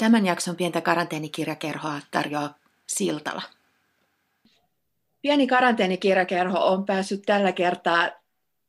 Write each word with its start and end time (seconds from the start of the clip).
Tämän 0.00 0.26
jakson 0.26 0.56
pientä 0.56 0.80
karanteenikirjakerhoa 0.80 2.00
tarjoaa 2.10 2.54
Siltala. 2.86 3.42
Pieni 5.22 5.46
karanteenikirjakerho 5.46 6.58
on 6.58 6.84
päässyt 6.84 7.22
tällä 7.22 7.52
kertaa 7.52 8.10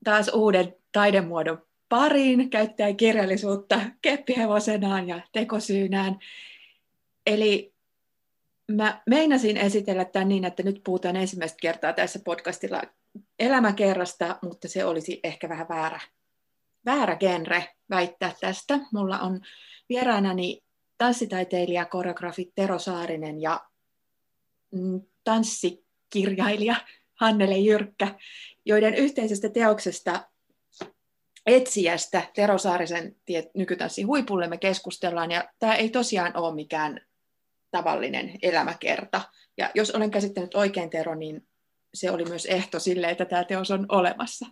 taas 0.03 0.29
uuden 0.33 0.75
taidemuodon 0.91 1.65
pariin, 1.89 2.49
käyttää 2.49 2.93
kirjallisuutta 2.93 3.79
keppihevosenaan 4.01 5.07
ja 5.07 5.21
tekosyynään. 5.31 6.19
Eli 7.25 7.73
mä 8.71 9.01
meinasin 9.09 9.57
esitellä 9.57 10.05
tämän 10.05 10.29
niin, 10.29 10.45
että 10.45 10.63
nyt 10.63 10.81
puhutaan 10.83 11.15
ensimmäistä 11.15 11.57
kertaa 11.61 11.93
tässä 11.93 12.19
podcastilla 12.25 12.81
elämäkerrasta, 13.39 14.39
mutta 14.41 14.67
se 14.67 14.85
olisi 14.85 15.19
ehkä 15.23 15.49
vähän 15.49 15.69
väärä, 15.69 15.99
väärä 16.85 17.15
genre 17.15 17.67
väittää 17.89 18.33
tästä. 18.41 18.79
Mulla 18.93 19.19
on 19.19 19.41
vieraanani 19.89 20.61
tanssitaiteilija, 21.01 21.85
koreografi 21.85 22.51
Tero 22.55 22.79
Saarinen 22.79 23.41
ja 23.41 23.61
mm, 24.71 25.01
tanssikirjailija 25.23 26.75
Hannele 27.13 27.57
Jyrkkä, 27.57 28.15
joiden 28.65 28.95
yhteisestä 28.95 29.49
teoksesta 29.49 30.27
etsijästä 31.45 32.21
Tero 32.35 32.57
Saarisen 32.57 33.15
nykytanssin 33.53 34.07
huipulle 34.07 34.47
me 34.47 34.57
keskustellaan, 34.57 35.31
ja 35.31 35.49
tämä 35.59 35.75
ei 35.75 35.89
tosiaan 35.89 36.37
ole 36.37 36.55
mikään 36.55 37.01
tavallinen 37.71 38.39
elämäkerta. 38.41 39.21
Ja 39.57 39.71
jos 39.75 39.91
olen 39.91 40.11
käsittänyt 40.11 40.55
oikein 40.55 40.89
Tero, 40.89 41.15
niin 41.15 41.47
se 41.93 42.11
oli 42.11 42.25
myös 42.25 42.45
ehto 42.45 42.79
sille, 42.79 43.09
että 43.09 43.25
tämä 43.25 43.43
teos 43.43 43.71
on 43.71 43.85
olemassa. 43.89 44.45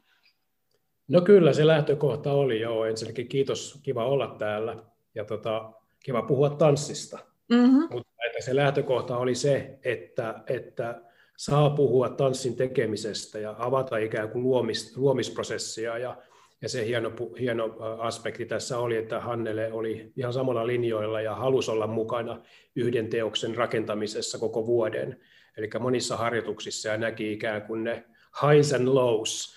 No 1.07 1.21
kyllä, 1.21 1.54
se 1.54 1.68
lähtökohta 1.68 2.31
oli 2.31 2.59
joo. 2.59 2.85
Ensinnäkin 2.85 3.27
kiitos, 3.27 3.79
kiva 3.84 4.05
olla 4.05 4.35
täällä. 4.40 4.84
Ja 5.16 5.26
tota, 5.26 5.79
kiva 6.09 6.22
puhua 6.22 6.49
tanssista. 6.49 7.20
Mm-hmm. 7.49 7.88
Mutta 7.91 8.13
että 8.26 8.41
se 8.41 8.55
lähtökohta 8.55 9.18
oli 9.18 9.36
se, 9.36 9.80
että, 9.84 10.44
että 10.48 11.02
saa 11.38 11.70
puhua 11.70 12.10
tanssin 12.10 12.55
tekemisestä 12.55 13.40
ja 13.40 13.55
avata 13.60 13.98
ikään 13.98 14.30
kuin 14.30 14.43
luomis, 14.43 14.98
luomisprosessia. 14.98 15.98
Ja, 15.98 16.18
ja 16.62 16.70
se 16.70 16.85
hieno, 16.85 17.12
hieno 17.40 17.76
aspekti 17.99 18.46
tässä 18.46 18.80
oli, 18.80 18.98
että 18.98 19.20
Hannele 19.20 19.74
oli 19.74 20.12
ihan 20.15 20.34
samalla 20.34 20.68
linjoilla 20.68 21.21
ja 21.21 21.35
halusi 21.35 21.71
olla 21.71 21.87
mukana 21.87 22.41
yhden 22.76 23.07
teoksen 23.07 23.55
rakentamisessa 23.55 24.37
koko 24.40 24.65
vuoden. 24.65 25.20
Eli 25.57 25.70
monissa 25.80 26.18
harjoituksissa 26.18 26.90
ja 26.90 26.98
näki 26.98 27.34
ikään 27.34 27.62
kuin 27.62 27.84
ne 27.84 28.05
highs 28.41 28.74
and 28.74 28.87
lows, 28.87 29.55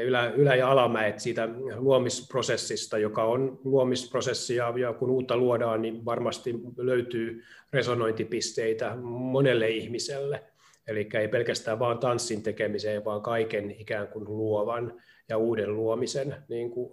ylä, 0.00 0.30
ylä- 0.30 0.56
ja 0.56 0.70
alamäet 0.70 1.20
siitä 1.20 1.48
luomisprosessista, 1.76 2.98
joka 2.98 3.24
on 3.24 3.60
luomisprosessi, 3.64 4.56
ja, 4.56 4.74
ja 4.76 4.92
kun 4.92 5.10
uutta 5.10 5.36
luodaan, 5.36 5.82
niin 5.82 6.04
varmasti 6.04 6.54
löytyy 6.76 7.42
resonointipisteitä 7.72 8.96
monelle 9.02 9.68
ihmiselle. 9.68 10.42
Eli 10.86 11.08
ei 11.14 11.28
pelkästään 11.28 11.78
vain 11.78 11.98
tanssin 11.98 12.42
tekemiseen, 12.42 13.04
vaan 13.04 13.22
kaiken 13.22 13.70
ikään 13.70 14.08
kuin 14.08 14.24
luovan 14.24 15.00
ja 15.28 15.38
uuden 15.38 15.76
luomisen 15.76 16.36
niin 16.48 16.70
kuin, 16.70 16.92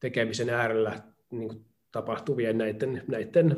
tekemisen 0.00 0.50
äärellä 0.50 1.00
niin 1.30 1.48
kuin 1.48 1.64
tapahtuvien 1.92 2.58
näiden, 2.58 3.02
näiden 3.08 3.56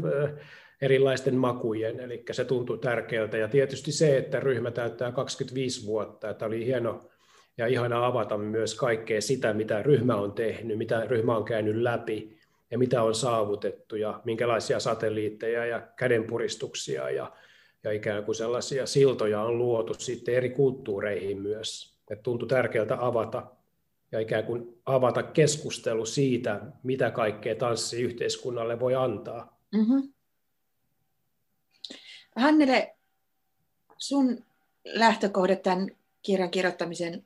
erilaisten 0.82 1.36
makujen, 1.36 2.00
eli 2.00 2.24
se 2.32 2.44
tuntui 2.44 2.78
tärkeältä. 2.78 3.36
Ja 3.36 3.48
tietysti 3.48 3.92
se, 3.92 4.18
että 4.18 4.40
ryhmä 4.40 4.70
täyttää 4.70 5.12
25 5.12 5.86
vuotta, 5.86 6.30
että 6.30 6.46
oli 6.46 6.64
hieno 6.64 7.10
ja 7.58 7.66
ihana 7.66 8.06
avata 8.06 8.38
myös 8.38 8.74
kaikkea 8.74 9.20
sitä, 9.20 9.52
mitä 9.52 9.82
ryhmä 9.82 10.16
on 10.16 10.32
tehnyt, 10.32 10.78
mitä 10.78 11.04
ryhmä 11.04 11.36
on 11.36 11.44
käynyt 11.44 11.76
läpi 11.76 12.38
ja 12.70 12.78
mitä 12.78 13.02
on 13.02 13.14
saavutettu 13.14 13.96
ja 13.96 14.20
minkälaisia 14.24 14.80
satelliitteja 14.80 15.66
ja 15.66 15.80
kädenpuristuksia 15.80 17.10
ja, 17.10 17.32
ja 17.84 17.92
ikään 17.92 18.24
kuin 18.24 18.34
sellaisia 18.34 18.86
siltoja 18.86 19.42
on 19.42 19.58
luotu 19.58 19.94
sitten 19.94 20.34
eri 20.34 20.50
kulttuureihin 20.50 21.42
myös. 21.42 21.98
Et 22.10 22.22
tuntui 22.22 22.48
tärkeältä 22.48 22.96
avata 23.00 23.46
ja 24.12 24.20
ikään 24.20 24.44
kuin 24.44 24.80
avata 24.86 25.22
keskustelu 25.22 26.06
siitä, 26.06 26.60
mitä 26.82 27.10
kaikkea 27.10 27.54
tanssi 27.54 28.02
yhteiskunnalle 28.02 28.80
voi 28.80 28.94
antaa. 28.94 29.58
Mm-hmm. 29.74 30.12
Hannele, 32.36 32.96
sun 33.98 34.44
lähtökohdat 34.84 35.62
tämän 35.62 35.90
kirjan 36.22 36.50
kirjoittamisen 36.50 37.24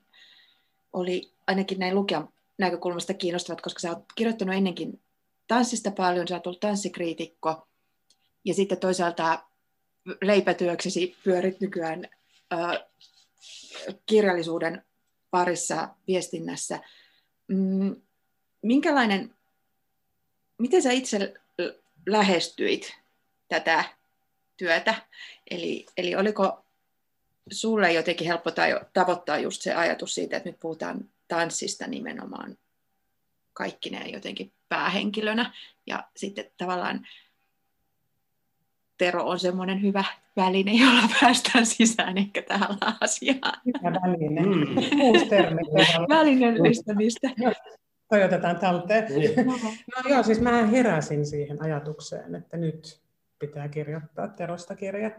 oli 0.93 1.31
ainakin 1.47 1.79
näin 1.79 1.95
lukijan 1.95 2.29
näkökulmasta 2.57 3.13
kiinnostavat, 3.13 3.61
koska 3.61 3.79
sä 3.79 3.89
oot 3.89 4.05
kirjoittanut 4.15 4.55
ennenkin 4.55 5.01
tanssista 5.47 5.91
paljon, 5.91 6.27
sä 6.27 6.35
oot 6.35 6.47
ollut 6.47 6.59
tanssikriitikko, 6.59 7.67
ja 8.45 8.53
sitten 8.53 8.77
toisaalta 8.77 9.43
leipätyöksesi 10.21 11.15
pyörit 11.23 11.59
nykyään 11.61 12.09
kirjallisuuden 14.05 14.85
parissa 15.31 15.89
viestinnässä. 16.07 16.79
Mm, 17.47 17.95
minkälainen, 18.61 19.35
miten 20.57 20.81
sä 20.81 20.91
itse 20.91 21.33
lähestyit 22.07 22.95
tätä 23.47 23.83
työtä? 24.57 24.95
Eli, 25.51 25.85
eli 25.97 26.15
oliko 26.15 26.62
sulle 27.51 27.93
jotenkin 27.93 28.27
helppo 28.27 28.51
tavoittaa 28.93 29.37
just 29.37 29.61
se 29.61 29.73
ajatus 29.73 30.15
siitä, 30.15 30.37
että 30.37 30.49
nyt 30.49 30.59
puhutaan 30.59 31.09
tanssista 31.27 31.87
nimenomaan 31.87 32.57
kaikkineen 33.53 34.13
jotenkin 34.13 34.51
päähenkilönä. 34.69 35.53
Ja 35.87 36.03
sitten 36.15 36.45
tavallaan 36.57 37.07
Tero 38.97 39.25
on 39.25 39.39
semmoinen 39.39 39.81
hyvä 39.81 40.03
väline, 40.35 40.71
jolla 40.71 41.09
päästään 41.21 41.65
sisään 41.65 42.17
ehkä 42.17 42.41
tähän 42.41 42.77
asiaan. 43.01 43.61
Hyvä 43.65 43.91
väline. 44.01 44.41
Mm. 44.41 45.01
Uusi 45.01 45.25
termi. 45.25 45.61
Välineellistämistä. 46.09 47.29
Toi 48.09 48.23
otetaan 48.23 48.59
talteen. 48.59 49.05
Niin. 49.05 49.45
No 49.45 50.09
joo, 50.09 50.23
siis 50.23 50.41
mä 50.41 50.65
heräsin 50.65 51.25
siihen 51.25 51.61
ajatukseen, 51.61 52.35
että 52.35 52.57
nyt 52.57 53.02
pitää 53.47 53.67
kirjoittaa 53.67 54.27
Terosta 54.27 54.75
kirja 54.75 55.11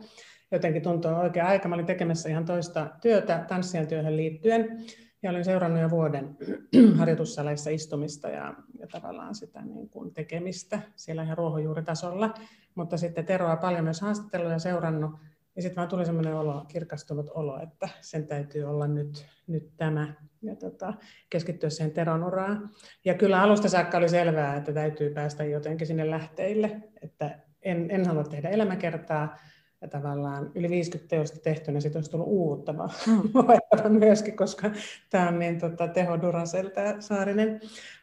jotenkin 0.55 0.83
tuntuu 0.83 1.11
oikea 1.11 1.47
aika. 1.47 1.69
Mä 1.69 1.75
olin 1.75 1.87
tekemässä 1.87 2.29
ihan 2.29 2.45
toista 2.45 2.91
työtä 3.03 3.45
tanssien 3.49 3.87
työhön 3.87 4.17
liittyen 4.17 4.79
ja 5.23 5.31
olin 5.31 5.45
seurannut 5.45 5.83
jo 5.83 5.91
vuoden 5.91 6.37
harjoitussaleissa 6.99 7.71
istumista 7.71 8.29
ja, 8.29 8.55
ja 8.79 8.87
tavallaan 8.87 9.35
sitä 9.35 9.63
niin 9.63 9.89
kuin 9.89 10.15
tekemistä 10.15 10.81
siellä 10.97 11.23
ihan 11.23 11.39
ruohonjuuritasolla. 11.39 12.35
Mutta 12.75 12.97
sitten 12.97 13.27
Teroa 13.27 13.57
paljon 13.57 13.85
myös 13.85 14.01
haastatteluja 14.01 14.59
seurannut 14.59 15.11
ja 15.57 15.63
sitten 15.63 15.77
vaan 15.77 15.89
tuli 15.89 16.07
semmoinen 16.07 16.35
olo, 16.35 16.65
kirkastunut 16.69 17.31
olo, 17.35 17.63
että 17.63 17.89
sen 18.01 18.27
täytyy 18.27 18.65
olla 18.65 18.87
nyt, 18.87 19.27
nyt 19.47 19.77
tämä 19.77 20.15
ja 20.43 20.57
tota, 20.57 20.95
keskittyä 21.31 21.71
siihen 21.71 21.93
Teron 21.93 22.25
uraan. 22.25 22.71
Ja 23.05 23.15
kyllä 23.15 23.43
alusta 23.43 23.69
saakka 23.69 23.99
oli 23.99 24.09
selvää, 24.09 24.57
että 24.57 24.73
täytyy 24.73 25.11
päästä 25.11 25.45
jotenkin 25.45 25.87
sinne 25.87 26.11
lähteille, 26.11 26.83
että 27.03 27.39
en, 27.65 27.91
en 27.91 28.07
halua 28.07 28.25
tehdä 28.25 28.49
elämäkertaa, 28.49 29.37
ja 29.81 29.89
tavallaan 29.89 30.51
yli 30.55 30.71
50 30.71 31.09
teosta 31.09 31.41
tehtynä 31.41 31.81
sitten 31.81 31.99
olisi 31.99 32.11
tullut 32.11 32.29
uuvuttavaa 32.29 32.93
mm. 33.07 33.99
myöskin, 34.05 34.37
koska 34.37 34.71
tämä 35.11 35.29
on 35.29 35.39
niin 35.39 35.59
tota, 35.59 35.89
teho 35.89 36.23
Duracell 36.23 36.69
tämä 36.69 37.01
Saarinen. 37.01 37.61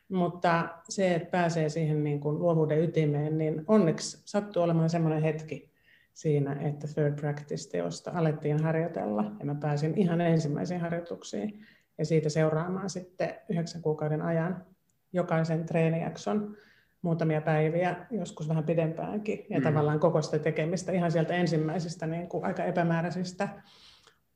Mutta 0.09 0.69
se, 0.89 1.15
että 1.15 1.29
pääsee 1.29 1.69
siihen 1.69 2.03
niin 2.03 2.19
kuin 2.19 2.39
luovuuden 2.39 2.83
ytimeen, 2.83 3.37
niin 3.37 3.63
onneksi 3.67 4.21
sattuu 4.25 4.63
olemaan 4.63 4.89
semmoinen 4.89 5.21
hetki 5.21 5.71
siinä, 6.13 6.57
että 6.61 6.87
Third 6.87 7.19
Practice-teosta 7.19 8.11
alettiin 8.13 8.63
harjoitella 8.63 9.31
ja 9.39 9.45
mä 9.45 9.55
pääsin 9.55 9.97
ihan 9.97 10.21
ensimmäisiin 10.21 10.79
harjoituksiin 10.79 11.65
ja 11.97 12.05
siitä 12.05 12.29
seuraamaan 12.29 12.89
sitten 12.89 13.35
yhdeksän 13.49 13.81
kuukauden 13.81 14.21
ajan 14.21 14.65
jokaisen 15.13 15.65
treenijakson 15.65 16.57
muutamia 17.01 17.41
päiviä, 17.41 17.95
joskus 18.11 18.49
vähän 18.49 18.63
pidempäänkin, 18.63 19.45
ja 19.49 19.57
mm. 19.59 19.63
tavallaan 19.63 19.99
koko 19.99 20.21
sitä 20.21 20.39
tekemistä 20.39 20.91
ihan 20.91 21.11
sieltä 21.11 21.33
ensimmäisistä 21.33 22.07
niin 22.07 22.29
kuin 22.29 22.45
aika 22.45 22.63
epämääräisistä 22.63 23.49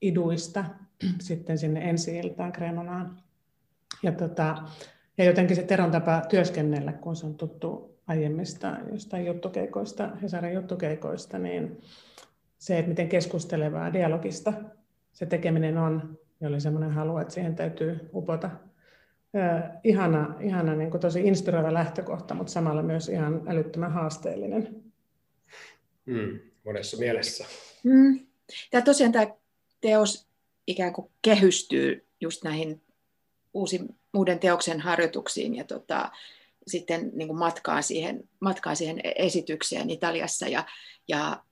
iduista 0.01 0.65
sitten 1.19 1.57
sinne 1.57 1.89
ensi-iltaan 1.89 2.51
Kremonaan. 2.51 3.19
Ja, 4.03 4.11
tota, 4.11 4.55
ja 5.17 5.25
jotenkin 5.25 5.55
se 5.55 5.63
Teron 5.63 5.91
tapa 5.91 6.21
työskennellä, 6.29 6.93
kun 6.93 7.15
se 7.15 7.25
on 7.25 7.35
tuttu 7.35 7.95
aiemmista 8.07 8.77
jostain 8.91 9.25
juttukeikoista, 9.25 10.09
Hesarin 10.21 10.53
juttukeikoista, 10.53 11.39
niin 11.39 11.81
se, 12.57 12.79
että 12.79 12.89
miten 12.89 13.09
keskustelevaa 13.09 13.93
dialogista 13.93 14.53
se 15.13 15.25
tekeminen 15.25 15.77
on, 15.77 16.19
niin 16.39 16.47
oli 16.47 16.61
semmoinen 16.61 16.91
halu, 16.91 17.17
että 17.17 17.33
siihen 17.33 17.55
täytyy 17.55 18.09
upota 18.13 18.49
ihana, 19.83 20.35
ihana 20.41 20.75
niin 20.75 20.91
kuin 20.91 21.01
tosi 21.01 21.27
inspiroiva 21.27 21.73
lähtökohta, 21.73 22.33
mutta 22.33 22.51
samalla 22.51 22.83
myös 22.83 23.09
ihan 23.09 23.41
älyttömän 23.47 23.91
haasteellinen. 23.91 24.83
Mm, 26.05 26.39
monessa 26.63 26.97
mielessä. 26.97 27.45
Mm. 27.83 28.19
Tämä 28.71 28.81
tosiaan 28.81 29.11
tämä 29.11 29.27
teos 29.81 30.27
ikään 30.67 30.93
kuin 30.93 31.11
kehystyy 31.21 32.05
just 32.21 32.43
näihin 32.43 32.81
uusi, 33.53 33.79
uuden 34.13 34.39
teoksen 34.39 34.79
harjoituksiin 34.79 35.55
ja, 35.55 35.63
tota, 35.63 36.11
sitten 36.67 37.11
niin 37.13 37.27
kuin 37.27 37.39
matkaan, 37.39 37.83
siihen, 37.83 38.29
matkaan 38.39 38.75
siihen 38.75 39.01
esitykseen 39.15 39.89
Italiassa. 39.89 40.47
Ja, 40.47 40.65
ja 41.07 41.43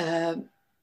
ö, 0.00 0.04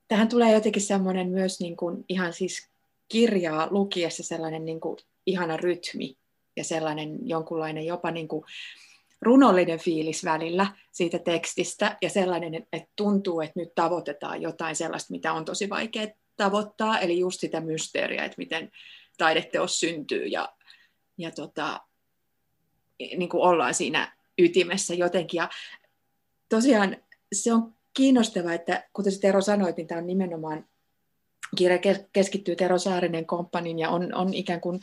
tähän 0.08 0.30
tulee 0.30 0.54
jotenkin 0.54 0.82
semmoinen 0.82 1.30
myös 1.30 1.60
niin 1.60 1.78
kuin 1.78 2.06
ihan 2.10 2.34
siis 2.34 2.70
kirjaa 3.08 3.68
lukiessa 3.72 4.24
sellainen 4.24 4.66
niin 4.66 4.80
kuin 4.80 4.98
ihana 5.26 5.58
rytmi 5.58 6.19
ja 6.60 6.64
sellainen 6.64 7.18
jonkunlainen 7.22 7.86
jopa 7.86 8.12
niin 8.12 8.28
kuin 8.28 8.44
runollinen 9.22 9.80
fiilis 9.80 10.26
välillä 10.26 10.68
siitä 10.92 11.20
tekstistä 11.20 11.98
ja 12.02 12.10
sellainen, 12.10 12.56
että 12.56 12.90
tuntuu, 12.96 13.42
että 13.42 13.60
nyt 13.60 13.76
tavoitetaan 13.76 14.42
jotain 14.42 14.76
sellaista, 14.76 15.12
mitä 15.12 15.34
on 15.34 15.46
tosi 15.46 15.70
vaikea 15.70 16.08
tavoittaa, 16.38 17.00
eli 17.00 17.20
just 17.20 17.40
sitä 17.40 17.62
mysteeriä, 17.62 18.26
että 18.26 18.36
miten 18.38 18.72
taideteos 19.18 19.80
syntyy 19.80 20.26
ja, 20.26 20.54
ja 21.18 21.32
tota, 21.32 21.82
niin 23.00 23.30
kuin 23.30 23.44
ollaan 23.44 23.74
siinä 23.74 24.16
ytimessä 24.38 24.94
jotenkin. 24.94 25.38
Ja 25.38 25.50
tosiaan 26.50 26.98
se 27.34 27.54
on 27.54 27.74
kiinnostavaa, 27.94 28.54
että 28.54 28.90
kuten 28.94 29.20
Tero 29.22 29.42
sanoit, 29.42 29.78
niin 29.78 29.88
tämä 29.88 30.02
on 30.02 30.08
nimenomaan 30.08 30.66
kirja 31.58 31.80
keskittyy 32.14 32.56
Tero 32.56 32.78
Saarinen 32.78 33.26
komppanin 33.26 33.80
ja 33.80 33.90
on, 33.90 34.14
on 34.14 34.34
ikään 34.34 34.62
kuin 34.62 34.80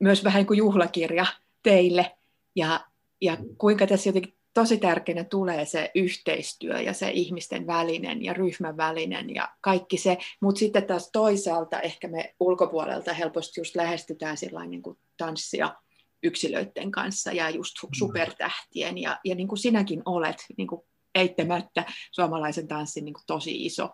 myös 0.00 0.24
vähän 0.24 0.46
kuin 0.46 0.58
juhlakirja 0.58 1.26
teille. 1.62 2.16
Ja, 2.56 2.86
ja 3.20 3.36
kuinka 3.58 3.86
tässä 3.86 4.08
jotenkin 4.08 4.38
tosi 4.54 4.78
tärkeänä 4.78 5.24
tulee 5.24 5.66
se 5.66 5.90
yhteistyö 5.94 6.80
ja 6.80 6.92
se 6.92 7.10
ihmisten 7.10 7.66
välinen 7.66 8.24
ja 8.24 8.32
ryhmän 8.32 8.76
välinen 8.76 9.34
ja 9.34 9.48
kaikki 9.60 9.98
se, 9.98 10.18
mutta 10.40 10.58
sitten 10.58 10.86
taas 10.86 11.10
toisaalta 11.12 11.80
ehkä 11.80 12.08
me 12.08 12.34
ulkopuolelta 12.40 13.12
helposti 13.12 13.60
just 13.60 13.76
lähestytään 13.76 14.36
sellainen 14.36 14.70
niin 14.70 14.82
kuin 14.82 14.98
tanssia 15.16 15.74
yksilöiden 16.22 16.90
kanssa 16.90 17.32
ja 17.32 17.50
just 17.50 17.74
mm. 17.82 17.88
supertähtien 17.98 18.98
ja, 18.98 19.18
ja 19.24 19.34
niin 19.34 19.48
kuin 19.48 19.58
sinäkin 19.58 20.02
olet 20.04 20.36
niin 20.56 20.68
kuin 20.68 20.80
eittämättä 21.14 21.84
suomalaisen 22.10 22.68
tanssin 22.68 23.04
niin 23.04 23.14
kuin 23.14 23.24
tosi 23.26 23.66
iso 23.66 23.90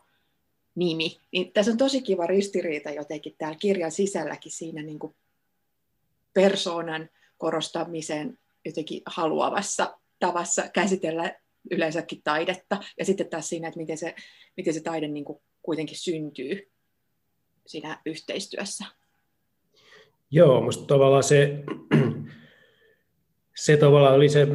nimi. 0.74 1.20
Niin 1.32 1.52
tässä 1.52 1.72
on 1.72 1.78
tosi 1.78 2.02
kiva 2.02 2.26
ristiriita 2.26 2.90
jotenkin 2.90 3.34
täällä 3.38 3.58
kirjan 3.58 3.92
sisälläkin 3.92 4.52
siinä 4.52 4.82
niin 4.82 4.98
kuin 4.98 5.16
persoonan 6.34 7.08
korostamisen 7.38 8.38
jotenkin 8.64 9.02
haluavassa 9.06 9.98
tavassa 10.18 10.68
käsitellä 10.68 11.34
yleensäkin 11.70 12.20
taidetta, 12.24 12.80
ja 12.98 13.04
sitten 13.04 13.28
taas 13.28 13.48
siinä, 13.48 13.68
että 13.68 13.80
miten 13.80 13.98
se, 13.98 14.14
miten 14.56 14.74
se 14.74 14.80
taide 14.80 15.08
niin 15.08 15.24
kuin 15.24 15.42
kuitenkin 15.62 15.98
syntyy 15.98 16.70
siinä 17.66 18.00
yhteistyössä. 18.06 18.84
Joo, 20.30 20.60
minusta 20.60 20.86
tavallaan 20.86 21.22
se, 21.22 21.64
se 23.54 23.76
tavallaan 23.76 24.14
oli 24.14 24.28
se 24.28 24.46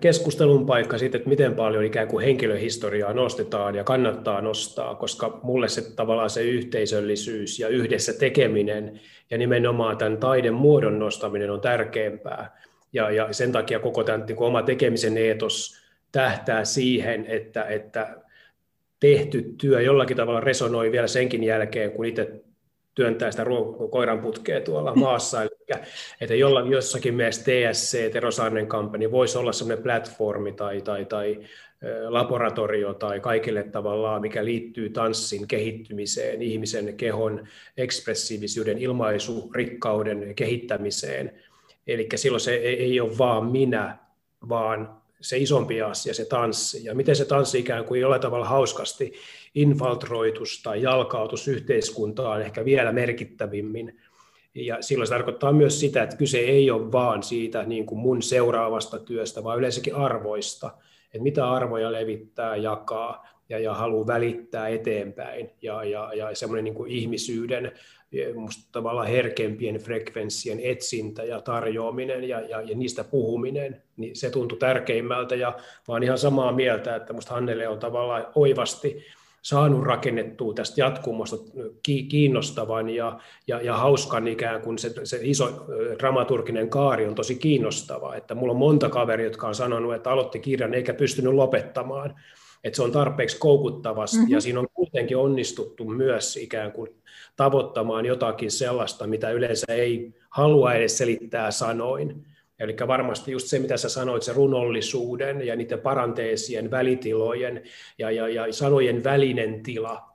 keskustelun 0.00 0.66
paikka 0.66 0.98
siitä, 0.98 1.16
että 1.16 1.28
miten 1.28 1.54
paljon 1.54 1.84
ikään 1.84 2.08
kuin 2.08 2.24
henkilöhistoriaa 2.24 3.12
nostetaan 3.12 3.74
ja 3.74 3.84
kannattaa 3.84 4.40
nostaa, 4.40 4.94
koska 4.94 5.40
mulle 5.42 5.68
se 5.68 5.94
tavallaan 5.96 6.30
se 6.30 6.42
yhteisöllisyys 6.42 7.58
ja 7.58 7.68
yhdessä 7.68 8.12
tekeminen 8.12 9.00
ja 9.30 9.38
nimenomaan 9.38 9.98
tämän 9.98 10.18
taiden 10.18 10.54
muodon 10.54 10.98
nostaminen 10.98 11.50
on 11.50 11.60
tärkeämpää. 11.60 12.60
Ja, 12.92 13.10
ja 13.10 13.32
sen 13.32 13.52
takia 13.52 13.78
koko 13.78 14.04
tämän 14.04 14.24
niin 14.26 14.36
kuin 14.36 14.48
oma 14.48 14.62
tekemisen 14.62 15.18
eetos 15.18 15.84
tähtää 16.12 16.64
siihen, 16.64 17.26
että, 17.26 17.64
että 17.64 18.16
tehty 19.00 19.54
työ 19.60 19.80
jollakin 19.80 20.16
tavalla 20.16 20.40
resonoi 20.40 20.92
vielä 20.92 21.06
senkin 21.06 21.44
jälkeen, 21.44 21.92
kun 21.92 22.06
itse 22.06 22.40
työntää 22.94 23.30
sitä 23.30 23.44
koiran 23.90 24.20
putkea 24.20 24.60
tuolla 24.60 24.94
maassa. 24.94 25.42
Eli, 25.42 25.50
että 26.20 26.34
jollakin 26.34 26.72
jossakin 26.72 27.14
mielessä 27.14 27.42
TSC, 27.42 28.12
Tero 28.12 28.30
Saarinen 28.30 28.66
kampanja, 28.66 29.10
voisi 29.10 29.38
olla 29.38 29.52
sellainen 29.52 29.82
platformi 29.82 30.52
tai, 30.52 30.80
tai, 30.80 31.04
tai 31.04 31.40
laboratorio 32.08 32.94
tai 32.94 33.20
kaikille 33.20 33.62
tavallaan, 33.62 34.20
mikä 34.20 34.44
liittyy 34.44 34.90
tanssin 34.90 35.48
kehittymiseen, 35.48 36.42
ihmisen 36.42 36.96
kehon 36.96 37.48
ekspressiivisuuden, 37.76 38.78
ilmaisurikkauden 38.78 40.34
kehittämiseen– 40.34 41.32
Eli 41.86 42.08
silloin 42.14 42.40
se 42.40 42.54
ei, 42.54 42.82
ei 42.82 43.00
ole 43.00 43.18
vaan 43.18 43.46
minä, 43.46 43.98
vaan 44.48 45.02
se 45.20 45.38
isompi 45.38 45.82
asia, 45.82 46.14
se 46.14 46.24
tanssi. 46.24 46.84
Ja 46.84 46.94
miten 46.94 47.16
se 47.16 47.24
tanssi 47.24 47.58
ikään 47.58 47.84
kuin 47.84 48.00
jollain 48.00 48.22
tavalla 48.22 48.48
hauskasti 48.48 49.12
infiltroitus 49.54 50.62
tai 50.62 50.82
jalkautus 50.82 51.48
yhteiskuntaan 51.48 52.42
ehkä 52.42 52.64
vielä 52.64 52.92
merkittävimmin. 52.92 54.00
Ja 54.54 54.76
silloin 54.80 55.06
se 55.06 55.14
tarkoittaa 55.14 55.52
myös 55.52 55.80
sitä, 55.80 56.02
että 56.02 56.16
kyse 56.16 56.38
ei 56.38 56.70
ole 56.70 56.92
vaan 56.92 57.22
siitä 57.22 57.62
niin 57.62 57.86
kuin 57.86 57.98
mun 57.98 58.22
seuraavasta 58.22 58.98
työstä, 58.98 59.44
vaan 59.44 59.58
yleensäkin 59.58 59.94
arvoista, 59.94 60.70
että 61.06 61.22
mitä 61.22 61.50
arvoja 61.50 61.92
levittää, 61.92 62.56
jakaa 62.56 63.26
ja, 63.48 63.58
ja 63.58 63.74
haluaa 63.74 64.06
välittää 64.06 64.68
eteenpäin. 64.68 65.50
Ja, 65.62 65.84
ja, 65.84 66.10
ja 66.14 66.34
semmoinen 66.34 66.64
niin 66.64 66.74
kuin 66.74 66.90
ihmisyyden 66.90 67.72
musta 68.34 68.68
tavallaan 68.72 69.06
herkempien 69.06 69.76
frekvenssien 69.76 70.60
etsintä 70.60 71.24
ja 71.24 71.40
tarjoaminen 71.40 72.28
ja, 72.28 72.40
ja, 72.40 72.60
ja 72.60 72.76
niistä 72.76 73.04
puhuminen, 73.04 73.82
niin 73.96 74.16
se 74.16 74.30
tuntui 74.30 74.58
tärkeimmältä 74.58 75.34
ja 75.34 75.56
vaan 75.88 76.02
ihan 76.02 76.18
samaa 76.18 76.52
mieltä, 76.52 76.96
että 76.96 77.12
musta 77.12 77.34
Hannele 77.34 77.68
on 77.68 77.78
tavallaan 77.78 78.26
oivasti 78.34 79.04
saanut 79.44 79.84
rakennettua 79.84 80.54
tästä 80.54 80.80
jatkumosta 80.80 81.36
kiinnostavan 81.82 82.90
ja, 82.90 83.18
ja, 83.46 83.60
ja 83.60 83.76
hauskan 83.76 84.28
ikään 84.28 84.60
kuin 84.60 84.78
se, 84.78 84.94
se 85.04 85.18
iso 85.22 85.66
dramaturginen 85.98 86.68
kaari 86.68 87.06
on 87.06 87.14
tosi 87.14 87.34
kiinnostava. 87.34 88.14
Että 88.14 88.34
mulla 88.34 88.52
on 88.52 88.58
monta 88.58 88.88
kaveria, 88.88 89.26
jotka 89.26 89.48
on 89.48 89.54
sanonut, 89.54 89.94
että 89.94 90.10
aloitti 90.10 90.38
kirjan 90.38 90.74
eikä 90.74 90.94
pystynyt 90.94 91.34
lopettamaan. 91.34 92.14
Että 92.64 92.76
se 92.76 92.82
on 92.82 92.92
tarpeeksi 92.92 93.38
koukuttavasti 93.38 94.16
mm-hmm. 94.16 94.32
ja 94.32 94.40
siinä 94.40 94.60
on 94.60 94.68
kuitenkin 94.74 95.16
onnistuttu 95.16 95.84
myös 95.84 96.36
ikään 96.36 96.72
kuin 96.72 96.90
tavoittamaan 97.36 98.06
jotakin 98.06 98.50
sellaista, 98.50 99.06
mitä 99.06 99.30
yleensä 99.30 99.72
ei 99.72 100.14
halua 100.30 100.74
edes 100.74 100.98
selittää 100.98 101.50
sanoin. 101.50 102.26
Eli 102.58 102.76
varmasti 102.86 103.32
just 103.32 103.46
se, 103.46 103.58
mitä 103.58 103.76
sä 103.76 103.88
sanoit, 103.88 104.22
se 104.22 104.32
runollisuuden 104.32 105.46
ja 105.46 105.56
niiden 105.56 105.80
paranteesien, 105.80 106.70
välitilojen 106.70 107.62
ja, 107.98 108.10
ja, 108.10 108.28
ja 108.28 108.52
sanojen 108.52 109.04
välinen 109.04 109.62
tila, 109.62 110.10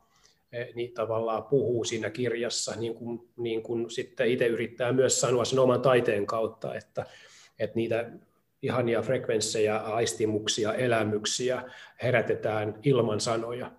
eh, 0.51 0.67
niin 0.75 0.93
tavallaan 0.93 1.43
puhuu 1.43 1.83
siinä 1.83 2.09
kirjassa, 2.09 2.75
niin 2.75 2.95
kuin, 2.95 3.29
niin 3.37 3.63
kuin 3.63 3.89
sitten 3.89 4.27
itse 4.27 4.47
yrittää 4.47 4.91
myös 4.93 5.21
sanoa 5.21 5.45
sen 5.45 5.59
oman 5.59 5.81
taiteen 5.81 6.25
kautta, 6.25 6.75
että, 6.75 7.05
että 7.59 7.75
niitä 7.75 8.09
ihania 8.61 9.01
frekvenssejä, 9.01 9.77
aistimuksia, 9.77 10.73
elämyksiä 10.73 11.63
herätetään 12.03 12.79
ilman 12.83 13.21
sanoja. 13.21 13.71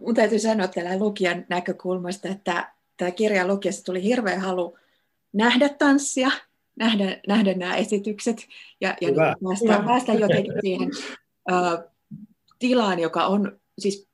Mun 0.00 0.14
täytyy 0.14 0.38
sanoa 0.38 0.68
tällä 0.68 0.98
lukijan 0.98 1.46
näkökulmasta, 1.48 2.28
että 2.28 2.72
tämä 2.96 3.10
kirja 3.10 3.46
lukiessa 3.46 3.84
tuli 3.84 4.02
hirveä 4.02 4.40
halu 4.40 4.78
nähdä 5.32 5.68
tanssia, 5.68 6.30
nähdä, 6.76 7.20
nähdä 7.28 7.54
nämä 7.54 7.76
esitykset 7.76 8.46
ja, 8.80 8.96
ja 9.00 9.08
päästä, 9.14 9.86
päästä 9.86 10.12
jotenkin 10.12 10.52
siihen 10.60 10.90
uh, 11.50 11.92
tilaan, 12.58 12.98
joka 12.98 13.26
on, 13.26 13.60
siis 13.78 14.08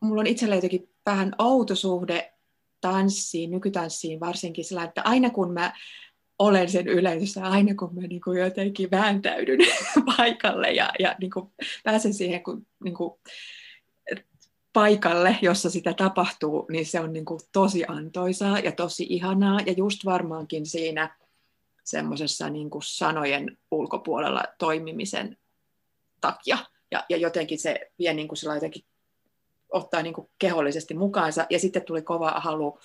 mulla 0.00 0.20
on 0.20 0.26
itsellä 0.26 0.54
jotenkin 0.54 0.88
vähän 1.06 1.32
outo 1.38 1.74
suhde 1.74 2.32
tanssiin, 2.80 3.50
nykytanssiin 3.50 4.20
varsinkin 4.20 4.64
sillä, 4.64 4.84
että 4.84 5.02
aina 5.02 5.30
kun 5.30 5.52
mä 5.52 5.72
olen 6.38 6.70
sen 6.70 6.88
yleisössä, 6.88 7.44
aina 7.44 7.74
kun 7.74 7.94
mä 7.94 8.00
niin 8.00 8.20
kuin 8.20 8.40
jotenkin 8.40 8.90
vääntäydyn 8.90 9.58
paikalle 10.16 10.70
ja, 10.70 10.90
ja 10.98 11.16
niin 11.20 11.30
kuin 11.30 11.50
pääsen 11.84 12.14
siihen 12.14 12.42
kun, 12.42 12.66
niin 12.84 12.94
kuin, 12.94 13.12
paikalle, 14.76 15.38
jossa 15.42 15.70
sitä 15.70 15.94
tapahtuu, 15.94 16.66
niin 16.70 16.86
se 16.86 17.00
on 17.00 17.12
niin 17.12 17.24
kuin 17.24 17.40
tosi 17.52 17.84
antoisaa 17.88 18.58
ja 18.58 18.72
tosi 18.72 19.06
ihanaa. 19.08 19.60
Ja 19.66 19.72
just 19.76 20.04
varmaankin 20.04 20.66
siinä 20.66 21.16
semmoisessa 21.84 22.50
niin 22.50 22.70
kuin 22.70 22.82
sanojen 22.82 23.58
ulkopuolella 23.70 24.42
toimimisen 24.58 25.36
takia. 26.20 26.58
Ja, 26.90 27.04
ja 27.08 27.16
jotenkin 27.16 27.58
se 27.58 27.90
vie 27.98 28.14
niin 28.14 28.28
kuin 28.28 28.38
jotenkin 28.54 28.84
ottaa 29.68 30.02
niin 30.02 30.14
kuin 30.14 30.28
kehollisesti 30.38 30.94
mukaansa. 30.94 31.46
Ja 31.50 31.58
sitten 31.58 31.82
tuli 31.82 32.02
kova 32.02 32.30
halu 32.30 32.78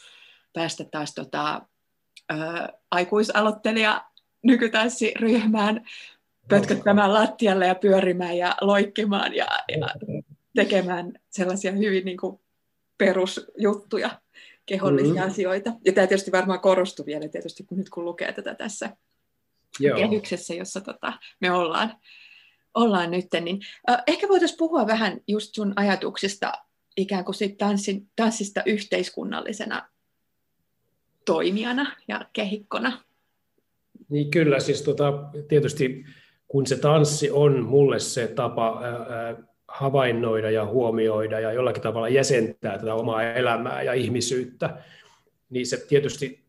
päästä 0.54 0.84
taas 0.84 1.14
tota, 1.14 1.62
ä, 2.32 2.70
aikuisaloittelija 2.92 4.06
nykytanssiryhmään 4.44 5.86
pötköttämään 6.50 7.14
lattialle 7.14 7.68
ja 7.68 7.76
pyörimään 7.76 8.38
ja 8.38 8.56
loikkimaan 8.62 9.36
ja, 9.36 9.48
ja 9.68 9.88
tekemään 10.56 11.14
sellaisia 11.30 11.72
hyvin 11.72 12.06
niin 12.06 12.18
kuin 12.18 12.40
perusjuttuja, 12.98 14.22
kehollisia 14.66 15.14
mm-hmm. 15.14 15.28
asioita. 15.28 15.74
Ja 15.86 15.94
tämä 15.94 16.08
tietysti 16.08 16.32
varmaan 16.32 16.60
korostui 16.60 17.06
vielä 17.06 17.28
tietysti, 17.28 17.64
kun 17.64 17.78
nyt 17.78 17.90
kun 17.90 18.06
lukee 18.06 18.34
tätä 18.34 18.56
tässä 18.56 18.98
Joo. 19.80 19.98
kehyksessä, 19.98 20.54
jossa 20.54 20.82
tota, 20.82 21.14
me 21.42 21.52
ollaan, 21.52 21.98
ollaan 22.74 23.12
nyt. 23.12 23.26
Niin, 23.42 23.60
äh, 23.90 24.04
ehkä 24.08 24.28
voitaisiin 24.28 24.58
puhua 24.58 24.88
vähän 24.88 25.22
just 25.28 25.56
sun 25.56 25.74
ajatuksista 25.76 26.54
ikään 26.98 27.26
kuin 27.26 27.36
sit 27.36 27.58
tanssin, 27.58 28.10
tanssista 28.16 28.62
yhteiskunnallisena 28.66 29.90
toimijana 31.26 31.96
ja 32.08 32.26
kehikkona. 32.34 33.04
Niin 34.10 34.32
kyllä, 34.32 34.60
siis 34.60 34.82
tota, 34.82 35.14
tietysti 35.48 36.06
kun 36.48 36.68
se 36.68 36.78
tanssi 36.78 37.32
on 37.32 37.66
mulle 37.66 38.00
se 38.00 38.28
tapa 38.28 38.82
ää, 38.84 39.51
havainnoida 39.72 40.52
ja 40.52 40.66
huomioida 40.66 41.40
ja 41.40 41.54
jollakin 41.54 41.84
tavalla 41.84 42.10
jäsentää 42.10 42.78
tätä 42.78 42.94
omaa 42.94 43.24
elämää 43.24 43.84
ja 43.84 43.94
ihmisyyttä, 43.94 44.78
niin 45.50 45.66
se 45.66 45.86
tietysti 45.88 46.44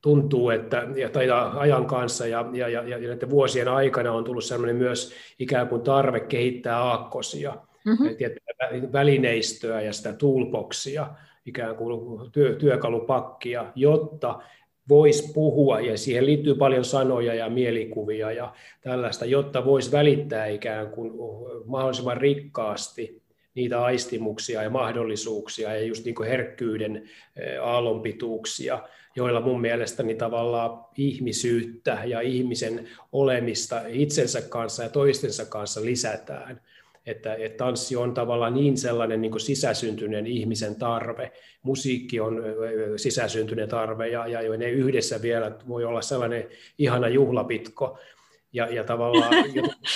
tuntuu, 0.00 0.50
että 0.50 0.86
ja, 0.96 1.08
tai 1.08 1.26
ajan 1.56 1.86
kanssa 1.86 2.26
ja, 2.26 2.50
ja, 2.52 2.68
ja, 2.68 2.82
ja 2.82 2.98
näiden 2.98 3.30
vuosien 3.30 3.68
aikana 3.68 4.12
on 4.12 4.24
tullut 4.24 4.44
sellainen 4.44 4.76
myös 4.76 5.12
ikään 5.38 5.68
kuin 5.68 5.82
tarve 5.82 6.20
kehittää 6.20 6.82
aakkosia, 6.82 7.56
mm-hmm. 7.84 8.92
välineistöä 8.92 9.80
ja 9.80 9.92
sitä 9.92 10.12
toolboxia, 10.12 11.06
ikään 11.46 11.76
kuin 11.76 12.30
työ, 12.32 12.54
työkalupakkia, 12.54 13.66
jotta 13.74 14.40
voisi 14.88 15.32
puhua, 15.32 15.80
ja 15.80 15.98
siihen 15.98 16.26
liittyy 16.26 16.54
paljon 16.54 16.84
sanoja 16.84 17.34
ja 17.34 17.50
mielikuvia 17.50 18.32
ja 18.32 18.54
tällaista, 18.80 19.24
jotta 19.24 19.64
voisi 19.64 19.92
välittää 19.92 20.46
ikään 20.46 20.90
kuin 20.90 21.12
mahdollisimman 21.64 22.16
rikkaasti 22.16 23.22
niitä 23.54 23.82
aistimuksia 23.82 24.62
ja 24.62 24.70
mahdollisuuksia 24.70 25.74
ja 25.74 25.82
just 25.82 26.04
niin 26.04 26.14
kuin 26.14 26.28
herkkyyden 26.28 27.08
aallonpituuksia, 27.62 28.82
joilla 29.16 29.40
mun 29.40 29.60
mielestäni 29.60 30.14
tavallaan 30.14 30.84
ihmisyyttä 30.96 31.98
ja 32.04 32.20
ihmisen 32.20 32.88
olemista 33.12 33.82
itsensä 33.88 34.42
kanssa 34.42 34.82
ja 34.82 34.88
toistensa 34.88 35.44
kanssa 35.44 35.84
lisätään 35.84 36.60
että, 37.10 37.34
että 37.34 37.64
tanssi 37.64 37.96
on 37.96 38.14
tavallaan 38.14 38.54
niin 38.54 38.76
sellainen 38.76 39.20
niin 39.20 39.40
sisäsyntyinen 39.40 40.26
ihmisen 40.26 40.76
tarve, 40.76 41.32
musiikki 41.62 42.20
on 42.20 42.42
sisäsyntyinen 42.96 43.68
tarve 43.68 44.08
ja, 44.08 44.26
ja 44.26 44.56
ne 44.56 44.70
yhdessä 44.70 45.22
vielä 45.22 45.56
voi 45.68 45.84
olla 45.84 46.02
sellainen 46.02 46.48
ihana 46.78 47.08
juhlapitko. 47.08 47.98
Ja, 48.52 48.66
ja 48.74 48.84
tavallaan 48.84 49.32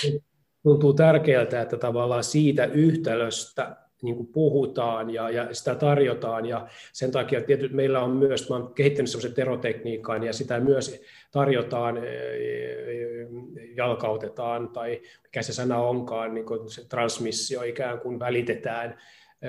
tuntuu 0.63 0.93
tärkeältä, 0.93 1.61
että 1.61 1.77
tavallaan 1.77 2.23
siitä 2.23 2.65
yhtälöstä 2.65 3.82
niin 4.03 4.15
kuin 4.15 4.27
puhutaan 4.27 5.09
ja, 5.09 5.29
ja 5.29 5.53
sitä 5.53 5.75
tarjotaan. 5.75 6.45
Ja 6.45 6.67
sen 6.93 7.11
takia 7.11 7.41
tietysti 7.41 7.75
meillä 7.75 8.03
on 8.03 8.11
myös, 8.11 8.49
mä 8.49 8.55
olen 8.55 8.73
kehittänyt 8.73 9.09
sellaisen 9.09 9.33
terotekniikan 9.33 10.23
ja 10.23 10.33
sitä 10.33 10.59
myös 10.59 11.01
tarjotaan, 11.31 11.97
e, 11.97 12.01
e, 12.01 13.27
jalkautetaan 13.75 14.69
tai 14.69 15.01
mikä 15.23 15.41
se 15.41 15.53
sana 15.53 15.79
onkaan, 15.79 16.33
niin 16.33 16.45
kuin 16.45 16.69
se 16.69 16.87
transmissio 16.87 17.63
ikään 17.63 17.99
kuin 17.99 18.19
välitetään 18.19 18.99
e, 19.41 19.47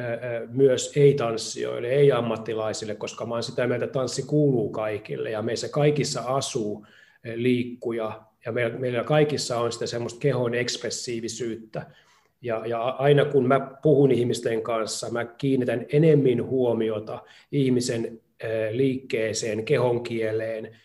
myös 0.49 0.93
ei-tanssijoille, 0.97 1.89
ei-ammattilaisille, 1.89 2.95
koska 2.95 3.27
mä 3.27 3.35
olen 3.35 3.43
sitä 3.43 3.67
mieltä, 3.67 3.85
että 3.85 3.99
tanssi 3.99 4.23
kuuluu 4.23 4.71
kaikille 4.71 5.31
ja 5.31 5.43
meissä 5.43 5.69
kaikissa 5.69 6.21
asuu 6.21 6.87
liikkuja. 7.35 8.23
Ja 8.47 8.53
meillä 8.53 9.05
kaikissa 9.05 9.59
on 9.59 9.73
sitä 9.73 9.87
semmoista 9.87 10.21
kehon 10.21 10.55
ekspressiivisyyttä, 10.55 11.87
ja, 12.45 12.67
ja 12.67 12.83
aina 12.83 13.25
kun 13.25 13.49
mä 13.49 13.61
puhun 13.83 14.11
ihmisten 14.11 14.63
kanssa, 14.63 15.11
mä 15.11 15.25
kiinnitän 15.25 15.87
enemmän 15.93 16.47
huomiota 16.47 17.23
ihmisen 17.53 18.21
liikkeeseen, 18.71 19.65
kehonkieleen, 19.65 20.77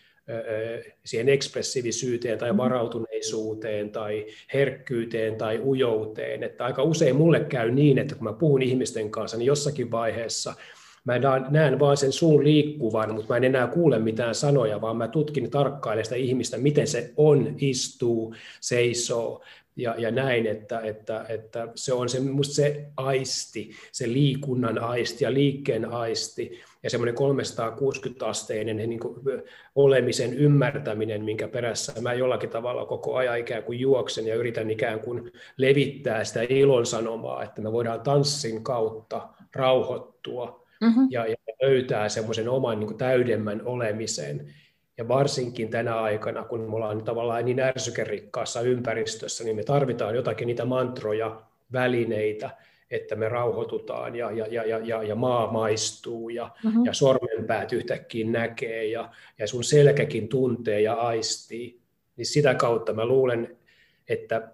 siihen 1.06 1.30
ekspressiivisyyteen 1.30 2.38
tai 2.38 2.50
mm-hmm. 2.50 2.58
varautuneisuuteen 2.58 3.92
tai 3.92 4.26
herkkyyteen 4.54 5.36
tai 5.36 5.60
ujouteen. 5.64 6.44
Että 6.44 6.66
aika 6.66 6.84
usein 6.84 7.16
mulle 7.16 7.40
käy 7.40 7.72
niin, 7.72 7.98
että 7.98 8.16
kun 8.16 8.24
mä 8.24 8.34
puhun 8.34 8.62
ihmisten 8.62 9.12
kanssa, 9.12 9.38
niin 9.38 9.48
jossakin 9.48 9.92
vaiheessa 9.92 10.54
mä 11.04 11.20
näen 11.50 11.80
vaan 11.80 11.98
sen 11.98 12.12
suun 12.12 12.44
liikkuvan, 12.44 13.14
mutta 13.14 13.34
mä 13.34 13.38
en 13.38 13.44
enää 13.44 13.68
kuule 13.68 14.00
mitään 14.00 14.36
sanoja, 14.36 14.82
vaan 14.82 14.98
mä 14.98 15.08
tutkin 15.08 15.52
tarkkailen 15.52 16.04
sitä 16.04 16.16
ihmistä, 16.16 16.58
miten 16.58 16.88
se 16.88 17.14
on, 17.18 17.56
istuu, 17.58 18.36
seisoo, 18.60 19.44
ja, 19.82 19.96
ja 19.98 20.12
näin, 20.12 20.48
että, 20.48 20.80
että, 20.80 21.26
että 21.30 21.68
se 21.76 21.94
on 21.94 22.10
se, 22.10 22.20
musta 22.20 22.54
se 22.54 22.86
aisti, 22.98 23.72
se 23.92 24.08
liikunnan 24.08 24.80
aisti 24.80 25.24
ja 25.24 25.34
liikkeen 25.34 25.92
aisti 25.92 26.60
ja 26.84 26.90
semmoinen 26.90 27.16
360-asteinen 27.16 28.78
niin 28.78 29.00
kuin 29.00 29.16
olemisen 29.76 30.34
ymmärtäminen, 30.34 31.24
minkä 31.26 31.48
perässä 31.48 32.02
mä 32.02 32.14
jollakin 32.14 32.50
tavalla 32.50 32.86
koko 32.86 33.16
ajan 33.16 33.40
ikään 33.40 33.64
kuin 33.64 33.80
juoksen 33.80 34.28
ja 34.28 34.36
yritän 34.36 34.70
ikään 34.70 35.00
kuin 35.00 35.32
levittää 35.58 36.24
sitä 36.24 36.42
ilon 36.50 36.86
sanomaa, 36.86 37.44
että 37.44 37.62
me 37.62 37.72
voidaan 37.72 38.02
tanssin 38.02 38.64
kautta 38.64 39.30
rauhoittua 39.56 40.66
mm-hmm. 40.82 41.08
ja, 41.10 41.26
ja 41.26 41.36
löytää 41.62 42.10
semmoisen 42.10 42.50
oman 42.50 42.80
niin 42.80 42.88
kuin 42.88 42.98
täydemmän 42.98 43.62
olemisen 43.66 44.54
ja 45.00 45.08
varsinkin 45.08 45.70
tänä 45.70 46.02
aikana, 46.02 46.44
kun 46.44 46.60
me 46.60 46.76
ollaan 46.76 47.04
tavallaan 47.04 47.46
niin 47.46 47.60
ärsykerikkaassa 47.60 48.62
ympäristössä, 48.62 49.44
niin 49.44 49.56
me 49.56 49.64
tarvitaan 49.64 50.16
jotakin 50.16 50.48
niitä 50.48 50.66
mantroja, 50.66 51.42
välineitä, 51.74 52.50
että 52.92 53.16
me 53.16 53.30
rauhoitutaan 53.30 54.16
ja, 54.16 54.32
ja, 54.32 54.46
ja, 54.48 54.80
ja, 54.80 55.04
ja 55.04 55.16
maa 55.16 55.52
maistuu 55.52 56.30
ja, 56.30 56.52
mm-hmm. 56.64 56.86
ja 56.86 56.94
sormenpäät 56.94 57.74
yhtäkkiä 57.74 58.28
näkee 58.28 58.86
ja, 58.86 59.10
ja 59.38 59.48
sun 59.48 59.64
selkäkin 59.64 60.28
tuntee 60.28 60.82
ja 60.82 60.94
aistii. 60.94 61.80
Niin 62.18 62.26
sitä 62.26 62.56
kautta 62.56 62.94
mä 62.94 63.06
luulen, 63.06 63.58
että 64.10 64.52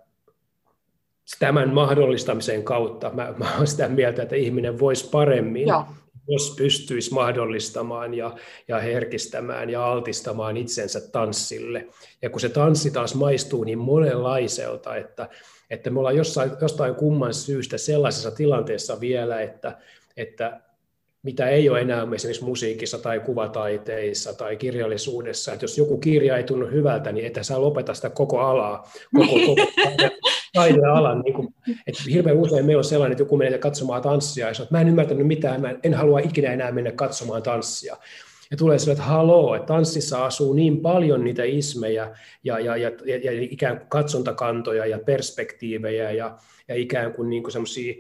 tämän 1.40 1.74
mahdollistamisen 1.74 2.64
kautta 2.64 3.12
mä, 3.14 3.34
mä 3.38 3.56
olen 3.56 3.68
sitä 3.68 3.88
mieltä, 3.88 4.24
että 4.24 4.36
ihminen 4.36 4.80
voisi 4.80 5.10
paremmin 5.10 5.68
Joo 5.68 5.86
jos 6.28 6.56
pystyisi 6.58 7.14
mahdollistamaan 7.14 8.14
ja, 8.14 8.36
ja 8.68 8.80
herkistämään 8.80 9.70
ja 9.70 9.86
altistamaan 9.86 10.58
itsensä 10.58 11.02
tanssille. 11.12 11.88
Ja 12.22 12.30
kun 12.30 12.42
se 12.42 12.50
tanssi 12.50 12.92
taas 12.92 13.16
maistuu 13.16 13.64
niin 13.64 13.80
monenlaiselta, 13.80 14.96
että, 14.96 15.30
että 15.70 15.90
me 15.90 16.00
ollaan 16.00 16.18
jossain, 16.18 16.52
jostain 16.62 16.96
kumman 16.96 17.34
syystä 17.34 17.78
sellaisessa 17.78 18.32
tilanteessa 18.32 19.00
vielä, 19.00 19.42
että, 19.42 19.78
että 20.18 20.62
mitä 21.24 21.50
ei 21.50 21.70
ole 21.70 21.82
enää 21.82 22.08
esimerkiksi 22.16 22.44
musiikissa 22.44 22.98
tai 22.98 23.20
kuvataiteissa 23.20 24.34
tai 24.34 24.58
kirjallisuudessa, 24.58 25.54
että 25.54 25.64
jos 25.64 25.78
joku 25.78 25.98
kirja 25.98 26.38
ei 26.38 26.44
tunnu 26.44 26.68
hyvältä, 26.68 27.12
niin 27.12 27.26
että 27.26 27.44
saa 27.44 27.62
lopeta 27.62 27.94
sitä 27.94 28.10
koko 28.10 28.40
alaa, 28.40 28.92
koko, 29.16 29.34
koko 29.46 29.56
taidealan. 30.56 31.22
Niin 31.22 31.34
kuin, 31.34 31.48
että 31.88 32.04
hirveän 32.12 32.38
usein 32.38 32.66
meillä 32.66 32.80
on 32.80 32.84
sellainen, 32.84 33.12
että 33.12 33.22
joku 33.22 33.38
menee 33.38 33.58
katsomaan 33.58 34.02
tanssia 34.02 34.48
ja 34.48 34.54
sanoo, 34.54 34.66
että 34.66 34.76
mä 34.76 34.82
en 34.82 34.88
ymmärtänyt 34.88 35.28
mitään, 35.28 35.62
mä 35.62 35.76
en 35.84 35.94
halua 35.94 36.20
ikinä 36.20 36.54
enää 36.54 36.72
mennä 36.72 36.92
katsomaan 36.92 37.44
tanssia. 37.44 37.98
Ja 38.52 38.58
tulee 38.58 38.80
sille, 38.80 38.92
että 38.92 39.04
haloo, 39.04 39.56
että 39.56 39.68
tanssissa 39.68 40.26
asuu 40.26 40.54
niin 40.54 40.82
paljon 40.82 41.24
niitä 41.24 41.44
ismejä 41.44 42.16
ja, 42.44 42.60
ja, 42.60 42.78
ja, 42.78 42.92
ja, 43.06 43.18
ja 43.32 43.32
ikään 43.42 43.78
kuin 43.78 43.90
katsontakantoja 43.90 44.86
ja 44.86 45.00
perspektiivejä 45.00 46.12
ja, 46.12 46.38
ja 46.68 46.76
ikään 46.76 47.14
kuin, 47.14 47.30
niin 47.30 47.44
kuin 47.44 47.52
semmoisia 47.52 47.94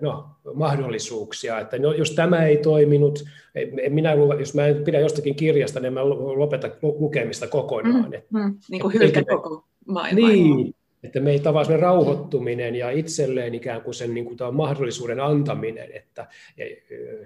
no, 0.00 0.26
mahdollisuuksia, 0.54 1.60
että 1.60 1.78
no, 1.78 1.92
jos 1.92 2.10
tämä 2.10 2.44
ei 2.46 2.56
toiminut, 2.56 3.24
en 3.54 3.92
minä, 3.92 4.12
jos 4.38 4.54
mä 4.54 4.66
en 4.66 4.84
pidä 4.84 5.00
jostakin 5.00 5.34
kirjasta, 5.34 5.80
niin 5.80 5.92
mä 5.92 6.08
lopeta 6.08 6.70
lukemista 6.82 7.46
kokonaan. 7.46 8.10
Mm, 8.30 8.40
mm, 8.40 8.58
niin 8.70 8.80
kuin 8.80 8.94
hylkä 8.94 9.24
koko 9.24 9.64
maailma. 9.86 10.28
Niin, 10.28 10.74
että 11.04 11.20
me 11.20 11.30
ei 11.30 11.40
tavallaan 11.40 11.80
rauhoittuminen 11.80 12.74
ja 12.74 12.90
itselleen 12.90 13.54
ikään 13.54 13.82
kuin 13.82 13.94
sen 13.94 14.14
niin 14.14 14.24
kuin 14.24 14.54
mahdollisuuden 14.54 15.20
antaminen, 15.20 15.92
että 15.92 16.26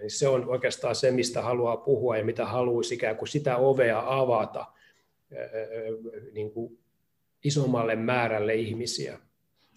se 0.08 0.28
on 0.28 0.48
oikeastaan 0.48 0.94
se, 0.94 1.10
mistä 1.10 1.42
haluaa 1.42 1.76
puhua 1.76 2.16
ja 2.16 2.24
mitä 2.24 2.46
haluaisi 2.46 2.94
ikään 2.94 3.16
kuin 3.16 3.28
sitä 3.28 3.56
ovea 3.56 4.02
avata 4.06 4.66
niin 6.32 6.50
kuin 6.50 6.78
isommalle 7.44 7.96
määrälle 7.96 8.54
ihmisiä. 8.54 9.18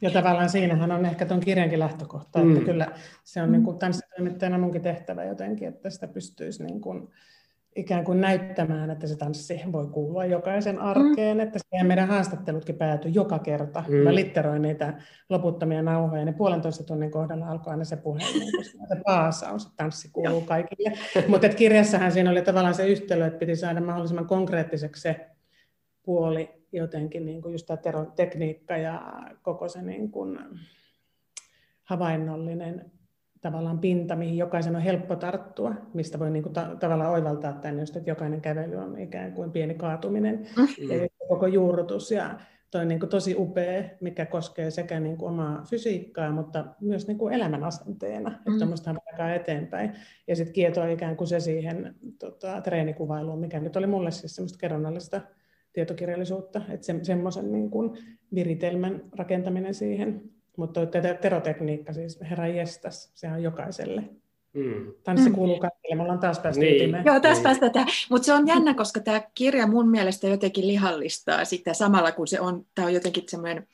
Ja 0.01 0.11
tavallaan 0.11 0.49
siinähän 0.49 0.91
on 0.91 1.05
ehkä 1.05 1.25
tuon 1.25 1.39
kirjankin 1.39 1.79
lähtökohta, 1.79 2.39
mm. 2.39 2.51
että 2.51 2.65
kyllä 2.65 2.87
se 3.23 3.41
on 3.41 3.51
niin 3.51 3.63
kuin 3.63 3.77
tanssitoimittajana 3.77 4.57
munkin 4.57 4.81
tehtävä 4.81 5.23
jotenkin, 5.25 5.67
että 5.67 5.89
sitä 5.89 6.07
pystyisi 6.07 6.63
niin 6.63 6.81
kuin 6.81 7.07
ikään 7.75 8.03
kuin 8.03 8.21
näyttämään, 8.21 8.89
että 8.89 9.07
se 9.07 9.15
tanssi 9.15 9.61
voi 9.71 9.87
kuulua 9.87 10.25
jokaisen 10.25 10.79
arkeen, 10.79 11.37
mm. 11.37 11.41
että 11.41 11.59
siihen 11.69 11.87
meidän 11.87 12.07
haastattelutkin 12.07 12.75
päätyi 12.75 13.13
joka 13.13 13.39
kerta. 13.39 13.83
Mm. 13.87 13.95
Mä 13.95 14.15
litteroin 14.15 14.61
niitä 14.61 14.93
loputtomia 15.29 15.81
nauhoja, 15.81 16.25
ne 16.25 16.33
puolentoista 16.33 16.83
tunnin 16.83 17.11
kohdalla 17.11 17.47
alkoi 17.47 17.71
aina 17.71 17.83
se 17.83 17.97
puhe, 17.97 18.19
niin 18.39 18.65
se 18.65 19.01
paasaus, 19.05 19.65
että 19.65 19.75
tanssi 19.77 20.09
kuuluu 20.13 20.41
kaikille. 20.41 20.97
Mutta 21.27 21.49
kirjassahan 21.49 22.11
siinä 22.11 22.31
oli 22.31 22.41
tavallaan 22.41 22.75
se 22.75 22.87
yhtälö, 22.87 23.25
että 23.25 23.39
piti 23.39 23.55
saada 23.55 23.81
mahdollisimman 23.81 24.27
konkreettiseksi 24.27 25.01
se 25.01 25.29
puoli 26.03 26.49
jotenkin, 26.71 27.25
niin 27.25 27.41
kuin 27.41 27.51
just 27.51 27.67
tämä 27.67 28.05
tekniikka 28.15 28.77
ja 28.77 29.01
koko 29.41 29.67
se 29.67 29.81
niin 29.81 30.11
kuin 30.11 30.39
havainnollinen 31.83 32.91
tavallaan 33.41 33.79
pinta, 33.79 34.15
mihin 34.15 34.37
jokaisen 34.37 34.75
on 34.75 34.81
helppo 34.81 35.15
tarttua, 35.15 35.73
mistä 35.93 36.19
voi 36.19 36.31
niin 36.31 36.43
kuin 36.43 36.53
ta- 36.53 36.75
tavallaan 36.79 37.11
oivaltaa 37.11 37.53
tämän 37.53 37.79
just, 37.79 37.95
että 37.95 38.09
jokainen 38.09 38.41
kävely 38.41 38.75
on 38.75 38.99
ikään 38.99 39.33
kuin 39.33 39.51
pieni 39.51 39.73
kaatuminen 39.73 40.47
mm. 40.57 40.91
ja 40.91 41.07
koko 41.27 41.47
juurrutus 41.47 42.11
ja 42.11 42.39
toi 42.71 42.85
niin 42.85 42.99
kuin 42.99 43.09
tosi 43.09 43.35
upea, 43.37 43.83
mikä 44.01 44.25
koskee 44.25 44.71
sekä 44.71 44.99
niin 44.99 45.17
kuin 45.17 45.29
omaa 45.29 45.63
fysiikkaa, 45.69 46.31
mutta 46.31 46.65
myös 46.81 47.07
niin 47.07 47.17
kuin 47.17 47.33
elämän 47.33 47.63
asenteena, 47.63 48.29
mm. 48.29 48.35
että 48.35 48.57
tuommoista 48.57 48.95
eteenpäin. 49.35 49.91
Ja 50.27 50.35
sitten 50.35 50.53
kieto 50.53 50.85
ikään 50.85 51.17
kuin 51.17 51.27
se 51.27 51.39
siihen 51.39 51.95
tota, 52.19 52.61
treenikuvailuun, 52.61 53.39
mikä 53.39 53.59
nyt 53.59 53.75
oli 53.75 53.87
mulle 53.87 54.11
siis 54.11 54.35
semmoista 54.35 54.59
kerronnallista 54.59 55.21
tietokirjallisuutta, 55.73 56.61
että 56.69 56.85
se, 56.85 56.99
semmoisen 57.03 57.51
niin 57.51 57.69
kuin 57.69 57.97
viritelmän 58.35 59.01
rakentaminen 59.15 59.73
siihen. 59.73 60.21
Mutta 60.57 60.81
terotekniikka 61.21 61.93
siis, 61.93 62.19
herra 62.29 62.47
jestas, 62.47 63.11
se 63.13 63.27
on 63.27 63.43
jokaiselle. 63.43 64.03
Mm. 64.53 64.93
Tanssi 65.03 65.29
mm. 65.29 65.35
kuuluu 65.35 65.59
kaikille, 65.59 65.95
me 65.95 66.01
ollaan 66.01 66.19
taas 66.19 66.39
päästy 66.39 66.59
niin. 66.59 66.75
ytimeen. 66.75 67.05
Joo, 67.05 67.19
taas 67.19 67.37
niin. 67.37 67.43
päästään 67.43 67.87
Mutta 68.09 68.25
se 68.25 68.33
on 68.33 68.47
jännä, 68.47 68.73
koska 68.73 68.99
tämä 68.99 69.21
kirja 69.35 69.67
mun 69.67 69.89
mielestä 69.89 70.27
jotenkin 70.27 70.67
lihallistaa 70.67 71.45
sitä 71.45 71.73
samalla, 71.73 72.11
kun 72.11 72.27
se 72.27 72.41
on, 72.41 72.65
tämä 72.75 72.85
on 72.85 72.93
jotenkin 72.93 73.23
semmoinen 73.27 73.67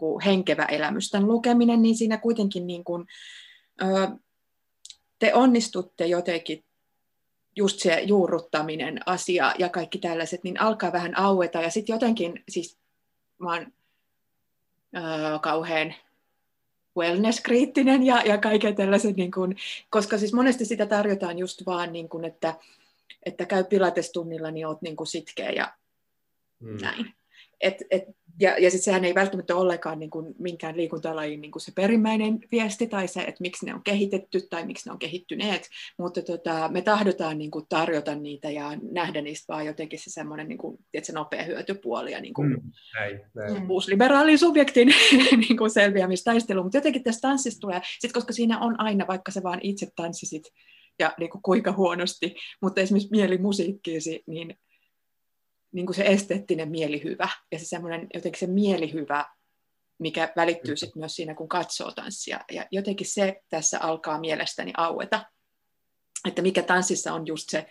niin 0.00 0.20
henkevä 0.24 0.64
elämys. 0.64 1.10
Tämän 1.10 1.28
lukeminen, 1.28 1.82
niin 1.82 1.96
siinä 1.96 2.16
kuitenkin 2.16 2.66
niin 2.66 2.84
kuin, 2.84 3.06
ö, 3.82 3.86
te 5.18 5.34
onnistutte 5.34 6.06
jotenkin 6.06 6.64
just 7.56 7.78
se 7.78 8.00
juurruttaminen 8.00 9.00
asia 9.06 9.54
ja 9.58 9.68
kaikki 9.68 9.98
tällaiset, 9.98 10.44
niin 10.44 10.60
alkaa 10.60 10.92
vähän 10.92 11.18
aueta. 11.18 11.60
Ja 11.60 11.70
sitten 11.70 11.94
jotenkin, 11.94 12.44
siis 12.48 12.78
mä 13.38 13.52
oon 13.52 13.66
ö, 14.96 15.38
kauhean 15.42 15.94
wellness-kriittinen 16.98 18.02
ja, 18.02 18.22
ja 18.22 18.38
kaiken 18.38 18.74
tällaisen, 18.74 19.14
niin 19.16 19.30
kuin, 19.30 19.56
koska 19.90 20.18
siis 20.18 20.32
monesti 20.32 20.64
sitä 20.64 20.86
tarjotaan 20.86 21.38
just 21.38 21.66
vaan, 21.66 21.92
niin 21.92 22.08
kuin, 22.08 22.24
että, 22.24 22.54
että 23.26 23.46
käy 23.46 23.64
pilatestunnilla, 23.64 24.50
niin 24.50 24.66
oot 24.66 24.82
niin 24.82 24.96
kuin 24.96 25.06
sitkeä 25.06 25.50
ja 25.50 25.72
mm. 26.60 26.78
näin. 26.80 27.14
Et, 27.60 27.82
et, 27.90 28.04
ja 28.40 28.58
ja 28.58 28.70
sitten 28.70 28.84
sehän 28.84 29.04
ei 29.04 29.14
välttämättä 29.14 29.56
ollenkaan 29.56 29.98
niin 29.98 30.10
kuin 30.10 30.34
minkään 30.38 30.76
liikuntalajin 30.76 31.40
niin 31.40 31.52
kuin 31.52 31.62
se 31.62 31.72
perimmäinen 31.74 32.38
viesti 32.52 32.86
tai 32.86 33.08
se, 33.08 33.20
että 33.20 33.40
miksi 33.40 33.66
ne 33.66 33.74
on 33.74 33.84
kehitetty 33.84 34.40
tai 34.50 34.66
miksi 34.66 34.88
ne 34.88 34.92
on 34.92 34.98
kehittyneet, 34.98 35.68
mutta 35.98 36.22
tota, 36.22 36.68
me 36.72 36.82
tahdotaan 36.82 37.38
niin 37.38 37.50
kuin 37.50 37.66
tarjota 37.68 38.14
niitä 38.14 38.50
ja 38.50 38.70
nähdä 38.92 39.20
niistä 39.20 39.52
vaan 39.52 39.66
jotenkin 39.66 39.98
se 39.98 40.10
semmoinen 40.10 40.48
niin 40.48 40.58
kuin, 40.58 40.78
tiedätkö, 40.92 41.12
nopea 41.12 41.42
hyötypuoli 41.42 42.12
ja 42.12 42.20
niin 42.20 42.34
kuin, 42.34 42.48
mm, 42.48 42.72
näin, 42.94 43.20
näin. 43.34 43.70
uusliberaalin 43.70 44.38
subjektin 44.38 44.88
niin 45.48 45.56
kuin 45.56 45.70
selviämistaistelu, 45.70 46.62
mutta 46.62 46.78
jotenkin 46.78 47.02
tästä 47.02 47.28
tanssista 47.28 47.60
tulee, 47.60 47.80
sit 47.98 48.12
koska 48.12 48.32
siinä 48.32 48.58
on 48.58 48.80
aina, 48.80 49.06
vaikka 49.06 49.32
se 49.32 49.42
vaan 49.42 49.60
itse 49.62 49.86
tanssisit 49.96 50.44
ja 50.98 51.14
niin 51.18 51.30
kuin 51.30 51.42
kuinka 51.42 51.72
huonosti, 51.72 52.34
mutta 52.62 52.80
esimerkiksi 52.80 53.10
mielimusiikkiisi, 53.10 54.22
niin 54.26 54.58
niin 55.74 55.86
kuin 55.86 55.96
se 55.96 56.04
esteettinen 56.06 56.70
mielihyvä 56.70 57.28
ja 57.52 57.58
se 57.58 57.64
semmoinen 57.64 58.06
jotenkin 58.14 58.40
se 58.40 58.46
mielihyvä, 58.46 59.26
mikä 59.98 60.32
välittyy 60.36 60.76
sitten 60.76 61.00
myös 61.00 61.16
siinä, 61.16 61.34
kun 61.34 61.48
katsoo 61.48 61.92
tanssia. 61.92 62.40
Ja 62.52 62.66
jotenkin 62.70 63.06
se 63.06 63.40
tässä 63.48 63.80
alkaa 63.80 64.20
mielestäni 64.20 64.72
aueta, 64.76 65.24
että 66.28 66.42
mikä 66.42 66.62
tanssissa 66.62 67.12
on 67.12 67.26
just 67.26 67.50
se, 67.50 67.66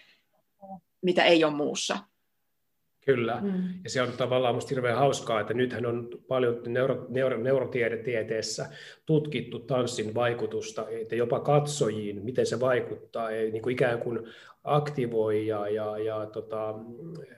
mitä 1.01 1.23
ei 1.23 1.43
ole 1.43 1.53
muussa. 1.53 1.97
Kyllä, 3.05 3.39
mm. 3.41 3.63
ja 3.83 3.89
se 3.89 4.01
on 4.01 4.11
tavallaan 4.17 4.55
minusta 4.55 4.69
hirveän 4.69 4.97
hauskaa, 4.97 5.39
että 5.39 5.53
nythän 5.53 5.85
on 5.85 6.09
paljon 6.27 6.61
neuro, 6.67 7.05
neuro, 7.09 7.37
neurotiedetieteessä 7.37 8.65
tutkittu 9.05 9.59
tanssin 9.59 10.13
vaikutusta, 10.15 10.89
että 10.89 11.15
jopa 11.15 11.39
katsojiin, 11.39 12.25
miten 12.25 12.45
se 12.45 12.59
vaikuttaa, 12.59 13.29
niin 13.29 13.61
kuin 13.61 13.73
ikään 13.73 13.99
kuin 13.99 14.19
aktivoi 14.63 15.47
ja, 15.47 15.69
ja, 15.69 15.97
ja 15.97 16.25
tota, 16.25 16.75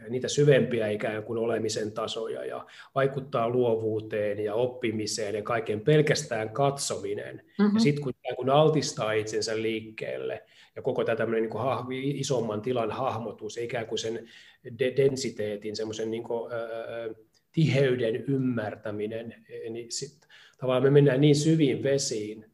niitä 0.09 0.27
syvempiä 0.27 0.87
ikään 0.87 1.23
kuin 1.23 1.39
olemisen 1.39 1.91
tasoja 1.91 2.45
ja 2.45 2.65
vaikuttaa 2.95 3.49
luovuuteen 3.49 4.43
ja 4.43 4.53
oppimiseen 4.53 5.35
ja 5.35 5.41
kaiken 5.41 5.81
pelkästään 5.81 6.49
katsominen. 6.49 7.41
Mm-hmm. 7.59 7.75
Ja 7.75 7.79
sitten 7.79 8.03
kun, 8.03 8.13
kun 8.35 8.49
altistaa 8.49 9.11
itsensä 9.11 9.61
liikkeelle 9.61 10.43
ja 10.75 10.81
koko 10.81 11.03
tämä 11.03 11.15
tämmöinen 11.15 11.41
niin 11.41 11.49
kuin 11.49 11.93
isomman 12.19 12.61
tilan 12.61 12.91
hahmotus, 12.91 13.57
ikään 13.57 13.87
kuin 13.87 13.99
sen 13.99 14.27
de- 14.79 14.93
densiteetin, 14.95 15.75
semmoisen 15.75 16.11
niin 16.11 16.23
kuin, 16.23 16.53
ää, 16.53 16.59
tiheyden 17.51 18.15
ymmärtäminen, 18.15 19.35
niin 19.69 19.91
sit, 19.91 20.27
tavallaan 20.57 20.83
me 20.83 20.89
mennään 20.89 21.21
niin 21.21 21.35
syviin 21.35 21.83
vesiin, 21.83 22.45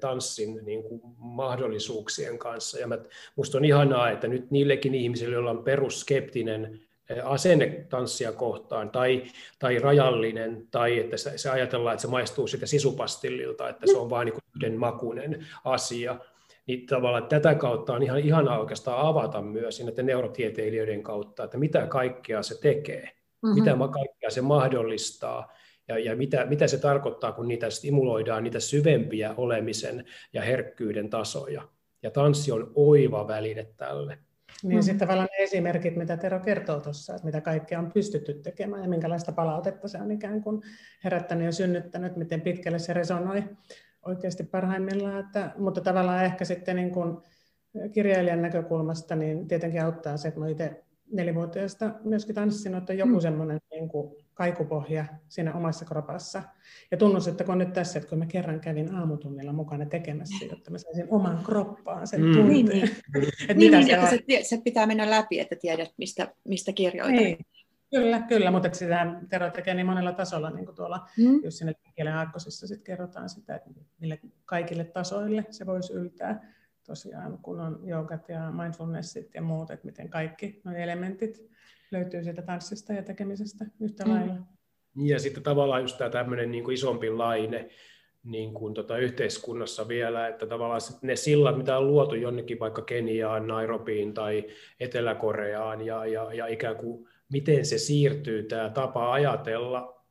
tanssin 0.00 0.60
niin 0.62 0.82
kuin 0.82 1.00
mahdollisuuksien 1.16 2.38
kanssa. 2.38 2.78
Ja 2.78 2.88
minusta 3.36 3.58
on 3.58 3.64
ihanaa, 3.64 4.10
että 4.10 4.28
nyt 4.28 4.50
niillekin 4.50 4.94
ihmisille, 4.94 5.34
joilla 5.34 5.50
on 5.50 5.64
perusskeptinen 5.64 6.80
asenne 7.22 7.86
tanssia 7.88 8.32
kohtaan 8.32 8.90
tai, 8.90 9.22
tai 9.58 9.78
rajallinen, 9.78 10.68
tai 10.70 10.98
että 10.98 11.16
se, 11.16 11.38
se 11.38 11.50
ajatellaan, 11.50 11.94
että 11.94 12.02
se 12.02 12.08
maistuu 12.08 12.46
sitä 12.46 12.66
sisupastillilta, 12.66 13.68
että 13.68 13.86
se 13.86 13.96
on 13.96 14.10
vain 14.10 14.26
niin 14.26 14.42
yhden 14.56 14.78
makuinen 14.78 15.46
asia, 15.64 16.18
niin 16.66 16.86
tavallaan 16.86 17.28
tätä 17.28 17.54
kautta 17.54 17.92
on 17.92 18.02
ihan 18.02 18.18
ihanaa 18.18 18.60
oikeastaan 18.60 19.06
avata 19.06 19.42
myös 19.42 19.84
näiden 19.84 20.06
neurotieteilijöiden 20.06 21.02
kautta, 21.02 21.44
että 21.44 21.58
mitä 21.58 21.86
kaikkea 21.86 22.42
se 22.42 22.60
tekee, 22.60 23.02
mm-hmm. 23.42 23.60
mitä 23.60 23.76
kaikkea 23.92 24.30
se 24.30 24.40
mahdollistaa, 24.40 25.52
ja, 25.88 25.98
ja 25.98 26.16
mitä, 26.16 26.46
mitä 26.46 26.66
se 26.66 26.78
tarkoittaa, 26.78 27.32
kun 27.32 27.48
niitä 27.48 27.70
stimuloidaan, 27.70 28.44
niitä 28.44 28.60
syvempiä 28.60 29.34
olemisen 29.36 30.04
ja 30.32 30.42
herkkyyden 30.42 31.10
tasoja. 31.10 31.68
Ja 32.02 32.10
tanssi 32.10 32.52
on 32.52 32.72
oiva 32.74 33.28
väline 33.28 33.66
tälle. 33.76 34.18
Niin 34.62 34.78
mm. 34.78 34.82
sitten 34.82 34.98
tavallaan 34.98 35.28
ne 35.38 35.44
esimerkit, 35.44 35.96
mitä 35.96 36.16
Tero 36.16 36.40
kertoo 36.40 36.80
tuossa, 36.80 37.14
että 37.14 37.26
mitä 37.26 37.40
kaikkea 37.40 37.78
on 37.78 37.92
pystytty 37.92 38.34
tekemään 38.34 38.82
ja 38.82 38.88
minkälaista 38.88 39.32
palautetta 39.32 39.88
se 39.88 39.98
on 39.98 40.10
ikään 40.10 40.42
kuin 40.42 40.62
herättänyt 41.04 41.44
ja 41.44 41.52
synnyttänyt, 41.52 42.16
miten 42.16 42.40
pitkälle 42.40 42.78
se 42.78 42.92
resonoi 42.92 43.44
oikeasti 44.06 44.44
parhaimmillaan. 44.44 45.20
Että, 45.20 45.52
mutta 45.58 45.80
tavallaan 45.80 46.24
ehkä 46.24 46.44
sitten 46.44 46.76
niin 46.76 46.90
kuin 46.90 47.16
kirjailijan 47.92 48.42
näkökulmasta 48.42 49.16
niin 49.16 49.48
tietenkin 49.48 49.82
auttaa 49.82 50.16
se, 50.16 50.28
että 50.28 50.40
mä 50.40 50.48
itse 50.48 50.82
nelivuotiaasta 51.12 51.94
myöskin 52.04 52.34
tanssin, 52.34 52.74
että 52.74 52.92
joku 52.92 53.14
mm. 53.14 53.20
semmoinen 53.20 53.60
niin 53.70 53.88
kuin 53.88 54.16
kaikupohja 54.34 55.04
siinä 55.28 55.54
omassa 55.54 55.84
kropassa. 55.84 56.42
Ja 56.90 56.96
tunnustettakoon 56.96 57.58
nyt 57.58 57.72
tässä, 57.72 57.98
että 57.98 58.08
kun 58.08 58.18
mä 58.18 58.26
kerran 58.26 58.60
kävin 58.60 58.94
aamutunnilla 58.94 59.52
mukana 59.52 59.86
tekemässä, 59.86 60.44
jotta 60.44 60.70
mä 60.70 60.78
saisin 60.78 61.06
oman 61.10 61.44
kroppaan 61.44 62.06
sen 62.06 62.20
mm. 62.20 62.26
tunteen. 62.26 62.48
Niin, 62.48 62.66
niin. 62.66 62.90
että 63.48 63.54
niin, 63.54 63.72
niin, 63.72 63.86
se, 63.86 64.18
se, 64.28 64.42
se 64.42 64.60
pitää 64.64 64.86
mennä 64.86 65.10
läpi, 65.10 65.40
että 65.40 65.56
tiedät, 65.60 65.90
mistä, 65.98 66.34
mistä 66.44 66.72
kirjoitat. 66.72 67.16
Niin. 67.16 67.38
Kyllä, 67.94 68.20
kyllä, 68.20 68.50
mutta 68.50 68.68
sitä 68.72 69.14
Tero 69.28 69.50
tekee 69.50 69.74
niin 69.74 69.86
monella 69.86 70.12
tasolla, 70.12 70.50
niin 70.50 70.66
kuin 70.66 70.76
tuolla 70.76 71.06
mm. 71.18 71.44
just 71.44 71.56
siinä 71.56 71.72
kielen 71.94 72.14
aakkosissa 72.14 72.66
sit 72.66 72.82
kerrotaan 72.82 73.28
sitä, 73.28 73.54
että 73.54 73.70
mille 73.98 74.20
kaikille 74.44 74.84
tasoille 74.84 75.44
se 75.50 75.66
voisi 75.66 75.92
yltää 75.92 76.52
tosiaan, 76.86 77.38
kun 77.38 77.60
on 77.60 77.80
joogat 77.84 78.28
ja 78.28 78.50
mindfulnessit 78.50 79.34
ja 79.34 79.42
muut, 79.42 79.70
että 79.70 79.86
miten 79.86 80.08
kaikki 80.08 80.60
nuo 80.64 80.74
elementit 80.74 81.50
löytyy 81.90 82.22
sieltä 82.22 82.42
tanssista 82.42 82.92
ja 82.92 83.02
tekemisestä 83.02 83.64
yhtä 83.80 84.04
mm. 84.04 84.10
lailla. 84.10 84.34
Ja 84.96 85.18
sitten 85.18 85.42
tavallaan 85.42 85.82
just 85.82 85.98
tämä 85.98 86.10
tämmöinen 86.10 86.50
niin 86.50 86.64
kuin 86.64 86.74
isompi 86.74 87.10
laine 87.10 87.68
niin 88.24 88.54
kuin 88.54 88.74
tota 88.74 88.98
yhteiskunnassa 88.98 89.88
vielä, 89.88 90.28
että 90.28 90.46
tavallaan 90.46 90.80
ne 91.02 91.16
sillat, 91.16 91.56
mitä 91.56 91.78
on 91.78 91.86
luotu 91.86 92.14
jonnekin 92.14 92.60
vaikka 92.60 92.82
Keniaan, 92.82 93.46
Nairobiin 93.46 94.14
tai 94.14 94.44
Etelä-Koreaan 94.80 95.86
ja, 95.86 96.06
ja, 96.06 96.34
ja 96.34 96.46
ikään 96.46 96.76
kuin 96.76 97.08
miten 97.32 97.66
se 97.66 97.78
siirtyy 97.78 98.42
tämä 98.42 98.70
tapa 98.70 99.12
ajatella 99.12 100.02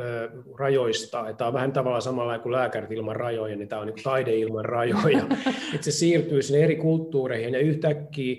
ö, 0.00 0.30
rajoista, 0.58 1.20
että 1.20 1.38
tämä 1.38 1.48
on 1.48 1.54
vähän 1.54 1.72
tavallaan 1.72 2.02
samalla 2.02 2.38
kuin 2.38 2.52
lääkärit 2.52 2.92
ilman 2.92 3.16
rajoja, 3.16 3.56
niin 3.56 3.68
tämä 3.68 3.80
on 3.80 3.86
niin 3.86 4.02
taide 4.02 4.36
ilman 4.36 4.64
rajoja, 4.64 5.26
että 5.74 5.84
se 5.84 5.90
siirtyy 5.90 6.42
sinne 6.42 6.64
eri 6.64 6.76
kulttuureihin 6.76 7.54
ja 7.54 7.60
yhtäkkiä 7.60 8.36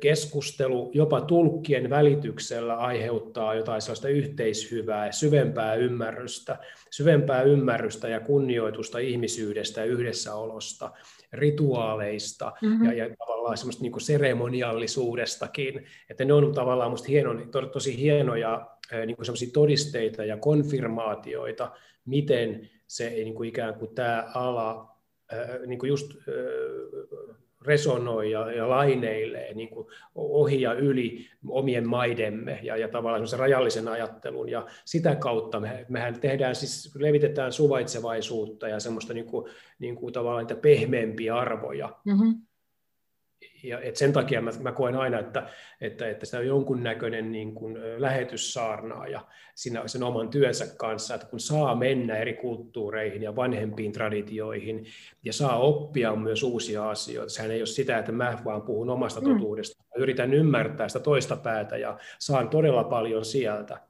keskustelu 0.00 0.90
jopa 0.94 1.20
tulkkien 1.20 1.90
välityksellä 1.90 2.76
aiheuttaa 2.76 3.54
jotain 3.54 3.82
sellaista 3.82 4.08
yhteishyvää, 4.08 5.12
syvempää 5.12 5.74
ymmärrystä, 5.74 6.58
syvempää 6.90 7.42
ymmärrystä 7.42 8.08
ja 8.08 8.20
kunnioitusta 8.20 8.98
ihmisyydestä 8.98 9.80
ja 9.80 9.86
yhdessäolosta, 9.86 10.90
rituaaleista 11.32 12.52
mm-hmm. 12.62 12.86
ja, 12.86 12.92
ja 12.92 13.16
tavallaan 13.18 13.56
semmoista 13.56 13.82
niin 13.82 14.00
seremoniallisuudestakin, 14.00 15.86
että 16.10 16.24
ne 16.24 16.32
on 16.32 16.54
tavallaan 16.54 16.90
musta 16.90 17.08
hieno, 17.08 17.34
to, 17.50 17.66
tosi 17.66 17.98
hienoja 17.98 18.70
niin 19.06 19.16
kuin 19.16 19.52
todisteita 19.52 20.24
ja 20.24 20.36
konfirmaatioita, 20.36 21.72
miten 22.04 22.70
se 22.86 23.10
niin 23.10 23.34
kuin 23.34 23.48
ikään 23.48 23.74
kuin 23.74 23.94
tämä 23.94 24.30
ala 24.34 24.96
niin 25.66 25.78
kuin 25.78 25.88
just 25.88 26.12
resonoi 27.62 28.30
ja, 28.30 28.52
ja 28.52 28.68
laineilee 28.68 29.54
niin 29.54 29.68
kuin 29.68 29.86
ohi 30.14 30.60
ja 30.60 30.72
yli 30.72 31.26
omien 31.48 31.88
maidemme 31.88 32.60
ja, 32.62 32.76
ja 32.76 32.88
tavallaan 32.88 33.26
rajallisen 33.38 33.88
ajattelun. 33.88 34.48
Ja 34.48 34.66
sitä 34.84 35.16
kautta 35.16 35.60
me, 35.60 35.86
mehän 35.88 36.20
tehdään 36.20 36.54
siis, 36.54 36.94
levitetään 36.94 37.52
suvaitsevaisuutta 37.52 38.68
ja 38.68 38.80
semmoista 38.80 39.14
niin 39.14 39.26
kuin, 39.26 39.50
niin 39.78 39.96
kuin 39.96 40.12
tavallaan 40.12 40.44
niitä 40.44 40.60
pehmeämpiä 40.60 41.36
arvoja. 41.36 41.96
Mm-hmm. 42.04 42.34
Ja 43.62 43.80
et 43.80 43.96
sen 43.96 44.12
takia 44.12 44.42
mä, 44.42 44.50
mä 44.62 44.72
koen 44.72 44.94
aina, 44.94 45.18
että, 45.18 45.48
että, 45.80 46.08
että 46.08 46.26
se 46.26 46.38
on 46.38 46.46
jonkunnäköinen 46.46 47.32
niin 47.32 47.54
kuin 47.54 47.78
lähetyssaarnaaja 47.96 49.20
siinä, 49.54 49.82
sen 49.86 50.02
oman 50.02 50.28
työnsä 50.28 50.66
kanssa, 50.76 51.14
että 51.14 51.26
kun 51.26 51.40
saa 51.40 51.74
mennä 51.74 52.16
eri 52.16 52.34
kulttuureihin 52.34 53.22
ja 53.22 53.36
vanhempiin 53.36 53.92
traditioihin 53.92 54.86
ja 55.24 55.32
saa 55.32 55.58
oppia 55.58 56.16
myös 56.16 56.42
uusia 56.42 56.90
asioita. 56.90 57.32
Sehän 57.32 57.50
ei 57.50 57.60
ole 57.60 57.66
sitä, 57.66 57.98
että 57.98 58.12
mä 58.12 58.38
vaan 58.44 58.62
puhun 58.62 58.90
omasta 58.90 59.20
mm. 59.20 59.32
totuudesta. 59.32 59.82
Mä 59.82 60.02
yritän 60.02 60.34
ymmärtää 60.34 60.88
sitä 60.88 61.00
toista 61.00 61.36
päätä 61.36 61.76
ja 61.76 61.98
saan 62.18 62.48
todella 62.48 62.84
paljon 62.84 63.24
sieltä. 63.24 63.87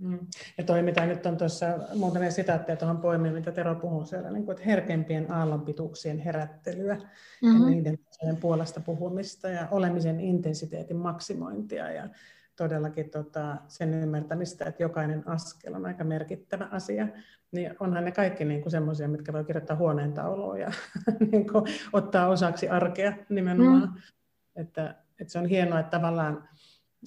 Mm. 0.00 0.18
Ja 0.58 0.64
toi, 0.64 0.82
mitä 0.82 1.06
nyt 1.06 1.26
on 1.26 1.36
tuossa 1.36 1.66
muutamia 1.94 2.30
sitaatteja 2.30 2.76
tuohon 2.76 2.98
poimiin, 2.98 3.34
mitä 3.34 3.52
Tero 3.52 3.74
puhuu 3.74 4.04
siellä, 4.04 4.30
niin 4.30 4.44
kuin, 4.44 4.52
että 4.52 4.70
herkempien 4.70 5.32
aallonpituuksien 5.32 6.18
herättelyä 6.18 6.94
mm-hmm. 6.94 7.62
ja 7.62 7.66
niiden 7.70 7.98
puolesta 8.40 8.80
puhumista 8.80 9.48
ja 9.48 9.68
olemisen 9.70 10.20
intensiteetin 10.20 10.96
maksimointia 10.96 11.92
ja 11.92 12.08
todellakin 12.56 13.10
tota, 13.10 13.56
sen 13.68 13.94
ymmärtämistä, 13.94 14.64
että 14.64 14.82
jokainen 14.82 15.28
askel 15.28 15.74
on 15.74 15.86
aika 15.86 16.04
merkittävä 16.04 16.68
asia, 16.70 17.08
niin 17.52 17.74
onhan 17.80 18.04
ne 18.04 18.12
kaikki 18.12 18.44
niin 18.44 18.70
semmoisia, 18.70 19.08
mitkä 19.08 19.32
voi 19.32 19.44
kirjoittaa 19.44 19.76
huoneen 19.76 20.12
tauluun 20.12 20.60
ja 20.60 20.72
niin 21.32 21.52
kuin, 21.52 21.64
ottaa 21.92 22.28
osaksi 22.28 22.68
arkea 22.68 23.12
nimenomaan. 23.28 23.82
Mm. 23.82 24.00
Että, 24.56 24.94
että 25.20 25.32
se 25.32 25.38
on 25.38 25.46
hienoa, 25.46 25.80
että 25.80 25.98
tavallaan 25.98 26.48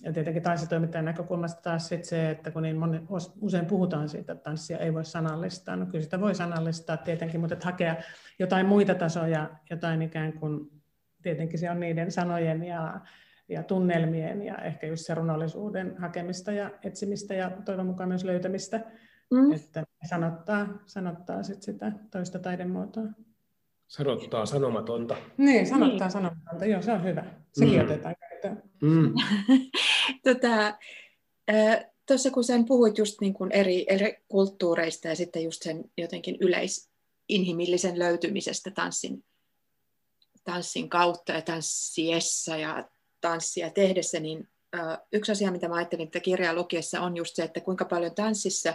ja 0.04 0.14
tietenkin 0.14 0.44
tanssitoimittajan 0.44 1.06
näkökulmasta 1.06 1.62
taas 1.62 1.88
sit 1.88 2.06
se, 2.06 2.30
että 2.30 2.52
kun 2.52 2.62
niin 2.62 2.78
moni, 2.78 3.02
usein 3.42 3.66
puhutaan 3.66 4.10
siitä, 4.10 4.34
että 4.34 4.44
tanssia 4.44 4.78
ei 4.78 4.94
voi 4.94 5.06
sanallistaa, 5.06 5.76
no 5.76 5.86
kyllä 5.86 6.04
sitä 6.04 6.22
voi 6.22 6.36
sanallistaa 6.36 6.98
tietenkin, 6.98 7.40
mutta 7.40 7.54
että 7.54 7.66
hakea 7.66 7.96
jotain 8.40 8.66
muita 8.66 8.96
tasoja, 8.96 9.50
jotain 9.70 10.02
ikään 10.02 10.34
kuin, 10.34 10.72
tietenkin 11.22 11.60
se 11.60 11.72
on 11.72 11.80
niiden 11.80 12.12
sanojen 12.12 12.64
ja, 12.64 13.02
ja 13.50 13.64
tunnelmien 13.64 14.42
ja 14.42 14.58
ehkä 14.58 14.88
just 14.88 15.06
se 15.06 15.14
runollisuuden 15.14 15.98
hakemista 15.98 16.52
ja 16.52 16.72
etsimistä 16.84 17.34
ja 17.34 17.52
toivon 17.66 17.86
mukaan 17.86 18.10
myös 18.10 18.24
löytämistä, 18.24 18.82
mm. 19.32 19.52
että 19.52 19.84
sanottaa, 20.10 20.68
sanottaa 20.86 21.44
sit 21.44 21.62
sitä 21.62 21.92
toista 22.12 22.40
taidemuotoa. 22.40 23.06
Sanottaa 23.88 24.46
sanomatonta. 24.46 25.16
Niin, 25.38 25.68
sanottaa 25.68 26.08
niin. 26.08 26.12
sanomatonta, 26.12 26.66
joo 26.66 26.82
se 26.82 26.92
on 26.92 27.04
hyvä. 27.04 27.26
Sekin 27.52 27.80
mm. 27.80 27.86
otetaan. 27.86 28.16
Mm. 28.82 29.14
tota, 30.26 30.78
kun 32.34 32.44
sen 32.44 32.66
puhuit 32.66 32.98
just 32.98 33.22
niin 33.22 33.34
kuin 33.34 33.52
eri, 33.52 33.86
eri 33.90 34.18
kulttuureista 34.28 35.08
ja 35.08 35.16
sitten 35.16 35.44
just 35.44 35.64
sen 35.64 35.84
jotenkin 35.98 36.38
yleisinhimillisen 36.40 38.00
löytymisestä 38.00 38.72
tanssin, 38.72 39.24
tanssin 40.44 40.90
kautta 40.90 41.32
ja 41.32 41.42
tanssiessa 41.42 42.58
ja 42.58 42.90
tanssia 43.22 43.70
tehdessä, 43.70 44.20
niin 44.20 44.50
yksi 45.14 45.32
asia, 45.32 45.52
mitä 45.52 45.68
mä 45.68 45.76
ajattelin, 45.76 46.06
että 46.06 46.20
kirjaa 46.20 46.54
lukiessa 46.54 47.02
on 47.02 47.18
just 47.18 47.36
se, 47.36 47.44
että 47.44 47.62
kuinka 47.62 47.86
paljon 47.86 48.16
tanssissa 48.16 48.74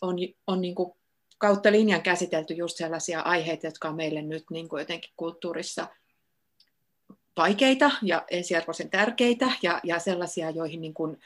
on, 0.00 0.16
on 0.46 0.60
niin 0.60 0.74
kuin 0.74 0.92
kautta 1.38 1.72
linjan 1.72 2.02
käsitelty 2.02 2.54
just 2.54 2.76
sellaisia 2.76 3.20
aiheita, 3.20 3.66
jotka 3.66 3.88
on 3.88 3.96
meille 3.96 4.22
nyt 4.22 4.44
niin 4.50 4.68
kuin 4.68 4.80
jotenkin 4.80 5.10
kulttuurissa– 5.16 5.86
vaikeita 7.36 7.90
ja 8.02 8.24
ensiarvoisen 8.30 8.90
tärkeitä 8.90 9.50
ja, 9.62 9.80
ja 9.84 9.98
sellaisia, 9.98 10.50
joihin 10.50 10.80
niin 10.80 10.94
kuin, 10.94 11.16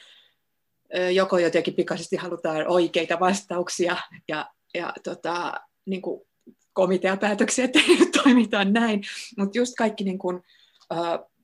joko 1.14 1.38
jotenkin 1.38 1.74
pikaisesti 1.74 2.16
halutaan 2.16 2.66
oikeita 2.68 3.20
vastauksia 3.20 3.96
ja, 4.28 4.50
ja 4.74 4.92
tota, 5.04 5.52
niin 5.86 6.02
kuin 6.02 6.20
komiteapäätöksiä, 6.72 7.64
että 7.64 7.80
toimitaan 8.22 8.72
näin, 8.72 9.02
mutta 9.38 9.58
just 9.58 9.74
kaikki 9.78 10.04
niin 10.04 10.18
kuin, 10.18 10.42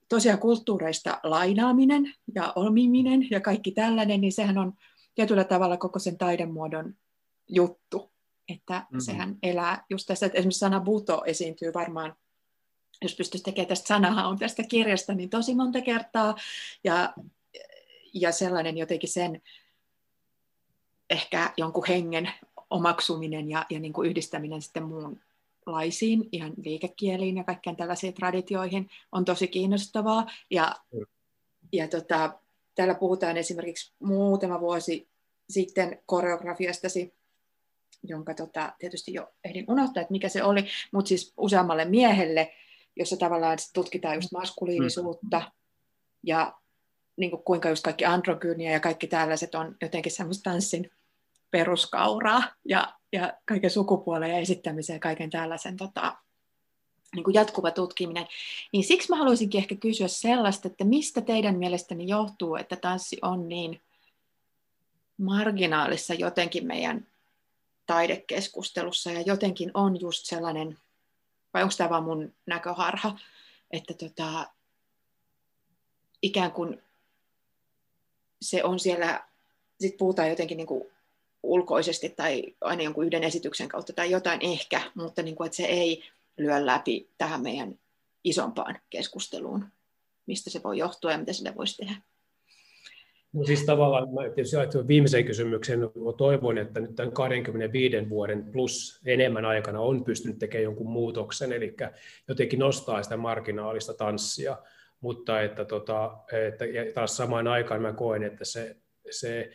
tosiaan 0.08 0.38
kulttuureista 0.38 1.20
lainaaminen 1.22 2.14
ja 2.34 2.52
omiminen 2.56 3.26
ja 3.30 3.40
kaikki 3.40 3.72
tällainen, 3.72 4.20
niin 4.20 4.32
sehän 4.32 4.58
on 4.58 4.72
tietyllä 5.14 5.44
tavalla 5.44 5.76
koko 5.76 5.98
sen 5.98 6.18
taidemuodon 6.18 6.94
juttu, 7.48 8.12
että 8.48 8.74
mm-hmm. 8.74 9.00
sehän 9.00 9.36
elää 9.42 9.84
just 9.90 10.06
tässä, 10.06 10.26
että 10.26 10.38
esimerkiksi 10.38 10.58
sana 10.58 10.80
buto 10.80 11.22
esiintyy 11.26 11.74
varmaan 11.74 12.14
jos 13.02 13.16
pystyisi 13.16 13.44
tekemään 13.44 13.68
tästä 13.68 13.86
sanahaun 13.86 14.38
tästä 14.38 14.62
kirjasta, 14.62 15.14
niin 15.14 15.30
tosi 15.30 15.54
monta 15.54 15.80
kertaa. 15.80 16.36
Ja, 16.84 17.14
ja 18.14 18.32
sellainen 18.32 18.78
jotenkin 18.78 19.08
sen 19.08 19.42
ehkä 21.10 21.52
jonkun 21.56 21.86
hengen 21.88 22.30
omaksuminen 22.70 23.50
ja, 23.50 23.66
ja 23.70 23.80
niin 23.80 23.92
kuin 23.92 24.10
yhdistäminen 24.10 24.62
sitten 24.62 24.82
muunlaisiin, 24.82 26.28
ihan 26.32 26.52
liikekieliin 26.64 27.36
ja 27.36 27.44
kaikkien 27.44 27.76
tällaisiin 27.76 28.14
traditioihin 28.14 28.90
on 29.12 29.24
tosi 29.24 29.48
kiinnostavaa. 29.48 30.26
Ja, 30.50 30.76
mm. 30.92 31.06
ja 31.72 31.88
tota, 31.88 32.38
täällä 32.74 32.94
puhutaan 32.94 33.36
esimerkiksi 33.36 33.92
muutama 33.98 34.60
vuosi 34.60 35.08
sitten 35.50 36.02
koreografiastasi, 36.06 37.14
jonka 38.02 38.34
tota, 38.34 38.72
tietysti 38.78 39.12
jo 39.12 39.32
ehdin 39.44 39.64
unohtaa, 39.68 40.00
että 40.00 40.12
mikä 40.12 40.28
se 40.28 40.42
oli, 40.44 40.64
mutta 40.92 41.08
siis 41.08 41.32
useammalle 41.36 41.84
miehelle, 41.84 42.52
jossa 42.96 43.16
tavallaan 43.16 43.58
tutkitaan 43.74 44.14
just 44.14 44.32
maskuliinisuutta 44.32 45.38
mm. 45.38 45.46
ja 46.26 46.54
niin 47.16 47.30
kuin 47.30 47.42
kuinka 47.44 47.68
just 47.68 47.84
kaikki 47.84 48.04
androgynia 48.04 48.72
ja 48.72 48.80
kaikki 48.80 49.06
tällaiset 49.06 49.54
on 49.54 49.76
jotenkin 49.82 50.12
semmoista 50.12 50.50
tanssin 50.50 50.90
peruskauraa 51.50 52.42
ja, 52.64 52.94
ja 53.12 53.32
kaiken 53.44 53.70
sukupuolen 53.70 54.30
ja 54.30 54.38
esittämisen 54.38 54.94
ja 54.94 55.00
kaiken 55.00 55.30
tällaisen 55.30 55.76
tota, 55.76 56.16
niin 57.14 57.24
kuin 57.24 57.34
jatkuva 57.34 57.70
tutkiminen. 57.70 58.26
Niin 58.72 58.84
siksi 58.84 59.08
mä 59.08 59.16
haluaisinkin 59.16 59.58
ehkä 59.58 59.76
kysyä 59.76 60.08
sellaista, 60.08 60.68
että 60.68 60.84
mistä 60.84 61.20
teidän 61.20 61.58
mielestäni 61.58 62.08
johtuu, 62.08 62.56
että 62.56 62.76
tanssi 62.76 63.18
on 63.22 63.48
niin 63.48 63.80
marginaalissa 65.16 66.14
jotenkin 66.14 66.66
meidän 66.66 67.06
taidekeskustelussa 67.86 69.10
ja 69.10 69.20
jotenkin 69.20 69.70
on 69.74 70.00
just 70.00 70.26
sellainen 70.26 70.78
vai 71.54 71.62
onko 71.62 71.74
tämä 71.78 71.90
vaan 71.90 72.04
mun 72.04 72.34
näköharha, 72.46 73.18
että 73.70 73.94
tota, 73.94 74.50
ikään 76.22 76.52
kuin 76.52 76.82
se 78.42 78.64
on 78.64 78.80
siellä, 78.80 79.24
sitten 79.80 79.98
puhutaan 79.98 80.28
jotenkin 80.30 80.56
niin 80.56 80.66
kuin 80.66 80.90
ulkoisesti 81.42 82.08
tai 82.08 82.56
aina 82.60 82.82
jonkun 82.82 83.06
yhden 83.06 83.24
esityksen 83.24 83.68
kautta 83.68 83.92
tai 83.92 84.10
jotain 84.10 84.40
ehkä, 84.42 84.92
mutta 84.94 85.22
niin 85.22 85.36
kuin, 85.36 85.46
että 85.46 85.56
se 85.56 85.64
ei 85.64 86.04
lyö 86.36 86.66
läpi 86.66 87.08
tähän 87.18 87.42
meidän 87.42 87.78
isompaan 88.24 88.80
keskusteluun, 88.90 89.66
mistä 90.26 90.50
se 90.50 90.62
voi 90.62 90.78
johtua 90.78 91.12
ja 91.12 91.18
mitä 91.18 91.32
sille 91.32 91.56
voisi 91.56 91.76
tehdä. 91.76 91.94
No 93.32 93.44
siis 93.44 93.64
tavallaan 93.64 94.08
mä 94.14 94.20
tietysti 94.34 94.88
viimeiseen 94.88 95.24
kysymykseen 95.24 95.80
toivon, 96.16 96.58
että 96.58 96.80
nyt 96.80 96.94
tämän 96.94 97.12
25 97.12 98.08
vuoden 98.08 98.44
plus 98.52 99.00
enemmän 99.06 99.44
aikana 99.44 99.80
on 99.80 100.04
pystynyt 100.04 100.38
tekemään 100.38 100.64
jonkun 100.64 100.90
muutoksen, 100.90 101.52
eli 101.52 101.76
jotenkin 102.28 102.58
nostaa 102.58 103.02
sitä 103.02 103.16
marginaalista 103.16 103.94
tanssia, 103.94 104.56
mutta 105.00 105.42
että, 105.42 105.64
tota, 105.64 106.16
että 106.48 106.64
ja 106.64 106.92
taas 106.92 107.16
samaan 107.16 107.48
aikaan 107.48 107.82
mä 107.82 107.92
koen, 107.92 108.22
että 108.22 108.44
se, 108.44 108.76
se 109.10 109.50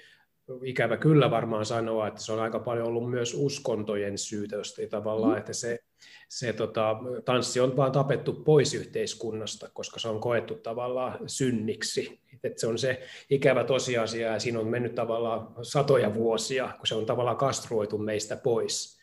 ikävä 0.63 0.97
kyllä 0.97 1.31
varmaan 1.31 1.65
sanoa, 1.65 2.07
että 2.07 2.21
se 2.21 2.31
on 2.31 2.39
aika 2.39 2.59
paljon 2.59 2.88
ollut 2.88 3.09
myös 3.09 3.33
uskontojen 3.33 4.13
ei 4.79 4.88
tavallaan, 4.88 5.33
mm. 5.33 5.38
että 5.38 5.53
se, 5.53 5.79
se 6.30 6.54
tota, 6.54 6.96
tanssi 7.26 7.60
on 7.60 7.78
vaan 7.78 7.91
tapettu 7.91 8.34
pois 8.34 8.74
yhteiskunnasta, 8.74 9.70
koska 9.74 10.00
se 10.00 10.08
on 10.08 10.20
koettu 10.20 10.56
tavallaan 10.56 11.20
synniksi. 11.28 12.20
Että 12.44 12.62
se 12.62 12.68
on 12.68 12.78
se 12.78 13.02
ikävä 13.30 13.63
tosiasia 13.63 14.32
ja 14.32 14.39
siinä 14.39 14.60
on 14.60 14.68
mennyt 14.68 14.96
tavallaan 14.96 15.48
satoja 15.62 16.13
vuosia, 16.13 16.70
kun 16.78 16.88
se 16.88 16.96
on 16.96 17.06
tavallaan 17.06 17.38
kastroitu 17.38 17.98
meistä 17.98 18.38
pois. 18.38 18.94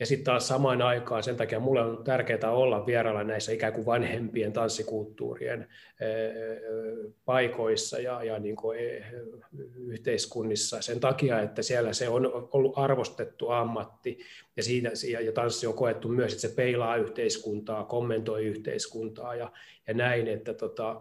Ja 0.00 0.06
sitten 0.06 0.24
taas 0.24 0.48
samaan 0.48 0.82
aikaan, 0.82 1.22
sen 1.22 1.36
takia 1.36 1.60
mulle 1.60 1.82
on 1.82 2.04
tärkeää 2.04 2.50
olla 2.50 2.86
vierailla 2.86 3.24
näissä 3.24 3.52
ikään 3.52 3.72
kuin 3.72 3.86
vanhempien 3.86 4.52
tanssikulttuurien 4.52 5.68
paikoissa 7.24 7.98
ja, 7.98 8.24
ja 8.24 8.38
niin 8.38 8.56
kuin 8.56 8.78
yhteiskunnissa. 9.86 10.82
Sen 10.82 11.00
takia, 11.00 11.40
että 11.40 11.62
siellä 11.62 11.92
se 11.92 12.08
on 12.08 12.48
ollut 12.52 12.78
arvostettu 12.78 13.50
ammatti 13.50 14.18
ja, 14.56 14.62
siitä, 14.62 14.90
ja 15.20 15.32
tanssi 15.32 15.66
on 15.66 15.74
koettu 15.74 16.08
myös, 16.08 16.32
että 16.32 16.48
se 16.48 16.54
peilaa 16.54 16.96
yhteiskuntaa, 16.96 17.84
kommentoi 17.84 18.46
yhteiskuntaa 18.46 19.34
ja, 19.34 19.52
ja 19.86 19.94
näin, 19.94 20.28
että 20.28 20.54
tota, 20.54 21.00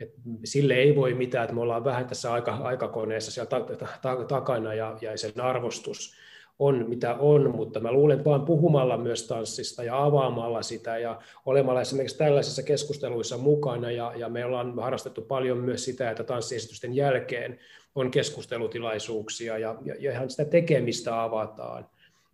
et 0.00 0.12
sille 0.44 0.74
ei 0.74 0.96
voi 0.96 1.14
mitään, 1.14 1.44
että 1.44 1.54
me 1.54 1.60
ollaan 1.60 1.84
vähän 1.84 2.06
tässä 2.06 2.32
aika, 2.32 2.54
aikakoneessa 2.54 3.30
siellä 3.30 3.48
ta, 3.48 3.60
ta, 3.60 3.86
ta, 4.02 4.24
takana 4.24 4.74
ja, 4.74 4.98
ja 5.00 5.18
sen 5.18 5.40
arvostus 5.40 6.16
on 6.58 6.84
mitä 6.88 7.14
on, 7.14 7.56
mutta 7.56 7.80
mä 7.80 7.92
luulen, 7.92 8.24
vaan 8.24 8.44
puhumalla 8.44 8.96
myös 8.96 9.26
tanssista 9.26 9.84
ja 9.84 10.04
avaamalla 10.04 10.62
sitä 10.62 10.98
ja 10.98 11.20
olemalla 11.46 11.80
esimerkiksi 11.80 12.18
tällaisissa 12.18 12.62
keskusteluissa 12.62 13.38
mukana 13.38 13.90
ja, 13.90 14.12
ja 14.16 14.28
me 14.28 14.44
ollaan 14.44 14.74
harrastettu 14.78 15.22
paljon 15.22 15.58
myös 15.58 15.84
sitä, 15.84 16.10
että 16.10 16.24
tanssiesitysten 16.24 16.96
jälkeen 16.96 17.58
on 17.94 18.10
keskustelutilaisuuksia 18.10 19.58
ja, 19.58 19.76
ja, 19.84 19.94
ja 19.98 20.12
ihan 20.12 20.30
sitä 20.30 20.44
tekemistä 20.44 21.22
avataan. 21.22 21.86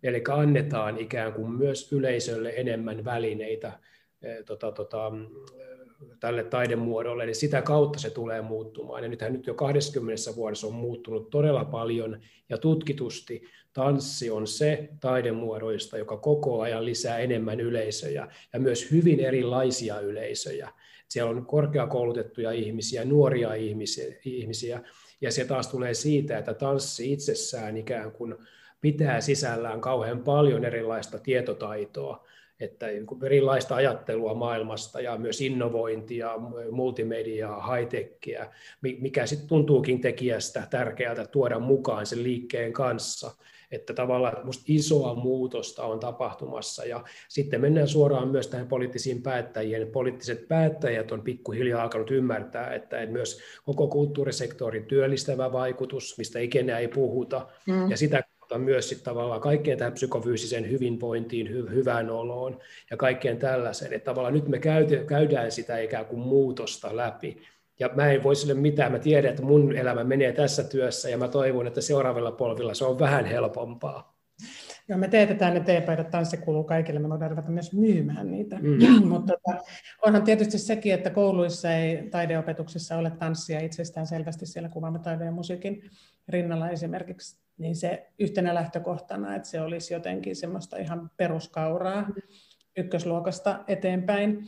Eli 0.03 0.23
annetaan 0.29 0.97
ikään 0.97 1.33
kuin 1.33 1.51
myös 1.51 1.93
yleisölle 1.93 2.53
enemmän 2.55 3.05
välineitä 3.05 3.71
tota, 4.45 4.71
tota, 4.71 5.11
tälle 6.19 6.43
taidemuodolle, 6.43 7.25
niin 7.25 7.35
sitä 7.35 7.61
kautta 7.61 7.99
se 7.99 8.09
tulee 8.09 8.41
muuttumaan. 8.41 9.03
Ja 9.03 9.09
nythän 9.09 9.33
nyt 9.33 9.47
jo 9.47 9.53
20 9.53 10.35
vuodessa 10.35 10.67
on 10.67 10.73
muuttunut 10.73 11.29
todella 11.29 11.65
paljon 11.65 12.19
ja 12.49 12.57
tutkitusti 12.57 13.43
tanssi 13.73 14.29
on 14.29 14.47
se 14.47 14.89
taidemuodoista, 14.99 15.97
joka 15.97 16.17
koko 16.17 16.61
ajan 16.61 16.85
lisää 16.85 17.17
enemmän 17.17 17.59
yleisöjä 17.59 18.27
ja 18.53 18.59
myös 18.59 18.91
hyvin 18.91 19.19
erilaisia 19.19 19.99
yleisöjä. 19.99 20.69
Siellä 21.09 21.31
on 21.31 21.45
korkeakoulutettuja 21.45 22.51
ihmisiä, 22.51 23.05
nuoria 23.05 23.53
ihmisiä, 24.25 24.81
ja 25.21 25.31
se 25.31 25.45
taas 25.45 25.67
tulee 25.67 25.93
siitä, 25.93 26.37
että 26.37 26.53
tanssi 26.53 27.13
itsessään 27.13 27.77
ikään 27.77 28.11
kuin 28.11 28.35
pitää 28.81 29.21
sisällään 29.21 29.81
kauhean 29.81 30.23
paljon 30.23 30.65
erilaista 30.65 31.19
tietotaitoa, 31.19 32.27
että 32.59 32.87
erilaista 33.25 33.75
ajattelua 33.75 34.33
maailmasta 34.33 35.01
ja 35.01 35.17
myös 35.17 35.41
innovointia, 35.41 36.33
multimediaa, 36.71 37.75
high-techia, 37.75 38.51
mikä 38.81 39.25
sitten 39.25 39.47
tuntuukin 39.47 40.01
tekijästä 40.01 40.67
tärkeältä 40.69 41.25
tuoda 41.25 41.59
mukaan 41.59 42.05
sen 42.05 42.23
liikkeen 42.23 42.73
kanssa 42.73 43.31
että 43.73 43.93
tavallaan 43.93 44.45
musta 44.45 44.63
isoa 44.67 45.15
muutosta 45.15 45.83
on 45.83 45.99
tapahtumassa 45.99 46.85
ja 46.85 47.03
sitten 47.29 47.61
mennään 47.61 47.87
suoraan 47.87 48.27
myös 48.27 48.47
tähän 48.47 48.67
poliittisiin 48.67 49.21
päättäjiin. 49.21 49.87
Poliittiset 49.87 50.47
päättäjät 50.47 51.11
on 51.11 51.21
pikkuhiljaa 51.21 51.83
alkanut 51.83 52.11
ymmärtää, 52.11 52.73
että 52.73 53.05
myös 53.05 53.39
koko 53.65 53.87
kulttuurisektorin 53.87 54.85
työllistävä 54.85 55.51
vaikutus, 55.51 56.17
mistä 56.17 56.39
ikinä 56.39 56.79
ei 56.79 56.87
puhuta, 56.87 57.47
mm. 57.67 57.91
ja 57.91 57.97
sitä 57.97 58.23
kautta 58.39 58.57
myös 58.57 58.89
sitten 58.89 59.05
tavallaan 59.05 59.41
kaikkeen 59.41 59.77
tähän 59.77 59.93
psykofyysiseen 59.93 60.71
hyvinvointiin, 60.71 61.47
hy- 61.47 61.71
hyvään 61.71 62.09
oloon 62.09 62.59
ja 62.91 62.97
kaikkeen 62.97 63.37
tällaiseen. 63.37 63.93
Että 63.93 64.05
tavallaan 64.05 64.33
nyt 64.33 64.47
me 64.47 64.59
käydään 65.07 65.51
sitä 65.51 65.79
ikään 65.79 66.05
kuin 66.05 66.19
muutosta 66.19 66.95
läpi. 66.97 67.41
Ja 67.83 67.89
mä 67.95 68.11
en 68.11 68.23
voi 68.23 68.35
sille 68.35 68.53
mitään, 68.53 68.91
mä 68.91 68.99
tiedän, 68.99 69.31
että 69.31 69.43
mun 69.43 69.75
elämä 69.75 70.03
menee 70.03 70.31
tässä 70.31 70.63
työssä 70.63 71.09
ja 71.09 71.17
mä 71.17 71.27
toivon, 71.27 71.67
että 71.67 71.81
seuraavilla 71.81 72.31
polvilla 72.31 72.73
se 72.73 72.85
on 72.85 72.99
vähän 72.99 73.25
helpompaa. 73.25 74.17
Joo, 74.87 74.97
me 74.97 75.07
teetetään 75.07 75.53
ne 75.53 75.59
teepaidat, 75.59 76.09
tanssi 76.09 76.37
kuuluu 76.37 76.63
kaikille, 76.63 76.99
me 76.99 77.09
voidaan 77.09 77.31
ruveta 77.31 77.51
myös 77.51 77.73
myymään 77.73 78.31
niitä. 78.31 78.59
Mm. 78.61 79.07
Mutta 79.13 79.33
tota, 79.33 79.63
onhan 80.05 80.23
tietysti 80.23 80.57
sekin, 80.57 80.93
että 80.93 81.09
kouluissa 81.09 81.71
ei 81.71 82.09
taideopetuksessa 82.09 82.97
ole 82.97 83.11
tanssia 83.11 83.59
itsestään 83.59 84.07
selvästi 84.07 84.45
siellä 84.45 84.69
taide 85.03 85.25
ja 85.25 85.31
musiikin 85.31 85.89
rinnalla 86.29 86.69
esimerkiksi, 86.69 87.37
niin 87.57 87.75
se 87.75 88.07
yhtenä 88.19 88.53
lähtökohtana, 88.53 89.35
että 89.35 89.49
se 89.49 89.61
olisi 89.61 89.93
jotenkin 89.93 90.35
semmoista 90.35 90.77
ihan 90.77 91.11
peruskauraa 91.17 92.07
ykkösluokasta 92.77 93.63
eteenpäin. 93.67 94.45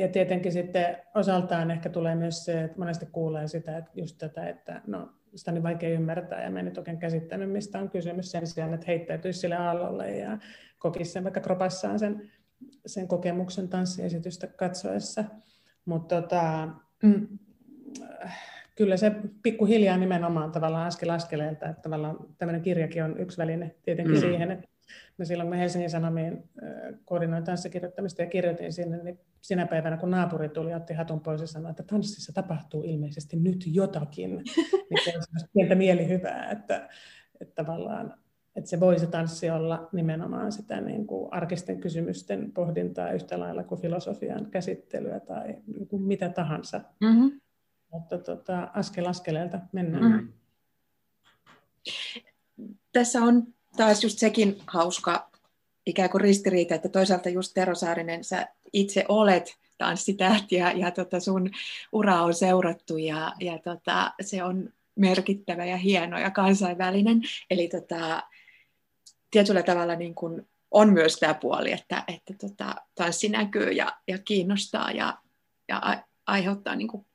Ja 0.00 0.08
tietenkin 0.08 0.52
sitten 0.52 0.96
osaltaan 1.14 1.70
ehkä 1.70 1.88
tulee 1.88 2.14
myös 2.14 2.44
se, 2.44 2.64
että 2.64 2.78
monesti 2.78 3.06
kuulee 3.06 3.48
sitä, 3.48 3.76
että 3.76 3.90
just 3.94 4.18
tätä, 4.18 4.48
että 4.48 4.80
no, 4.86 5.12
sitä 5.34 5.50
on 5.50 5.54
niin 5.54 5.62
vaikea 5.62 5.90
ymmärtää 5.90 6.44
ja 6.44 6.50
mä 6.50 6.58
en 6.58 6.64
nyt 6.64 6.78
oikein 6.78 6.98
käsittänyt, 6.98 7.50
mistä 7.50 7.78
on 7.78 7.90
kysymys 7.90 8.30
sen 8.30 8.46
sijaan, 8.46 8.74
että 8.74 8.86
heittäytyisi 8.86 9.40
sille 9.40 9.56
aallolle 9.56 10.10
ja 10.10 10.38
kokisi 10.78 11.12
sen 11.12 11.24
vaikka 11.24 11.40
kropassaan 11.40 11.98
sen, 11.98 12.30
sen 12.86 13.08
kokemuksen 13.08 13.68
tanssiesitystä 13.68 14.46
katsoessa. 14.46 15.24
Mutta 15.84 16.22
tota, 16.22 16.68
mm, 17.02 17.38
kyllä 18.76 18.96
se 18.96 19.12
pikkuhiljaa 19.42 19.96
nimenomaan 19.96 20.52
tavallaan 20.52 20.86
askel 20.86 21.10
askeleelta, 21.10 21.68
että 21.68 21.82
tavallaan 21.82 22.16
tämmöinen 22.38 22.62
kirjakin 22.62 23.04
on 23.04 23.20
yksi 23.20 23.38
väline 23.38 23.74
tietenkin 23.82 24.14
mm. 24.14 24.20
siihen, 24.20 24.50
että 24.50 24.68
Mä 25.18 25.24
silloin 25.24 25.48
kun 25.48 25.58
Helsingin 25.58 25.90
Sanomiin 25.90 26.50
koordinoin 27.04 27.44
tanssikirjoittamista 27.44 28.22
ja 28.22 28.28
kirjoitin 28.28 28.72
sinne, 28.72 29.02
niin 29.02 29.20
sinä 29.40 29.66
päivänä 29.66 29.96
kun 29.96 30.10
naapuri 30.10 30.48
tuli 30.48 30.70
ja 30.70 30.76
otti 30.76 30.94
hatun 30.94 31.20
pois 31.20 31.40
ja 31.40 31.46
sanoi, 31.46 31.70
että 31.70 31.82
tanssissa 31.82 32.32
tapahtuu 32.32 32.82
ilmeisesti 32.82 33.36
nyt 33.36 33.64
jotakin, 33.66 34.30
niin 34.90 35.04
se 35.04 35.12
on 35.16 35.48
pientä 35.52 35.74
mielihyvää, 35.74 36.50
että, 36.50 36.88
että 37.40 37.54
tavallaan 37.54 38.14
että 38.56 38.70
se 38.70 38.80
voisi 38.80 39.06
tanssi 39.06 39.50
olla 39.50 39.88
nimenomaan 39.92 40.52
sitä 40.52 40.80
niin 40.80 41.06
kuin 41.06 41.32
arkisten 41.32 41.80
kysymysten 41.80 42.52
pohdintaa 42.52 43.12
yhtä 43.12 43.40
lailla 43.40 43.64
kuin 43.64 43.80
filosofian 43.80 44.50
käsittelyä 44.50 45.20
tai 45.20 45.54
niin 45.66 45.88
kuin 45.88 46.02
mitä 46.02 46.28
tahansa. 46.28 46.80
Mm-hmm. 47.00 47.40
Mutta 47.92 48.18
tota, 48.18 48.70
askel 48.74 49.06
askeleelta 49.06 49.60
mennään. 49.72 50.12
Mm-hmm. 50.12 50.32
Tässä 52.92 53.22
on 53.22 53.54
taas 53.76 54.04
just 54.04 54.18
sekin 54.18 54.62
hauska 54.66 55.30
ikään 55.86 56.10
kuin 56.10 56.20
ristiriita, 56.20 56.74
että 56.74 56.88
toisaalta 56.88 57.28
just 57.28 57.54
Tero 57.54 57.74
Saarinen, 57.74 58.24
sä 58.24 58.48
itse 58.72 59.04
olet 59.08 59.56
tanssitähti 59.78 60.56
ja, 60.56 60.72
ja 60.72 60.90
tota 60.90 61.20
sun 61.20 61.50
ura 61.92 62.22
on 62.22 62.34
seurattu 62.34 62.96
ja, 62.96 63.32
ja 63.40 63.58
tota, 63.58 64.14
se 64.20 64.44
on 64.44 64.68
merkittävä 64.96 65.64
ja 65.64 65.76
hieno 65.76 66.18
ja 66.18 66.30
kansainvälinen. 66.30 67.22
Eli 67.50 67.68
tota, 67.68 68.22
tietyllä 69.30 69.62
tavalla 69.62 69.94
niin 69.94 70.14
kuin 70.14 70.48
on 70.70 70.92
myös 70.92 71.16
tämä 71.16 71.34
puoli, 71.34 71.72
että, 71.72 72.04
että 72.08 72.34
tota, 72.40 72.74
tanssi 72.94 73.28
näkyy 73.28 73.70
ja, 73.70 73.96
ja 74.08 74.18
kiinnostaa 74.18 74.90
ja, 74.92 75.18
ja 75.68 76.04
aiheuttaa 76.26 76.74
niin 76.74 76.88
kuin 76.88 77.06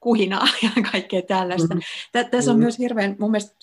kuhinaa 0.00 0.46
ja 0.62 0.82
kaikkea 0.92 1.22
tällaista. 1.22 1.74
Mm-hmm. 1.74 2.30
Tässä 2.30 2.50
on 2.50 2.56
mm-hmm. 2.56 2.62
myös 2.62 2.78
hirveän 2.78 3.16
mun 3.18 3.30
mielestä 3.30 3.56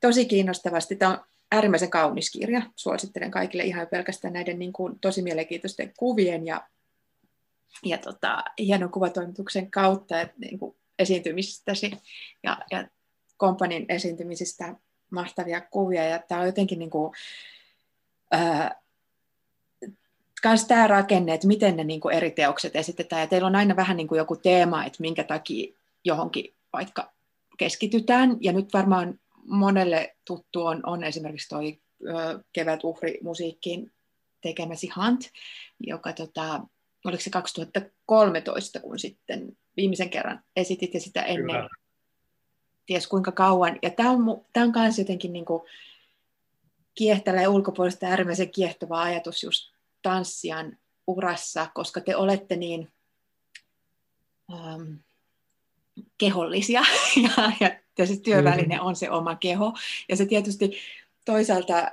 tosi 0.00 0.24
kiinnostavasti. 0.24 0.96
Tämä 0.96 1.12
on 1.12 1.24
äärimmäisen 1.52 1.90
kaunis 1.90 2.30
kirja. 2.30 2.62
Suosittelen 2.76 3.30
kaikille 3.30 3.64
ihan 3.64 3.86
pelkästään 3.86 4.34
näiden 4.34 4.58
niin 4.58 4.72
kuin, 4.72 4.98
tosi 5.00 5.22
mielenkiintoisten 5.22 5.92
kuvien 5.98 6.46
ja, 6.46 6.68
ja 7.84 7.98
tota, 7.98 8.44
hienon 8.58 8.90
kuvatoimituksen 8.90 9.70
kautta 9.70 10.20
että, 10.20 10.34
niin 10.38 10.58
kuin, 10.58 10.76
esiintymisistäsi 10.98 11.90
ja, 12.42 12.58
ja 12.70 12.88
kompanin 13.36 13.86
esiintymisistä 13.88 14.74
mahtavia 15.10 15.60
kuvia. 15.60 16.04
Ja 16.04 16.18
tämä 16.18 16.40
on 16.40 16.46
jotenkin 16.46 16.78
niin 16.78 16.90
kuin, 16.90 17.12
ää, 18.30 18.80
kans 20.42 20.64
tämä 20.64 20.86
rakenne, 20.86 21.34
että 21.34 21.46
miten 21.46 21.76
ne 21.76 21.84
niin 21.84 22.00
kuin 22.00 22.14
eri 22.14 22.30
teokset 22.30 22.76
esitetään. 22.76 23.20
Ja 23.20 23.26
teillä 23.26 23.46
on 23.46 23.56
aina 23.56 23.76
vähän 23.76 23.96
niin 23.96 24.08
kuin 24.08 24.18
joku 24.18 24.36
teema, 24.36 24.84
että 24.84 25.00
minkä 25.00 25.24
takia 25.24 25.74
johonkin 26.04 26.54
vaikka 26.72 27.12
keskitytään. 27.58 28.36
Ja 28.40 28.52
nyt 28.52 28.72
varmaan 28.72 29.18
monelle 29.44 30.16
tuttu 30.24 30.66
on, 30.66 30.80
on 30.86 31.04
esimerkiksi 31.04 31.48
toi 31.48 31.80
kevät 32.52 32.84
uhri 32.84 33.18
musiikkiin 33.22 33.92
tekemäsi 34.40 34.88
Hunt, 34.96 35.30
joka 35.80 36.12
tota, 36.12 36.60
oliko 37.04 37.22
se 37.22 37.30
2013, 37.30 38.80
kun 38.80 38.98
sitten 38.98 39.56
viimeisen 39.76 40.10
kerran 40.10 40.44
esitit 40.56 40.94
ja 40.94 41.00
sitä 41.00 41.22
ennen 41.22 41.56
Kyllä. 41.56 41.68
ties 42.86 43.06
kuinka 43.06 43.32
kauan. 43.32 43.78
Ja 43.82 43.90
tämä 43.90 44.10
on, 44.10 44.24
myös 44.74 44.98
jotenkin 44.98 45.32
niin 45.32 45.44
kuin 45.44 45.62
kiehtelä 46.94 47.42
ja 47.42 47.50
ulkopuolista 47.50 48.06
äärimmäisen 48.06 48.50
kiehtova 48.50 49.02
ajatus 49.02 49.42
just 49.42 49.72
tanssijan 50.02 50.78
urassa, 51.06 51.70
koska 51.74 52.00
te 52.00 52.16
olette 52.16 52.56
niin 52.56 52.92
um, 54.52 54.98
kehollisia 56.18 56.82
ja, 57.36 57.52
ja 57.60 57.80
ja 57.98 58.06
se 58.06 58.20
työväline 58.20 58.74
mm-hmm. 58.74 58.86
on 58.86 58.96
se 58.96 59.10
oma 59.10 59.36
keho. 59.36 59.72
Ja 60.08 60.16
se 60.16 60.26
tietysti 60.26 60.78
toisaalta 61.24 61.90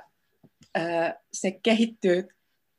se 1.32 1.50
kehittyy 1.62 2.28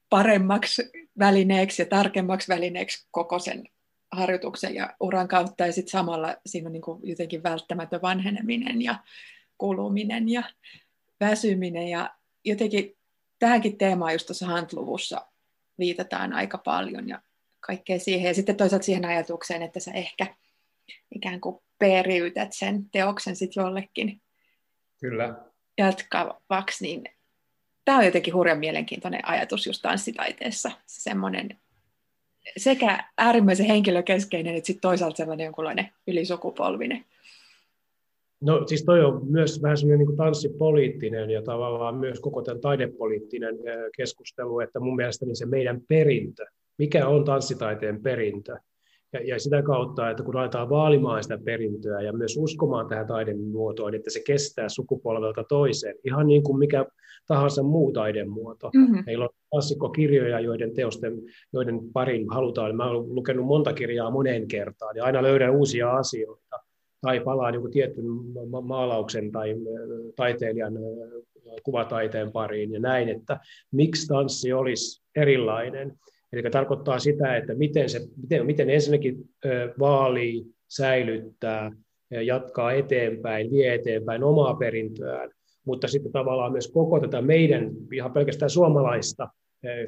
paremmaksi 0.10 0.90
välineeksi 1.20 1.82
ja 1.82 1.86
tarkemmaksi 1.86 2.48
välineeksi 2.48 3.08
koko 3.12 3.40
sen 3.40 3.64
harjoituksen 4.12 4.76
ja 4.76 4.96
uran 5.00 5.28
kautta, 5.28 5.66
ja 5.66 5.74
sitten 5.74 5.92
samalla 5.92 6.36
siinä 6.46 6.68
on 6.68 6.74
niin 6.74 6.82
kuin 6.82 7.00
jotenkin 7.04 7.44
välttämätön 7.44 8.02
vanheneminen 8.02 8.82
ja 8.82 8.96
kuluminen 9.58 10.30
ja 10.30 10.44
väsyminen, 11.20 11.88
ja 11.88 12.16
jotenkin 12.46 12.98
tähänkin 13.40 13.78
teemaan 13.78 14.14
just 14.14 14.28
tuossa 14.28 14.46
Hantluvussa 14.46 15.28
viitataan 15.80 16.34
aika 16.34 16.58
paljon 16.58 17.10
ja 17.10 17.22
kaikkea 17.60 18.00
siihen, 18.00 18.28
ja 18.28 18.34
sitten 18.34 18.56
toisaalta 18.56 18.86
siihen 18.86 19.06
ajatukseen, 19.06 19.62
että 19.62 19.80
sä 19.80 19.92
ehkä 19.92 20.36
ikään 21.16 21.42
kuin 21.42 21.62
periytät 21.80 22.54
sen 22.54 22.86
teoksen 22.92 23.36
sitten 23.36 23.62
jollekin 23.62 24.22
Kyllä. 25.02 25.36
jatkavaksi, 25.78 26.86
niin 26.86 27.04
tämä 27.86 27.98
on 27.98 28.06
jotenkin 28.06 28.34
hurjan 28.34 28.60
mielenkiintoinen 28.60 29.28
ajatus 29.28 29.68
just 29.68 29.82
tanssitaiteessa, 29.82 30.72
se 30.86 31.02
semmoinen 31.02 31.58
sekä 32.58 33.04
äärimmäisen 33.18 33.66
henkilökeskeinen, 33.66 34.56
että 34.56 34.68
sitten 34.68 34.82
toisaalta 34.82 35.18
sellainen 35.18 35.46
jonkunlainen 35.46 35.90
ylisukupolvinen. 36.08 37.06
No 38.42 38.68
siis 38.68 38.84
toi 38.84 39.06
on 39.06 39.28
myös 39.32 39.62
vähän 39.62 39.78
semmoinen 39.78 40.08
niin 40.08 40.18
tanssipoliittinen 40.18 41.30
ja 41.30 41.42
tavallaan 41.42 41.96
myös 41.96 42.20
koko 42.20 42.42
tämän 42.42 42.62
taidepoliittinen 42.62 43.56
keskustelu, 43.98 44.60
että 44.60 44.80
mun 44.80 44.96
mielestäni 44.96 45.36
se 45.36 45.46
meidän 45.46 45.82
perintö, 45.88 46.46
mikä 46.78 47.08
on 47.08 47.26
tanssitaiteen 47.26 48.04
perintö, 48.04 48.58
Ja, 49.14 49.20
ja 49.28 49.40
sitä 49.40 49.62
kautta, 49.62 50.10
että 50.10 50.24
kun 50.24 50.38
aletaan 50.38 50.70
vaalimaan 50.70 51.24
sitä 51.24 51.40
perintöä 51.46 52.02
ja 52.02 52.14
myös 52.14 52.38
uskomaan 52.38 52.88
tähän 52.88 53.08
taidemuotoon, 53.08 53.96
että 53.96 54.10
se 54.10 54.22
kestää 54.26 54.70
sukupolvelta 54.70 55.44
toiseen, 55.44 55.96
ihan 56.04 56.28
niin 56.28 56.44
kuin 56.44 56.60
mikä 56.60 56.86
tahansa 57.28 57.64
muu 57.64 57.92
taidemuoto. 57.92 58.70
Mm-hmm. 58.74 59.04
Meillä 59.06 59.26
on 59.26 59.30
klassikkokirjoja, 59.52 60.40
joiden 60.40 60.74
teosten, 60.74 61.22
joiden 61.54 61.80
parin 61.94 62.30
halutaan. 62.30 62.76
Mä 62.76 62.90
olen 62.90 63.16
lukenut 63.16 63.46
monta 63.46 63.74
kirjaa 63.74 64.12
moneen 64.12 64.48
kertaan 64.48 64.96
ja 64.96 65.04
aina 65.04 65.24
löydän 65.24 65.56
uusia 65.56 65.92
asioita 65.92 66.60
tai 67.02 67.20
palaan 67.20 67.54
joku 67.54 67.70
tietyn 67.70 68.06
maalauksen 68.64 69.32
tai 69.32 69.56
taiteilijan 70.16 70.74
kuvataiteen 71.64 72.32
pariin 72.32 72.72
ja 72.72 72.80
näin, 72.80 73.10
että 73.10 73.40
miksi 73.72 74.08
tanssi 74.08 74.54
olisi 74.54 75.04
erilainen. 75.16 76.00
Eli 76.34 76.50
tarkoittaa 76.52 77.00
sitä, 77.00 77.38
että 77.38 77.56
miten, 77.56 77.90
se, 77.90 78.00
miten, 78.22 78.46
miten 78.46 78.70
ensinnäkin 78.70 79.30
vaalii, 79.80 80.46
säilyttää, 80.68 81.72
jatkaa 82.26 82.74
eteenpäin, 82.74 83.52
vie 83.52 83.74
eteenpäin 83.74 84.24
omaa 84.24 84.54
perintöään, 84.54 85.32
mutta 85.66 85.88
sitten 85.88 86.12
tavallaan 86.12 86.52
myös 86.52 86.72
koko 86.72 87.00
tätä 87.00 87.22
meidän 87.22 87.72
ihan 87.94 88.14
pelkästään 88.14 88.50
suomalaista 88.50 89.30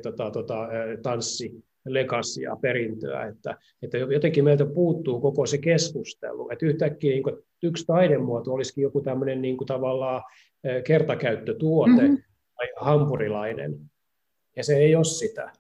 tota, 0.04 0.32
tota, 0.32 0.68
tanssi 1.02 1.64
legasia, 1.86 2.58
perintöä, 2.62 3.26
että, 3.26 3.58
että 3.82 3.98
jotenkin 3.98 4.44
meiltä 4.44 4.66
puuttuu 4.66 5.22
koko 5.22 5.46
se 5.46 5.58
keskustelu, 5.58 6.50
että 6.52 6.66
yhtäkkiä 6.66 7.12
niin 7.12 7.24
yksi 7.64 7.86
taidemuoto 7.86 8.54
olisikin 8.54 8.82
joku 8.82 9.02
tämmöinen 9.02 9.42
niin 9.42 9.58
kuin 9.58 9.68
tavallaan 9.68 10.24
kertakäyttötuote 10.86 12.02
mm-hmm. 12.02 12.18
tai 12.56 12.68
hampurilainen, 12.76 13.80
ja 14.56 14.64
se 14.64 14.78
ei 14.78 14.96
ole 14.96 15.04
sitä. 15.04 15.52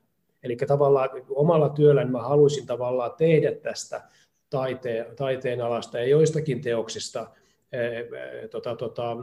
Eli 0.43 0.55
tavallaan 0.55 1.09
omalla 1.29 1.69
työlläni 1.69 2.11
mä 2.11 2.21
haluaisin 2.21 2.65
tavallaan 2.65 3.11
tehdä 3.17 3.51
tästä 3.51 4.01
taiteen, 4.49 5.15
taiteen 5.15 5.61
alasta 5.61 5.99
ja 5.99 6.05
joistakin 6.05 6.61
teoksista 6.61 7.19
ää, 7.19 8.47
tota, 8.51 8.75
tota, 8.75 9.15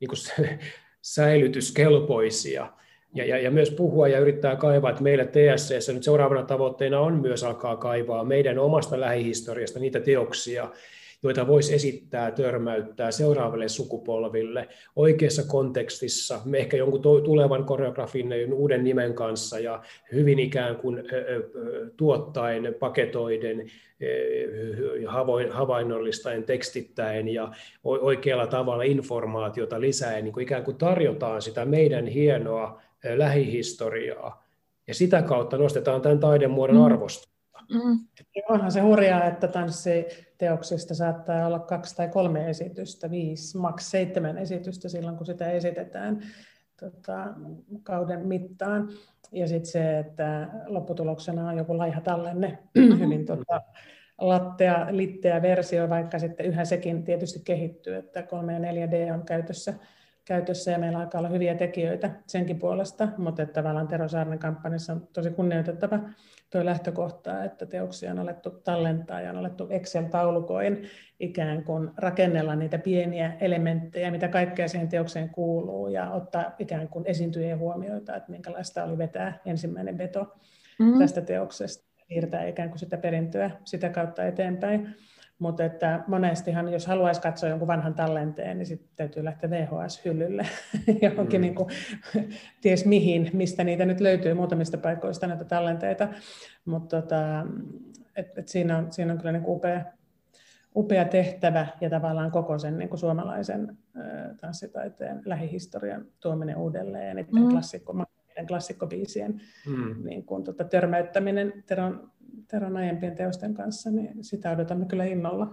niin 0.00 0.08
kuin 0.08 0.18
säilytyskelpoisia, 1.02 2.72
ja, 3.14 3.24
ja, 3.24 3.38
ja 3.38 3.50
myös 3.50 3.70
puhua 3.70 4.08
ja 4.08 4.18
yrittää 4.18 4.56
kaivaa, 4.56 4.90
että 4.90 5.02
meillä 5.02 5.24
TSC 5.24 5.92
nyt 5.92 6.02
seuraavana 6.02 6.42
tavoitteena 6.42 7.00
on 7.00 7.20
myös 7.20 7.44
alkaa 7.44 7.76
kaivaa 7.76 8.24
meidän 8.24 8.58
omasta 8.58 9.00
lähihistoriasta 9.00 9.78
niitä 9.78 10.00
teoksia, 10.00 10.70
joita 11.22 11.46
voisi 11.46 11.74
esittää, 11.74 12.30
törmäyttää 12.30 13.10
seuraaville 13.10 13.68
sukupolville 13.68 14.68
oikeassa 14.96 15.42
kontekstissa, 15.48 16.40
ehkä 16.54 16.76
jonkun 16.76 17.02
tulevan 17.02 17.64
koreografin 17.64 18.52
uuden 18.52 18.84
nimen 18.84 19.14
kanssa 19.14 19.58
ja 19.58 19.82
hyvin 20.12 20.38
ikään 20.38 20.76
kuin 20.76 21.02
tuottaen, 21.96 22.74
paketoiden, 22.78 23.66
havainnollistaen, 25.50 26.44
tekstittäen 26.44 27.28
ja 27.28 27.52
oikealla 27.84 28.46
tavalla 28.46 28.82
informaatiota 28.82 29.80
lisää, 29.80 30.20
niin 30.20 30.32
kuin 30.32 30.42
ikään 30.42 30.64
kuin 30.64 30.76
tarjotaan 30.76 31.42
sitä 31.42 31.64
meidän 31.64 32.06
hienoa 32.06 32.80
lähihistoriaa. 33.16 34.44
Ja 34.86 34.94
sitä 34.94 35.22
kautta 35.22 35.58
nostetaan 35.58 36.00
tämän 36.00 36.20
taidemuodon 36.20 36.76
mm. 36.76 36.82
arvosta. 36.82 37.31
Mm. 37.70 37.98
Onhan 38.48 38.72
se 38.72 38.80
hurjaa, 38.80 39.24
että 39.24 39.48
tanssiteoksista 39.48 40.94
saattaa 40.94 41.46
olla 41.46 41.58
kaksi 41.58 41.96
tai 41.96 42.08
kolme 42.08 42.50
esitystä, 42.50 43.10
viisi, 43.10 43.58
maks 43.58 43.90
seitsemän 43.90 44.38
esitystä 44.38 44.88
silloin, 44.88 45.16
kun 45.16 45.26
sitä 45.26 45.50
esitetään 45.50 46.20
tota, 46.80 47.26
kauden 47.82 48.26
mittaan. 48.26 48.88
Ja 49.32 49.48
sitten 49.48 49.70
se, 49.70 49.98
että 49.98 50.48
lopputuloksena 50.66 51.48
on 51.48 51.58
joku 51.58 51.78
laiha 51.78 52.00
tallenne, 52.00 52.58
mm-hmm. 52.74 52.98
hyvin 52.98 53.26
tota, 53.26 53.62
lattea, 54.18 54.86
litteä 54.90 55.42
versio, 55.42 55.88
vaikka 55.88 56.18
sitten 56.18 56.46
yhä 56.46 56.64
sekin 56.64 57.04
tietysti 57.04 57.40
kehittyy, 57.44 57.94
että 57.94 58.22
3 58.22 58.52
ja 58.52 58.58
4D 58.58 59.14
on 59.14 59.22
käytössä 59.22 59.74
käytössä 60.24 60.70
ja 60.70 60.78
meillä 60.78 60.98
alkaa 60.98 61.18
olla 61.18 61.28
hyviä 61.28 61.54
tekijöitä 61.54 62.10
senkin 62.26 62.58
puolesta, 62.58 63.08
mutta 63.18 63.42
että 63.42 63.52
tavallaan 63.52 63.88
Tero 63.88 64.08
Saarinen 64.08 64.38
kampanjassa 64.38 64.92
on 64.92 65.08
tosi 65.12 65.30
kunnioitettava 65.30 65.98
tuo 66.50 66.64
lähtökohta, 66.64 67.44
että 67.44 67.66
teoksia 67.66 68.10
on 68.10 68.18
alettu 68.18 68.50
tallentaa 68.50 69.20
ja 69.20 69.30
on 69.30 69.36
alettu 69.36 69.68
Excel-taulukoin 69.70 70.82
ikään 71.20 71.64
kuin 71.64 71.90
rakennella 71.96 72.56
niitä 72.56 72.78
pieniä 72.78 73.32
elementtejä, 73.40 74.10
mitä 74.10 74.28
kaikkea 74.28 74.68
siihen 74.68 74.88
teokseen 74.88 75.28
kuuluu 75.28 75.88
ja 75.88 76.10
ottaa 76.10 76.54
ikään 76.58 76.88
kuin 76.88 77.04
esiintyjien 77.06 77.58
huomioita, 77.58 78.16
että 78.16 78.30
minkälaista 78.30 78.84
oli 78.84 78.98
vetää 78.98 79.38
ensimmäinen 79.44 79.98
veto 79.98 80.34
mm-hmm. 80.78 80.98
tästä 80.98 81.20
teoksesta, 81.20 81.92
siirtää 82.08 82.46
ikään 82.46 82.68
kuin 82.68 82.78
sitä 82.78 82.96
perintöä 82.96 83.50
sitä 83.64 83.88
kautta 83.88 84.24
eteenpäin. 84.24 84.94
Mutta 85.38 85.64
että 85.64 86.04
monestihan, 86.06 86.72
jos 86.72 86.86
haluaisi 86.86 87.20
katsoa 87.20 87.48
jonkun 87.48 87.68
vanhan 87.68 87.94
tallenteen, 87.94 88.58
niin 88.58 88.66
sitten 88.66 88.88
täytyy 88.96 89.24
lähteä 89.24 89.50
VHS-hyllylle 89.50 90.46
johonkin 91.02 91.40
mm. 91.40 91.42
niin 91.42 91.54
kuin, 91.54 91.68
ties 92.62 92.84
mihin, 92.84 93.30
mistä 93.32 93.64
niitä 93.64 93.84
nyt 93.84 94.00
löytyy 94.00 94.34
muutamista 94.34 94.78
paikoista 94.78 95.26
näitä 95.26 95.44
tallenteita. 95.44 96.08
Mutta 96.64 97.02
tota, 97.02 97.46
et, 98.16 98.38
et 98.38 98.48
siinä, 98.48 98.78
on, 98.78 98.92
siinä 98.92 99.12
on 99.12 99.18
kyllä 99.18 99.32
niin 99.32 99.42
upea, 99.46 99.84
upea 100.76 101.04
tehtävä 101.04 101.66
ja 101.80 101.90
tavallaan 101.90 102.30
koko 102.30 102.58
sen 102.58 102.78
niin 102.78 102.88
kuin 102.88 103.00
suomalaisen 103.00 103.78
äh, 103.96 104.36
tanssitaiteen 104.40 105.22
lähihistorian 105.24 106.06
tuominen 106.20 106.56
uudelleen, 106.56 107.18
että 107.18 107.36
mm. 107.36 107.48
klassikko, 107.48 108.04
klassikkobiisien 108.48 109.40
mm. 109.66 110.04
niin 110.04 110.24
kuin, 110.24 110.44
tota, 110.44 110.64
törmäyttäminen 110.64 111.64
Teron 111.66 112.11
Teron 112.52 112.76
aiempien 112.76 113.16
teosten 113.16 113.54
kanssa, 113.54 113.90
niin 113.90 114.24
sitä 114.24 114.50
odotamme 114.50 114.86
kyllä 114.86 115.04
innolla. 115.04 115.46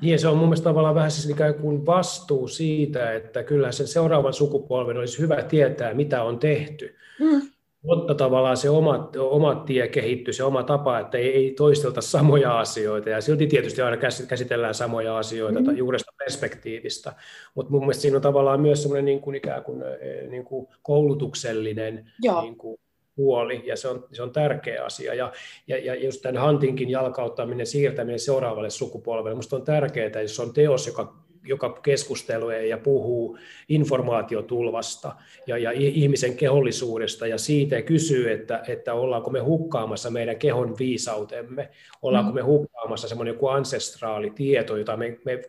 Niin, 0.00 0.18
se 0.18 0.28
on 0.28 0.36
mun 0.36 0.48
mielestä 0.48 0.64
tavallaan 0.64 0.94
vähän 0.94 1.10
siis 1.10 1.30
ikään 1.30 1.54
kuin 1.54 1.86
vastuu 1.86 2.48
siitä, 2.48 3.12
että 3.12 3.42
kyllä 3.42 3.72
sen 3.72 3.86
seuraavan 3.86 4.32
sukupolven 4.32 4.96
olisi 4.96 5.18
hyvä 5.18 5.42
tietää, 5.42 5.94
mitä 5.94 6.22
on 6.22 6.38
tehty. 6.38 6.94
Mm. 7.20 7.40
Mutta 7.82 8.14
tavallaan 8.14 8.56
se 8.56 8.70
oma, 8.70 9.10
oma 9.18 9.54
tie 9.54 9.88
kehittyy, 9.88 10.32
se 10.32 10.44
oma 10.44 10.62
tapa, 10.62 10.98
että 10.98 11.18
ei, 11.18 11.34
ei 11.34 11.50
toistelta 11.50 12.00
samoja 12.00 12.60
asioita. 12.60 13.10
Ja 13.10 13.20
silti 13.20 13.46
tietysti 13.46 13.82
aina 13.82 13.96
käsitellään 14.28 14.74
samoja 14.74 15.18
asioita 15.18 15.60
mm. 15.60 15.76
juuresta 15.76 16.12
perspektiivistä. 16.18 17.12
Mutta 17.54 17.72
mun 17.72 17.80
mielestä 17.80 18.02
siinä 18.02 18.16
on 18.16 18.22
tavallaan 18.22 18.60
myös 18.60 18.82
semmoinen 18.82 19.04
niin 19.04 19.20
kuin 19.20 19.36
ikään 19.36 19.62
kuin, 19.64 19.82
eh, 19.82 20.28
niin 20.28 20.44
kuin 20.44 20.66
koulutuksellinen 20.82 22.10
niin 22.42 22.56
kuin 22.56 22.80
puoli, 23.16 23.62
ja 23.64 23.76
se 23.76 23.88
on, 23.88 24.06
se 24.12 24.22
on 24.22 24.32
tärkeä 24.32 24.84
asia. 24.84 25.14
Ja, 25.14 25.32
ja, 25.66 25.78
ja 25.78 25.94
just 25.94 26.22
tämän 26.22 26.42
hantinkin 26.42 26.90
jalkauttaminen, 26.90 27.66
siirtäminen 27.66 28.18
seuraavalle 28.18 28.70
sukupolvelle, 28.70 29.34
minusta 29.34 29.56
on 29.56 29.64
tärkeää, 29.64 30.20
jos 30.22 30.40
on 30.40 30.52
teos, 30.52 30.86
joka, 30.86 31.16
joka 31.44 31.72
keskustelee 31.82 32.66
ja 32.66 32.78
puhuu 32.78 33.38
informaatiotulvasta 33.68 35.16
ja, 35.46 35.58
ja 35.58 35.70
ihmisen 35.72 36.36
kehollisuudesta 36.36 37.26
ja 37.26 37.38
siitä 37.38 37.82
kysyy, 37.82 38.32
että, 38.32 38.62
että 38.68 38.94
ollaanko 38.94 39.30
me 39.30 39.40
hukkaamassa 39.40 40.10
meidän 40.10 40.36
kehon 40.36 40.74
viisautemme, 40.78 41.70
ollaanko 42.02 42.32
me 42.32 42.42
hukkaamassa 42.42 43.08
semmoinen 43.08 43.32
joku 43.32 43.48
ancestraali 43.48 44.30
tieto, 44.30 44.76
jota 44.76 44.96
me, 44.96 45.18
me 45.24 45.42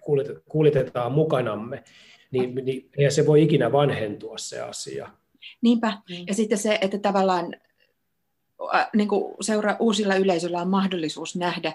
kuljetetaan 0.50 1.12
mukanamme, 1.12 1.84
niin, 2.32 2.56
niin 2.56 2.90
eihän 2.98 3.12
se 3.12 3.26
voi 3.26 3.44
ikinä 3.44 3.72
vanhentua 3.72 4.38
se 4.38 4.62
asia. 4.62 5.10
Niinpä. 5.62 5.88
Mm. 6.10 6.24
Ja 6.28 6.34
sitten 6.34 6.58
se, 6.58 6.78
että 6.82 6.98
tavallaan 6.98 7.56
niin 8.96 9.08
kuin 9.08 9.36
seura- 9.42 9.76
uusilla 9.80 10.16
yleisöllä 10.16 10.62
on 10.62 10.70
mahdollisuus 10.70 11.36
nähdä 11.36 11.74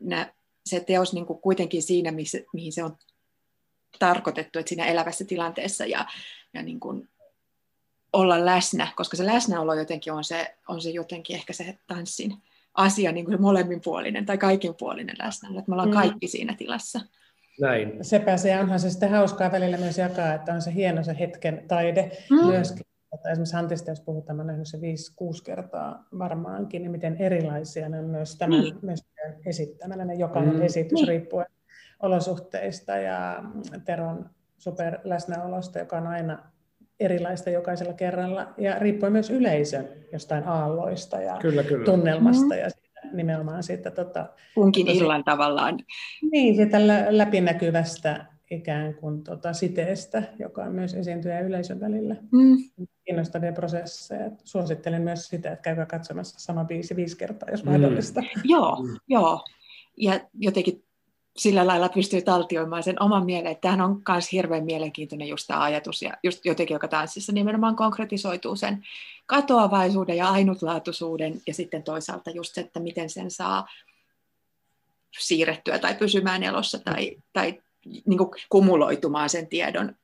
nä- 0.00 0.32
se 0.66 0.80
teos 0.80 1.12
niin 1.12 1.26
kuin 1.26 1.38
kuitenkin 1.38 1.82
siinä, 1.82 2.12
missä, 2.12 2.38
mihin 2.52 2.72
se 2.72 2.84
on 2.84 2.96
tarkoitettu, 3.98 4.58
että 4.58 4.68
siinä 4.68 4.86
elävässä 4.86 5.24
tilanteessa 5.24 5.86
ja, 5.86 6.06
ja 6.54 6.62
niin 6.62 6.80
kuin 6.80 7.08
olla 8.12 8.46
läsnä, 8.46 8.88
koska 8.96 9.16
se 9.16 9.26
läsnäolo 9.26 9.74
jotenkin 9.74 10.12
on 10.12 10.24
se, 10.24 10.54
on 10.68 10.80
se 10.80 10.90
jotenkin 10.90 11.36
ehkä 11.36 11.52
se 11.52 11.78
tanssin 11.86 12.34
asia, 12.74 13.12
niin 13.12 13.24
kuin 13.24 13.40
molemminpuolinen 13.40 14.26
tai 14.26 14.38
kaikinpuolinen 14.38 15.16
läsnäolo, 15.18 15.58
että 15.58 15.70
me 15.70 15.74
ollaan 15.74 15.88
mm. 15.88 15.94
kaikki 15.94 16.28
siinä 16.28 16.54
tilassa. 16.54 17.00
Näin. 17.60 18.04
Sepä 18.04 18.36
se 18.36 18.60
onhan 18.60 18.80
se 18.80 18.90
sitten 18.90 19.10
hauskaa 19.10 19.52
välillä 19.52 19.76
myös 19.76 19.98
jakaa, 19.98 20.34
että 20.34 20.52
on 20.52 20.62
se 20.62 20.74
hieno 20.74 21.04
se 21.04 21.16
hetken 21.18 21.64
taide 21.68 22.18
mm. 22.30 22.46
myöskin 22.46 22.86
että 23.14 23.30
esimerkiksi 23.30 23.54
Hantista, 23.54 23.90
jos 23.90 24.00
puhutaan, 24.00 24.36
mä 24.36 24.44
nähnyt 24.44 24.68
se 24.68 24.78
5-6 24.78 24.80
kertaa 25.44 26.06
varmaankin, 26.18 26.82
niin 26.82 26.92
miten 26.92 27.16
erilaisia 27.16 27.88
ne 27.88 27.98
on 27.98 28.04
myös 28.04 28.36
tämän 28.36 28.60
niin. 28.60 28.78
myös 28.82 29.00
esittämänä, 29.46 30.04
ne 30.04 30.14
jokainen 30.14 30.54
mm. 30.54 30.62
esitys 30.62 30.92
niin. 30.92 31.08
riippuen 31.08 31.46
olosuhteista 32.02 32.96
ja 32.96 33.42
Teron 33.84 34.30
superläsnäolosta, 34.58 35.78
joka 35.78 35.96
on 35.96 36.06
aina 36.06 36.38
erilaista 37.00 37.50
jokaisella 37.50 37.92
kerralla, 37.92 38.54
ja 38.58 38.78
riippuen 38.78 39.12
myös 39.12 39.30
yleisön 39.30 39.88
jostain 40.12 40.48
aalloista 40.48 41.20
ja 41.20 41.38
kyllä, 41.40 41.62
kyllä. 41.62 41.84
tunnelmasta 41.84 42.54
mm. 42.54 42.60
ja 42.60 42.70
siitä, 42.70 43.00
nimenomaan 43.12 43.62
siitä... 43.62 43.90
Tota, 43.90 44.26
Kunkin 44.54 44.86
tosi, 44.86 44.98
illan 44.98 45.24
tavallaan. 45.24 45.78
Niin, 46.32 46.56
siitä 46.56 46.78
läpinäkyvästä 47.10 48.26
ikään 48.50 48.94
kuin 48.94 49.24
tota, 49.24 49.52
siteestä, 49.52 50.22
joka 50.38 50.64
on 50.64 50.72
myös 50.72 50.94
esiintyjä 50.94 51.40
yleisön 51.40 51.80
välillä. 51.80 52.16
Mm. 52.32 52.56
kiinnostavia 53.04 53.52
prosesseja. 53.52 54.30
Suosittelen 54.44 55.02
myös 55.02 55.28
sitä, 55.28 55.52
että 55.52 55.62
käykää 55.62 55.86
katsomassa 55.86 56.40
sama 56.40 56.64
biisi 56.64 56.96
viisi 56.96 57.16
kertaa, 57.16 57.50
jos 57.50 57.64
mm. 57.64 57.70
mahdollista. 57.70 58.20
Mm. 58.20 58.26
Joo, 58.52 58.76
joo. 59.08 59.44
Ja 59.96 60.20
jotenkin 60.34 60.84
sillä 61.36 61.66
lailla 61.66 61.88
pystyy 61.88 62.22
taltioimaan 62.22 62.82
sen 62.82 63.02
oman 63.02 63.24
mieleen. 63.24 63.56
Tämähän 63.60 63.80
on 63.80 64.02
myös 64.08 64.32
hirveän 64.32 64.64
mielenkiintoinen 64.64 65.28
just 65.28 65.46
tämä 65.46 65.62
ajatus, 65.62 66.02
ja 66.02 66.12
just 66.22 66.44
jotenkin, 66.44 66.74
joka 66.74 66.88
tanssissa 66.88 67.32
nimenomaan 67.32 67.76
konkretisoituu 67.76 68.56
sen 68.56 68.82
katoavaisuuden 69.26 70.16
ja 70.16 70.28
ainutlaatuisuuden, 70.28 71.40
ja 71.46 71.54
sitten 71.54 71.82
toisaalta 71.82 72.30
just 72.30 72.54
se, 72.54 72.60
että 72.60 72.80
miten 72.80 73.10
sen 73.10 73.30
saa 73.30 73.66
siirrettyä 75.18 75.78
tai 75.78 75.94
pysymään 75.94 76.42
elossa 76.42 76.78
tai, 76.78 77.16
tai 77.32 77.62
niin 77.84 78.18
kuin 78.18 78.30
kumuloitumaan 78.48 79.28
sen 79.28 79.46
tiedon. 79.46 79.94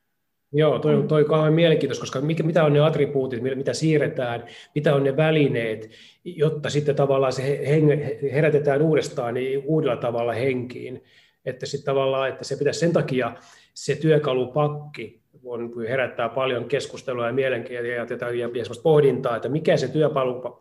Joo, 0.53 0.79
toi, 0.79 1.03
toi 1.07 1.21
on 1.21 1.27
kauhean 1.27 1.53
mielenkiintoista, 1.53 2.01
koska 2.01 2.21
mikä, 2.21 2.43
mitä 2.43 2.63
on 2.63 2.73
ne 2.73 2.79
attribuutit, 2.79 3.41
mitä 3.41 3.73
siirretään, 3.73 4.43
mitä 4.75 4.95
on 4.95 5.03
ne 5.03 5.17
välineet, 5.17 5.89
jotta 6.25 6.69
sitten 6.69 6.95
tavallaan 6.95 7.33
se 7.33 7.67
henge, 7.67 8.19
herätetään 8.31 8.81
uudestaan 8.81 9.33
niin 9.33 9.63
uudella 9.65 9.97
tavalla 9.97 10.33
henkiin. 10.33 11.03
Että 11.45 11.65
sitten 11.65 11.85
tavallaan, 11.85 12.29
että 12.29 12.43
se 12.43 12.57
pitäisi 12.57 12.79
sen 12.79 12.93
takia 12.93 13.35
se 13.73 13.95
työkalupakki 13.95 15.21
on, 15.43 15.71
herättää 15.89 16.29
paljon 16.29 16.65
keskustelua 16.65 17.27
ja 17.27 17.33
mielenkiintoa 17.33 17.87
ja, 17.87 17.95
ja, 17.95 18.33
ja, 18.33 18.47
ja 18.55 18.81
pohdintaa, 18.83 19.35
että 19.35 19.49
mikä 19.49 19.77
se 19.77 19.91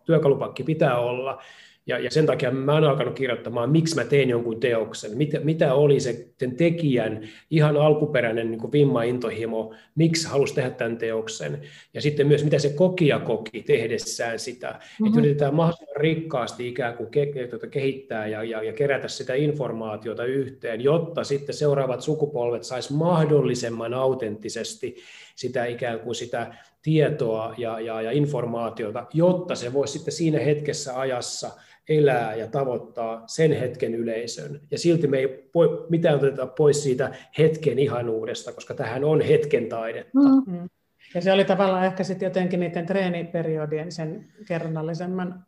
työkalupakki 0.05 0.62
pitää 0.62 0.99
olla, 0.99 1.43
ja, 1.87 1.99
ja 1.99 2.11
sen 2.11 2.26
takia 2.26 2.51
mä 2.51 2.72
oon 2.72 2.84
alkanut 2.84 3.14
kirjoittamaan, 3.14 3.70
miksi 3.70 3.95
mä 3.95 4.05
tein 4.05 4.30
jonkun 4.30 4.61
teoksen, 4.61 5.16
mitä, 5.16 5.41
mitä 5.41 5.74
oli 5.74 6.01
se 6.01 6.28
sen 6.39 6.57
tekijän 6.57 7.28
ihan 7.51 7.76
alkuperäinen 7.76 8.51
niin 8.51 8.72
vimma 8.72 9.03
intohimo, 9.03 9.74
miksi 9.95 10.28
halusi 10.28 10.55
tehdä 10.55 10.70
tämän 10.70 10.99
teoksen, 10.99 11.62
ja 11.95 12.01
sitten 12.01 12.26
myös 12.26 12.45
mitä 12.45 12.59
se 12.59 12.68
kokija 12.68 13.18
koki 13.18 13.62
tehdessään 13.62 14.39
sitä, 14.39 14.68
mm-hmm. 14.68 15.07
että 15.07 15.20
yritetään 15.20 15.55
mahdollisimman 15.55 15.97
rikkaasti 15.97 16.68
ikään 16.68 16.97
kuin 16.97 17.11
ke, 17.11 17.32
tuota, 17.51 17.66
kehittää 17.66 18.26
ja, 18.26 18.45
ja, 18.45 18.62
ja 18.62 18.72
kerätä 18.72 19.09
sitä 19.09 19.34
informaatiota 19.34 20.24
yhteen, 20.24 20.80
jotta 20.80 21.24
sitten 21.24 21.55
seuraavat 21.55 22.01
sukupolvet 22.01 22.64
sais 22.64 22.91
mahdollisimman 22.91 23.95
autenttisesti 23.95 24.97
sitä 25.37 25.66
ikään 25.66 26.01
kuin 26.01 26.14
sitä 26.14 26.55
tietoa 26.87 27.55
ja, 27.59 27.80
ja, 27.80 28.03
ja 28.03 28.11
informaatiota, 28.11 29.07
jotta 29.12 29.55
se 29.55 29.72
voisi 29.72 29.93
sitten 29.93 30.14
siinä 30.14 30.39
hetkessä 30.39 31.01
ajassa 31.01 31.51
elää 31.89 32.34
ja 32.34 32.47
tavoittaa 32.47 33.22
sen 33.26 33.53
hetken 33.53 33.95
yleisön. 33.95 34.61
Ja 34.70 34.78
silti 34.78 35.07
me 35.07 35.18
ei 35.18 35.51
voi 35.55 35.87
mitään 35.89 36.16
oteta 36.16 36.47
pois 36.47 36.82
siitä 36.82 37.14
hetken 37.39 37.78
ihanuudesta, 37.78 38.53
koska 38.53 38.74
tähän 38.74 39.05
on 39.05 39.20
hetken 39.20 39.68
taidetta. 39.68 40.18
Mm. 40.18 40.53
mm. 40.53 40.68
Ja 41.14 41.20
se 41.20 41.32
oli 41.32 41.45
tavallaan 41.45 41.87
ehkä 41.87 42.05
sitten 42.05 42.26
jotenkin 42.26 42.61
niiden 42.61 42.87
treeniperiodien 42.87 43.93
sen 43.93 44.26
kerronnallisemman 44.49 45.45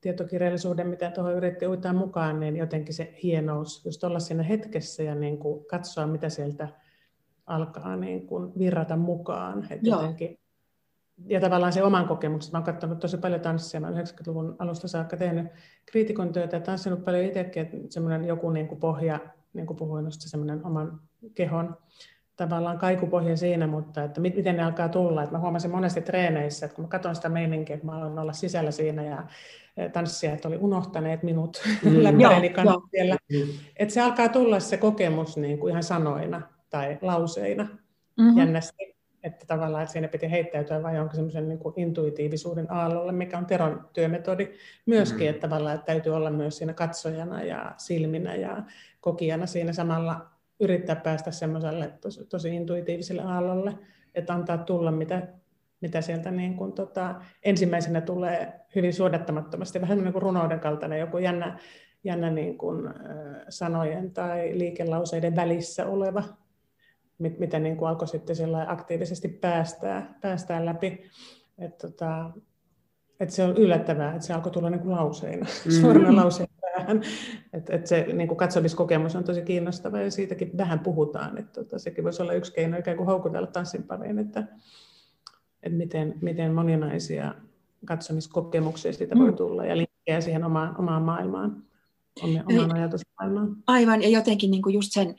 tietokirjallisuuden, 0.00 0.88
mitä 0.88 1.10
tuohon 1.10 1.36
yritti 1.36 1.66
uitaa 1.66 1.92
mukaan, 1.92 2.40
niin 2.40 2.56
jotenkin 2.56 2.94
se 2.94 3.14
hienous, 3.22 3.84
just 3.84 4.04
olla 4.04 4.18
siinä 4.18 4.42
hetkessä 4.42 5.02
ja 5.02 5.14
niin 5.14 5.38
kuin 5.38 5.64
katsoa, 5.64 6.06
mitä 6.06 6.28
sieltä 6.28 6.68
alkaa 7.46 7.96
niin 7.96 8.26
kuin 8.26 8.52
virrata 8.58 8.96
mukaan. 8.96 9.66
Että 9.70 9.88
jotenkin 9.88 10.41
ja 11.26 11.40
tavallaan 11.40 11.72
se 11.72 11.82
oman 11.82 12.08
kokemuksen. 12.08 12.52
Mä 12.52 12.58
oon 12.58 12.64
katsonut 12.64 12.98
tosi 12.98 13.18
paljon 13.18 13.40
tanssia, 13.40 13.80
mä 13.80 13.90
90-luvun 13.90 14.56
alusta 14.58 14.88
saakka 14.88 15.16
tehnyt 15.16 15.46
kriitikon 15.86 16.32
työtä 16.32 16.56
ja 16.56 16.60
tanssinut 16.60 17.04
paljon 17.04 17.24
itsekin, 17.24 17.62
että 17.62 17.76
semmoinen 17.90 18.24
joku 18.24 18.50
niin 18.50 18.68
kuin 18.68 18.80
pohja, 18.80 19.18
niin 19.52 19.66
kuin 19.66 19.76
puhuin, 19.76 20.06
semmoinen 20.10 20.66
oman 20.66 21.00
kehon 21.34 21.76
tavallaan 22.36 22.78
kaikupohja 22.78 23.36
siinä, 23.36 23.66
mutta 23.66 24.04
että 24.04 24.20
miten 24.20 24.56
ne 24.56 24.62
alkaa 24.62 24.88
tulla. 24.88 25.22
Että 25.22 25.34
mä 25.34 25.40
huomasin 25.40 25.70
monesti 25.70 26.00
treeneissä, 26.00 26.66
että 26.66 26.76
kun 26.76 26.84
mä 26.84 26.88
katson 26.88 27.14
sitä 27.14 27.28
meininkiä, 27.28 27.74
että 27.74 27.86
mä 27.86 27.96
aloin 27.96 28.18
olla 28.18 28.32
sisällä 28.32 28.70
siinä 28.70 29.02
ja 29.02 29.26
tanssijat 29.92 30.44
oli 30.44 30.56
unohtaneet 30.56 31.22
minut 31.22 31.62
mm. 31.84 32.02
läppäreeni 32.04 32.54
siellä. 32.90 33.16
Mm. 33.32 33.48
Että 33.76 33.94
se 33.94 34.00
alkaa 34.00 34.28
tulla 34.28 34.60
se 34.60 34.76
kokemus 34.76 35.36
niin 35.36 35.58
kuin 35.58 35.70
ihan 35.70 35.82
sanoina 35.82 36.42
tai 36.70 36.98
lauseina 37.02 37.62
mm-hmm. 37.62 38.38
jännästi 38.38 38.91
että 39.22 39.46
tavallaan 39.46 39.82
että 39.82 39.92
siinä 39.92 40.08
piti 40.08 40.30
heittäytyä 40.30 40.82
vai 40.82 40.98
onko 40.98 41.14
semmoisen 41.14 41.48
niin 41.48 41.58
kuin 41.58 41.74
intuitiivisuuden 41.76 42.72
aallolle, 42.72 43.12
mikä 43.12 43.38
on 43.38 43.46
Teron 43.46 43.88
työmetodi 43.92 44.50
myöskin, 44.86 45.18
mm-hmm. 45.18 45.30
että 45.30 45.48
tavallaan 45.48 45.74
että 45.74 45.86
täytyy 45.86 46.16
olla 46.16 46.30
myös 46.30 46.58
siinä 46.58 46.72
katsojana 46.72 47.42
ja 47.42 47.74
silminä 47.76 48.34
ja 48.34 48.62
kokijana 49.00 49.46
siinä 49.46 49.72
samalla 49.72 50.26
yrittää 50.60 50.96
päästä 50.96 51.30
semmoiselle 51.30 51.92
tosi, 52.00 52.24
tosi 52.24 52.54
intuitiiviselle 52.54 53.22
aallolle, 53.22 53.78
että 54.14 54.34
antaa 54.34 54.58
tulla 54.58 54.92
mitä, 54.92 55.28
mitä 55.80 56.00
sieltä 56.00 56.30
niin 56.30 56.56
kuin, 56.56 56.72
tota, 56.72 57.14
ensimmäisenä 57.42 58.00
tulee 58.00 58.60
hyvin 58.74 58.94
suodattamattomasti, 58.94 59.80
vähän 59.80 59.98
niin 59.98 60.12
kuin 60.12 60.22
runouden 60.22 60.60
kaltainen 60.60 61.00
joku 61.00 61.18
jännä, 61.18 61.58
jännä 62.04 62.30
niin 62.30 62.58
kuin, 62.58 62.94
sanojen 63.48 64.10
tai 64.10 64.58
liikelauseiden 64.58 65.36
välissä 65.36 65.86
oleva 65.86 66.22
mitä 67.18 67.58
niin 67.58 67.76
kuin 67.76 67.88
alkoi 67.88 68.08
sitten 68.08 68.36
aktiivisesti 68.66 69.28
päästää, 69.28 70.18
päästää 70.20 70.64
läpi. 70.64 71.02
Et 71.58 71.78
tota, 71.78 72.30
et 73.20 73.30
se 73.30 73.44
on 73.44 73.56
yllättävää, 73.56 74.14
että 74.14 74.26
se 74.26 74.34
alkoi 74.34 74.52
tulla 74.52 74.70
niin 74.70 74.80
kuin 74.80 74.96
lauseina, 74.96 75.46
mm. 75.64 75.70
suorana 75.80 76.16
lauseina 76.16 76.52
päähän. 76.60 77.02
Et, 77.52 77.70
et 77.70 77.86
se 77.86 78.06
niin 78.12 78.28
kuin 78.28 78.38
katsomiskokemus 78.38 79.16
on 79.16 79.24
tosi 79.24 79.42
kiinnostava 79.42 80.00
ja 80.00 80.10
siitäkin 80.10 80.50
vähän 80.56 80.80
puhutaan. 80.80 81.38
Et 81.38 81.52
tota, 81.52 81.78
sekin 81.78 82.04
voisi 82.04 82.22
olla 82.22 82.32
yksi 82.32 82.52
keino 82.52 82.78
ikään 82.78 82.96
kuin 82.96 83.06
houkutella 83.06 83.46
tanssin 83.46 83.82
pariin, 83.82 84.18
että, 84.18 84.44
et 85.62 85.76
miten, 85.76 86.14
miten 86.20 86.54
moninaisia 86.54 87.34
katsomiskokemuksia 87.84 88.92
siitä 88.92 89.18
voi 89.18 89.30
mm. 89.30 89.36
tulla 89.36 89.64
ja 89.64 89.76
linkkejä 89.76 90.20
siihen 90.20 90.44
omaan, 90.44 90.74
omaan 90.78 91.02
maailmaan, 91.02 91.62
omaan 92.22 92.74
ajatusmaailmaan. 92.74 93.56
Aivan, 93.66 94.02
ja 94.02 94.08
jotenkin 94.08 94.50
niin 94.50 94.62
kuin 94.62 94.74
just 94.74 94.92
sen 94.92 95.14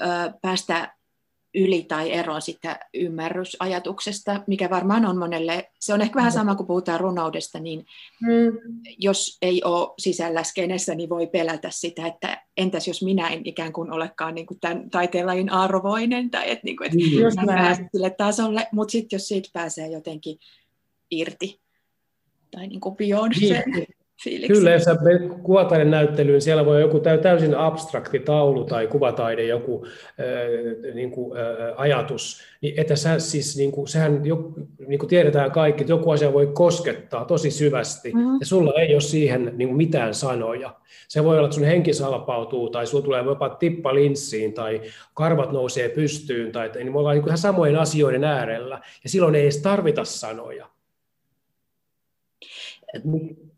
ö, 0.00 0.04
päästä 0.42 0.94
yli 1.54 1.82
tai 1.82 2.12
ero 2.12 2.40
sitä 2.40 2.78
ymmärrysajatuksesta, 2.94 4.44
mikä 4.46 4.70
varmaan 4.70 5.06
on 5.06 5.18
monelle, 5.18 5.70
se 5.80 5.94
on 5.94 6.00
ehkä 6.00 6.16
vähän 6.16 6.32
sama 6.32 6.54
kuin 6.54 6.66
puhutaan 6.66 7.00
runoudesta, 7.00 7.60
niin 7.60 7.86
mm. 8.22 8.58
jos 8.98 9.38
ei 9.42 9.62
ole 9.64 9.94
sisällä 9.98 10.42
skenessä, 10.42 10.94
niin 10.94 11.08
voi 11.08 11.26
pelätä 11.26 11.68
sitä, 11.70 12.06
että 12.06 12.42
entäs 12.56 12.88
jos 12.88 13.02
minä 13.02 13.28
en 13.28 13.40
ikään 13.44 13.72
kuin 13.72 13.92
olekaan 13.92 14.34
niin 14.34 14.46
kuin 14.46 14.60
tämän 14.60 14.90
taiteenlajin 14.90 15.50
arvoinen, 15.50 16.30
tai 16.30 16.50
että, 16.50 16.64
niin 16.64 16.76
kuin, 16.76 16.86
että 16.86 17.40
mm. 17.40 17.46
pääsen 17.46 17.88
sille 17.92 18.10
tasolle, 18.10 18.68
mutta 18.72 18.92
sitten 18.92 19.16
jos 19.16 19.28
siitä 19.28 19.48
pääsee 19.52 19.88
jotenkin 19.88 20.38
irti, 21.10 21.60
tai 22.50 22.66
niin 22.66 22.80
kuin 22.80 22.96
beyond 22.96 23.32
niin. 23.40 23.86
Fiiliksi. 24.24 24.52
Kyllä, 24.52 24.70
jos 24.70 24.82
sä 24.82 24.96
kuvataiden 25.42 25.90
näyttelyyn, 25.90 26.40
siellä 26.40 26.66
voi 26.66 26.80
joku 26.80 27.00
täysin 27.22 27.54
abstrakti 27.54 28.18
taulu 28.18 28.64
tai 28.64 28.86
kuvataide, 28.86 29.46
joku 29.46 29.86
äh, 29.86 30.94
niin 30.94 31.10
kuin, 31.10 31.38
äh, 31.38 31.44
ajatus, 31.76 32.42
niin 32.60 32.74
että 32.80 32.96
sä 32.96 33.18
siis, 33.18 33.56
niin 33.56 33.72
kuin, 33.72 33.88
sehän 33.88 34.26
jo, 34.26 34.52
niin 34.86 34.98
kuin 34.98 35.08
tiedetään 35.08 35.50
kaikki, 35.50 35.82
että 35.82 35.92
joku 35.92 36.10
asia 36.10 36.32
voi 36.32 36.46
koskettaa 36.46 37.24
tosi 37.24 37.50
syvästi, 37.50 38.12
mm-hmm. 38.12 38.36
ja 38.40 38.46
sulla 38.46 38.80
ei 38.80 38.94
ole 38.94 39.00
siihen 39.00 39.52
niin 39.56 39.68
kuin 39.68 39.76
mitään 39.76 40.14
sanoja. 40.14 40.74
Se 41.08 41.24
voi 41.24 41.36
olla, 41.36 41.46
että 41.46 41.54
sun 41.54 41.64
henki 41.64 41.92
salpautuu, 41.92 42.70
tai 42.70 42.86
sulla 42.86 43.04
tulee 43.04 43.22
jopa 43.24 43.48
tippa 43.48 43.94
linssiin, 43.94 44.52
tai 44.52 44.80
karvat 45.14 45.52
nousee 45.52 45.88
pystyyn, 45.88 46.52
tai 46.52 46.70
niin 46.74 46.92
me 46.92 46.98
ollaan 46.98 47.14
niin 47.14 47.22
kuin 47.22 47.30
ihan 47.30 47.38
samojen 47.38 47.76
asioiden 47.76 48.24
äärellä, 48.24 48.80
ja 49.04 49.10
silloin 49.10 49.34
ei 49.34 49.42
edes 49.42 49.62
tarvita 49.62 50.04
sanoja. 50.04 50.66
Mm. 53.04 53.49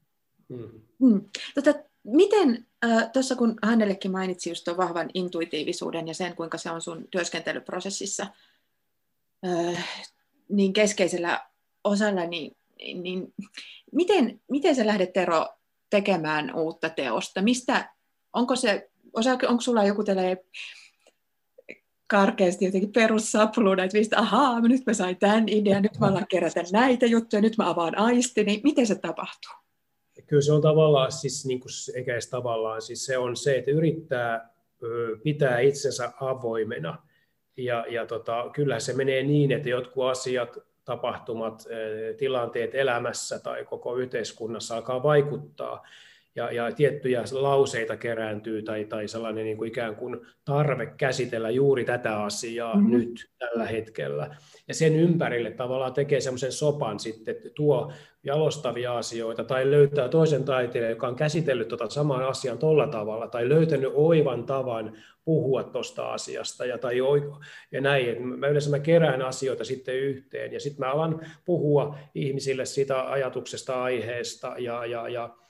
Mm. 0.99 1.21
Tota, 1.55 1.75
miten, 2.05 2.67
äh, 2.85 3.13
tuossa 3.13 3.37
kun 3.37 3.55
Hannellekin 3.63 4.11
mainitsi 4.11 4.51
just 4.51 4.65
tuon 4.65 4.77
vahvan 4.77 5.11
intuitiivisuuden 5.15 6.09
ja 6.09 6.15
sen, 6.15 6.37
kuinka 6.37 6.59
se 6.59 6.71
on 6.71 6.83
sun 6.83 7.09
työskentelyprosessissa 7.11 8.27
äh, 9.47 9.89
niin 10.49 10.73
keskeisellä 10.73 11.47
osalla, 11.85 12.27
niin, 12.27 12.57
niin 13.03 13.35
miten, 13.93 14.41
miten 14.51 14.77
sä 14.77 14.87
lähdet 14.87 15.13
Tero 15.13 15.49
tekemään 15.91 16.55
uutta 16.55 16.89
teosta? 16.89 17.43
Mistä, 17.43 17.95
onko 18.33 18.57
se, 18.57 18.91
osa, 19.13 19.31
onko 19.33 19.61
sulla 19.61 19.85
joku 19.85 20.05
tällainen 20.05 20.39
karkeasti 22.07 22.65
jotenkin 22.65 22.93
perussapluuna, 22.93 23.85
että 23.85 23.99
mistä, 23.99 24.19
ahaa, 24.19 24.61
nyt 24.61 24.87
mä 24.87 24.95
sain 24.95 25.17
tämän 25.17 25.49
idean, 25.49 25.83
nyt 25.83 25.99
mä 25.99 26.07
alan 26.07 26.27
kerätä 26.29 26.65
näitä 26.73 27.07
juttuja, 27.07 27.43
nyt 27.43 27.57
mä 27.57 27.71
avaan 27.71 27.99
aistini. 27.99 28.61
Miten 28.65 28.87
se 28.87 28.95
tapahtuu? 28.95 29.62
Kyllä 30.33 30.43
se 30.43 30.53
on 30.53 30.61
tavallaan, 30.61 31.13
siis 31.13 31.47
niin 31.47 31.61
kuin, 31.61 31.71
eikä 31.95 32.13
edes 32.13 32.31
tavallaan, 32.31 32.83
siis 32.83 33.07
se 33.07 33.19
on 33.19 33.37
se, 33.37 33.57
että 33.57 33.71
yrittää 33.71 34.51
pitää 35.23 35.61
itsensä 35.61 36.13
avoimena. 36.21 36.99
Ja, 37.57 37.85
ja 37.89 38.07
tota, 38.07 38.51
kyllä 38.53 38.81
se 38.81 38.93
menee 38.93 39.23
niin, 39.23 39.53
että 39.53 39.69
jotkut 39.69 40.05
asiat, 40.05 40.59
tapahtumat, 40.85 41.65
tilanteet 42.19 42.75
elämässä 42.75 43.39
tai 43.39 43.65
koko 43.65 43.97
yhteiskunnassa 43.97 44.77
alkaa 44.77 45.03
vaikuttaa. 45.03 45.87
Ja, 46.37 46.53
ja 46.53 46.73
tiettyjä 46.73 47.25
lauseita 47.33 47.97
kerääntyy 47.97 48.63
tai, 48.63 48.85
tai 48.85 49.09
sellainen 49.09 49.45
niin 49.45 49.57
kuin 49.57 49.69
ikään 49.69 49.97
kuin 49.97 50.21
tarve 50.45 50.87
käsitellä 50.87 51.51
juuri 51.51 51.85
tätä 51.85 52.23
asiaa 52.23 52.77
mm-hmm. 52.77 52.91
nyt 52.91 53.31
tällä 53.39 53.67
hetkellä. 53.67 54.37
Ja 54.69 54.75
sen 54.75 54.97
ympärille 54.97 55.51
tavallaan 55.51 55.93
tekee 55.93 56.21
semmoisen 56.21 56.53
sopan 56.53 57.01
sitten, 57.01 57.37
että 57.37 57.49
tuo 57.55 57.93
jalostavia 58.25 58.99
asioita 58.99 59.45
tai 59.45 59.71
löytää 59.71 60.09
toisen 60.09 60.45
taiteilijan, 60.45 60.91
joka 60.93 61.09
on 61.09 61.17
käsitellyt 61.17 61.69
tuota 61.69 61.91
saman 61.91 62.25
asian 62.25 62.59
tuolla 62.59 62.87
tavalla 62.87 63.29
tai 63.29 63.49
löytänyt 63.49 63.91
oivan 63.95 64.45
tavan 64.45 64.97
puhua 65.25 65.65
tuosta 65.65 66.13
asiasta 66.13 66.67
ja, 66.67 66.79
tai, 66.79 66.97
ja 67.73 67.81
näin. 67.81 68.29
Mä 68.29 68.47
yleensä 68.47 68.71
mä 68.71 68.79
kerään 68.79 69.23
asioita 69.23 69.65
sitten 69.65 69.95
yhteen 69.95 70.53
ja 70.53 70.61
sitten 70.61 70.87
mä 70.87 70.93
alan 70.93 71.21
puhua 71.45 71.99
ihmisille 72.15 72.65
siitä 72.65 73.11
ajatuksesta, 73.11 73.83
aiheesta 73.83 74.55
ja, 74.59 74.87
ja, 74.87 75.09
ja 75.09 75.42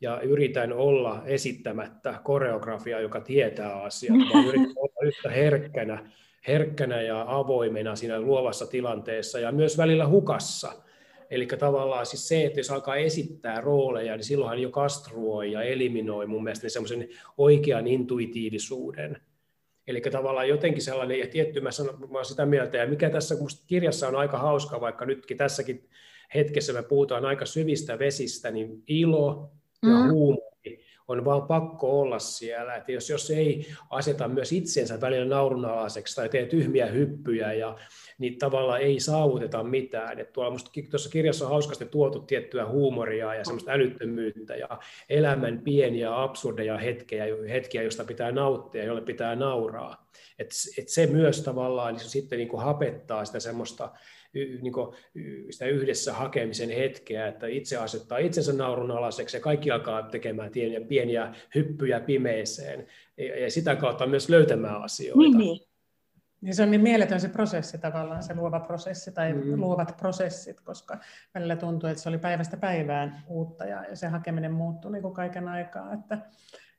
ja 0.00 0.20
yritän 0.20 0.72
olla 0.72 1.22
esittämättä 1.24 2.20
koreografia, 2.24 3.00
joka 3.00 3.20
tietää 3.20 3.82
asiaa, 3.82 4.16
vaan 4.34 4.46
yritän 4.46 4.72
olla 4.76 5.06
yhtä 5.06 5.30
herkkänä, 5.30 6.10
herkkänä 6.46 7.02
ja 7.02 7.24
avoimena 7.28 7.96
siinä 7.96 8.20
luovassa 8.20 8.66
tilanteessa 8.66 9.38
ja 9.38 9.52
myös 9.52 9.78
välillä 9.78 10.08
hukassa. 10.08 10.72
Eli 11.30 11.46
tavallaan 11.46 12.06
siis 12.06 12.28
se, 12.28 12.44
että 12.44 12.60
jos 12.60 12.70
alkaa 12.70 12.96
esittää 12.96 13.60
rooleja, 13.60 14.16
niin 14.16 14.24
silloinhan 14.24 14.58
jo 14.58 14.70
kastruoi 14.70 15.52
ja 15.52 15.62
eliminoi 15.62 16.26
mun 16.26 16.44
mielestä 16.44 16.68
semmoisen 16.68 17.08
oikean 17.38 17.86
intuitiivisuuden. 17.86 19.16
Eli 19.86 20.00
tavallaan 20.00 20.48
jotenkin 20.48 20.82
sellainen, 20.82 21.18
ja 21.18 21.26
tietty 21.26 21.60
mä, 21.60 21.70
sanon, 21.70 22.00
mä 22.00 22.06
olen 22.10 22.24
sitä 22.24 22.46
mieltä, 22.46 22.76
ja 22.76 22.86
mikä 22.86 23.10
tässä 23.10 23.34
kirjassa 23.66 24.08
on 24.08 24.16
aika 24.16 24.38
hauska, 24.38 24.80
vaikka 24.80 25.06
nytkin 25.06 25.36
tässäkin 25.36 25.88
hetkessä 26.34 26.72
me 26.72 26.82
puhutaan 26.82 27.24
aika 27.24 27.46
syvistä 27.46 27.98
vesistä, 27.98 28.50
niin 28.50 28.82
ilo, 28.86 29.52
ja 29.82 29.88
mm. 29.88 30.10
huumori 30.10 30.50
on 31.10 31.24
vaan 31.24 31.42
pakko 31.42 32.00
olla 32.00 32.18
siellä. 32.18 32.74
Että 32.74 32.92
jos, 32.92 33.10
jos 33.10 33.30
ei 33.30 33.66
aseta 33.90 34.28
myös 34.28 34.52
itsensä 34.52 35.00
välillä 35.00 35.24
naurunalaiseksi 35.36 36.16
tai 36.16 36.28
tee 36.28 36.46
tyhmiä 36.46 36.86
hyppyjä, 36.86 37.52
ja, 37.52 37.76
niin 38.18 38.38
tavallaan 38.38 38.80
ei 38.80 39.00
saavuteta 39.00 39.62
mitään. 39.62 40.18
Että 40.18 40.32
tuolla 40.32 40.50
musta, 40.50 40.70
tuossa 40.90 41.10
kirjassa 41.10 41.44
on 41.44 41.50
hauskasti 41.50 41.86
tuotu 41.86 42.20
tiettyä 42.20 42.66
huumoria 42.66 43.34
ja 43.34 43.44
semmoista 43.44 43.72
älyttömyyttä 43.72 44.56
ja 44.56 44.68
elämän 45.08 45.58
pieniä 45.58 46.22
absurdeja 46.22 46.78
hetkiä, 46.78 47.24
hetkiä 47.48 47.82
joista 47.82 48.04
pitää 48.04 48.32
nauttia, 48.32 48.84
joille 48.84 49.02
pitää 49.02 49.36
nauraa. 49.36 50.10
Et, 50.38 50.50
et 50.78 50.88
se 50.88 51.06
myös 51.06 51.42
tavallaan 51.42 51.94
niin 51.94 52.04
se 52.04 52.08
sitten 52.08 52.38
niin 52.38 52.48
kuin 52.48 52.62
hapettaa 52.62 53.24
sitä 53.24 53.40
semmoista 53.40 53.92
niin 54.34 54.72
kuin, 54.72 54.96
sitä 55.50 55.66
yhdessä 55.66 56.12
hakemisen 56.12 56.70
hetkeä, 56.70 57.28
että 57.28 57.46
itse 57.46 57.76
asettaa 57.76 58.18
itsensä 58.18 58.52
naurun 58.52 58.90
alaseksi 58.90 59.36
ja 59.36 59.40
kaikki 59.40 59.70
alkaa 59.70 60.02
tekemään 60.02 60.50
pieniä, 60.50 60.80
pieniä 60.80 61.34
hyppyjä 61.54 62.00
pimeeseen 62.00 62.86
ja 63.40 63.50
sitä 63.50 63.76
kautta 63.76 64.06
myös 64.06 64.28
löytämään 64.28 64.82
asioita. 64.82 65.18
Niin, 65.18 65.38
niin. 65.38 65.70
Niin 66.40 66.54
se 66.54 66.62
on 66.62 66.70
niin 66.70 66.80
mieletön 66.80 67.20
se 67.20 67.28
prosessi 67.28 67.78
tavallaan, 67.78 68.22
se 68.22 68.34
luova 68.34 68.60
prosessi 68.60 69.12
tai 69.12 69.32
mm. 69.32 69.60
luovat 69.60 69.96
prosessit, 69.96 70.60
koska 70.60 70.98
välillä 71.34 71.56
tuntuu, 71.56 71.88
että 71.88 72.02
se 72.02 72.08
oli 72.08 72.18
päivästä 72.18 72.56
päivään 72.56 73.24
uutta 73.28 73.64
ja, 73.64 73.84
ja 73.84 73.96
se 73.96 74.08
hakeminen 74.08 74.52
muuttui 74.52 74.92
niin 74.92 75.02
kuin 75.02 75.14
kaiken 75.14 75.48
aikaa. 75.48 75.92
Että, 75.92 76.18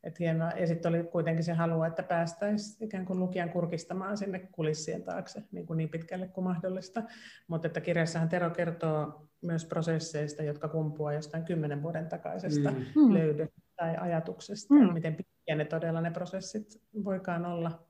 et 0.04 0.20
hienoa. 0.20 0.52
Ja 0.52 0.68
sitten 0.68 0.89
oli 0.89 1.04
kuitenkin 1.04 1.43
se 1.43 1.54
halu, 1.54 1.84
että 1.84 2.04
päästäisiin 2.04 2.88
ikään 2.88 3.06
kuin 3.06 3.20
lukijan 3.20 3.49
kurkistamaan 3.49 4.18
sinne 4.18 4.39
kulissien 4.52 5.04
taakse 5.04 5.43
niin, 5.52 5.66
kuin 5.66 5.78
niin 5.78 5.89
pitkälle 5.89 6.28
kuin 6.28 6.43
mahdollista. 6.43 7.04
Mutta 7.47 7.68
että 7.68 7.82
kirjassahan 7.82 8.30
Tero 8.30 8.49
kertoo 8.49 9.28
myös 9.41 9.66
prosesseista, 9.66 10.43
jotka 10.43 10.68
kumpuaa 10.68 11.14
jostain 11.14 11.43
kymmenen 11.43 11.84
vuoden 11.84 12.10
takaisesta 12.10 12.72
mm. 12.72 12.78
mm. 12.95 13.14
löydystä 13.14 13.62
tai 13.76 13.97
ajatuksesta, 13.97 14.74
mm. 14.74 14.93
miten 14.93 15.16
pitkiä 15.16 15.56
ne 15.56 15.66
todella 15.66 16.02
ne 16.02 16.12
prosessit 16.12 16.82
voikaan 17.04 17.45
olla 17.45 17.88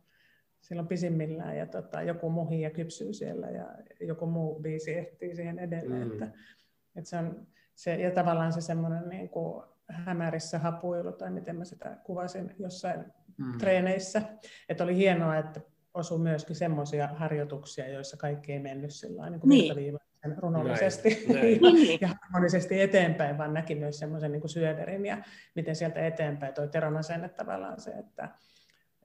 silloin 0.61 0.87
pisimmillään, 0.87 1.57
ja 1.57 1.65
tota, 1.65 2.01
joku 2.01 2.29
muhi 2.29 2.61
ja 2.61 2.69
kypsyy 2.69 3.13
siellä, 3.13 3.49
ja 3.49 3.65
joku 4.01 4.25
muu 4.25 4.59
biisi 4.59 4.93
ehtii 4.93 5.35
siihen 5.35 5.59
edelleen. 5.59 6.07
Mm. 6.07 6.11
Että, 6.11 6.25
että 6.95 7.09
se 7.09 7.17
on 7.17 7.47
se, 7.75 7.95
ja 7.95 8.11
tavallaan 8.11 8.53
se 8.53 8.61
semmoinen 8.61 9.09
niin 9.09 9.29
kuin, 9.29 9.63
hämärissä 9.91 10.59
hapuilu, 10.59 11.11
tai 11.11 11.31
miten 11.31 11.55
mä 11.55 11.65
sitä 11.65 11.97
kuvasin 12.03 12.55
jossain 12.59 13.05
mm. 13.37 13.57
treeneissä. 13.57 14.21
Että 14.69 14.83
oli 14.83 14.95
hienoa, 14.95 15.37
että 15.37 15.61
osui 15.93 16.19
myöskin 16.19 16.55
semmoisia 16.55 17.07
harjoituksia, 17.07 17.89
joissa 17.89 18.17
kaikki 18.17 18.53
ei 18.53 18.59
mennyt 18.59 18.93
sillä 18.93 19.29
niin 19.29 19.41
niin. 19.45 19.97
runollisesti 20.37 21.25
näin, 21.33 21.61
näin. 21.61 21.99
ja 22.01 22.09
harmonisesti 22.21 22.81
eteenpäin, 22.81 23.37
vaan 23.37 23.53
näki 23.53 23.75
myös 23.75 23.99
semmoisen 23.99 24.31
niin 24.31 24.49
syöverin 24.49 25.05
ja 25.05 25.17
miten 25.55 25.75
sieltä 25.75 26.07
eteenpäin 26.07 26.53
toi 26.53 26.67
Teron 26.67 26.97
asenne 26.97 27.29
tavallaan 27.29 27.81
se, 27.81 27.91
että 27.91 28.29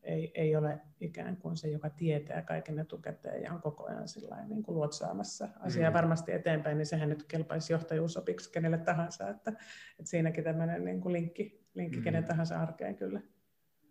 ei, 0.07 0.33
ei 0.35 0.57
ole 0.57 0.81
ikään 1.01 1.37
kuin 1.37 1.57
se, 1.57 1.69
joka 1.69 1.91
tietää 1.91 2.43
kaiken 2.43 2.79
etukäteen 2.79 3.43
ja 3.43 3.53
on 3.53 3.63
koko 3.63 3.87
ajan 3.87 4.05
niin 4.49 4.63
kuin 4.63 4.75
luotsaamassa 4.75 5.49
asiaa 5.61 5.91
mm. 5.91 5.95
varmasti 5.95 6.33
eteenpäin, 6.33 6.79
niin 6.79 6.87
sehän 6.87 7.09
nyt 7.09 7.23
kelpaisi 7.23 7.73
johtajuusopiksi 7.73 8.53
kenelle 8.53 8.79
tahansa, 8.79 9.29
että, 9.29 9.51
että 9.91 10.11
siinäkin 10.11 10.45
tämmöinen 10.45 10.85
niin 10.85 11.01
kuin 11.01 11.13
linkki, 11.13 11.65
linkki 11.75 11.97
mm. 11.97 12.05
kenen 12.05 12.25
tahansa 12.25 12.61
arkeen 12.61 12.97
kyllä 12.97 13.21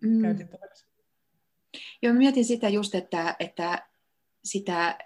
mm. 0.02 0.22
käytettäväksi. 0.22 0.88
Joo, 2.02 2.14
mietin 2.14 2.46
sitä 2.46 2.70
just, 2.70 2.96
että, 2.96 3.36
että 3.40 3.88
sitä, 4.44 4.98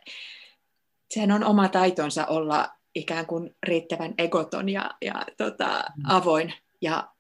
sehän 1.10 1.32
on 1.32 1.44
oma 1.44 1.70
taitonsa 1.70 2.26
olla 2.26 2.70
ikään 2.96 3.26
kuin 3.26 3.56
riittävän 3.68 4.14
egoton 4.18 4.70
ja, 4.70 4.92
ja 5.02 5.26
tota, 5.38 5.84
mm. 5.98 6.04
avoin 6.08 6.54
ja 6.82 7.14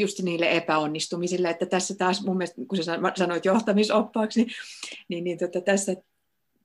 just 0.00 0.22
niille 0.22 0.50
epäonnistumisille, 0.50 1.50
että 1.50 1.66
tässä 1.66 1.94
taas 1.94 2.24
mun 2.24 2.36
mielestä, 2.36 2.62
kun 2.68 2.78
sä 2.78 2.98
sanoit 3.16 3.44
johtamisoppaaksi, 3.44 4.46
niin, 5.08 5.24
niin, 5.24 5.38
tota, 5.38 5.60
tässä, 5.60 5.96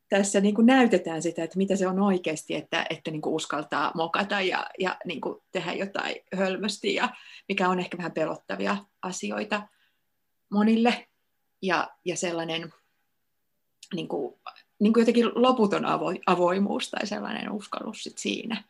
tässä 0.10 0.42
niin 0.42 0.56
kuin 0.56 0.66
näytetään 0.66 1.22
sitä, 1.22 1.44
että 1.44 1.58
mitä 1.58 1.76
se 1.76 1.88
on 1.88 2.00
oikeasti, 2.00 2.56
että, 2.56 2.86
että 2.90 3.12
niin 3.12 3.22
kuin 3.22 3.36
uskaltaa 3.36 3.92
mokata 3.96 4.42
ja, 4.42 4.68
ja 4.80 4.98
niin 5.06 5.22
kuin 5.22 5.40
tehdä 5.52 5.74
jotain 5.74 6.16
hölmösti, 6.38 6.94
ja 6.94 7.10
mikä 7.48 7.70
on 7.70 7.80
ehkä 7.80 7.98
vähän 7.98 8.12
pelottavia 8.12 8.78
asioita 9.02 9.68
monille, 10.50 11.08
ja, 11.62 11.90
ja 12.06 12.18
sellainen 12.18 12.74
niin 13.94 14.08
kuin, 14.08 14.40
niin 14.80 14.94
kuin 14.94 15.02
jotenkin 15.02 15.32
loputon 15.36 15.86
avo, 15.86 16.14
avoimuus 16.26 16.90
tai 16.90 17.08
sellainen 17.08 17.52
uskallus 17.52 18.04
sit 18.04 18.18
siinä 18.18 18.64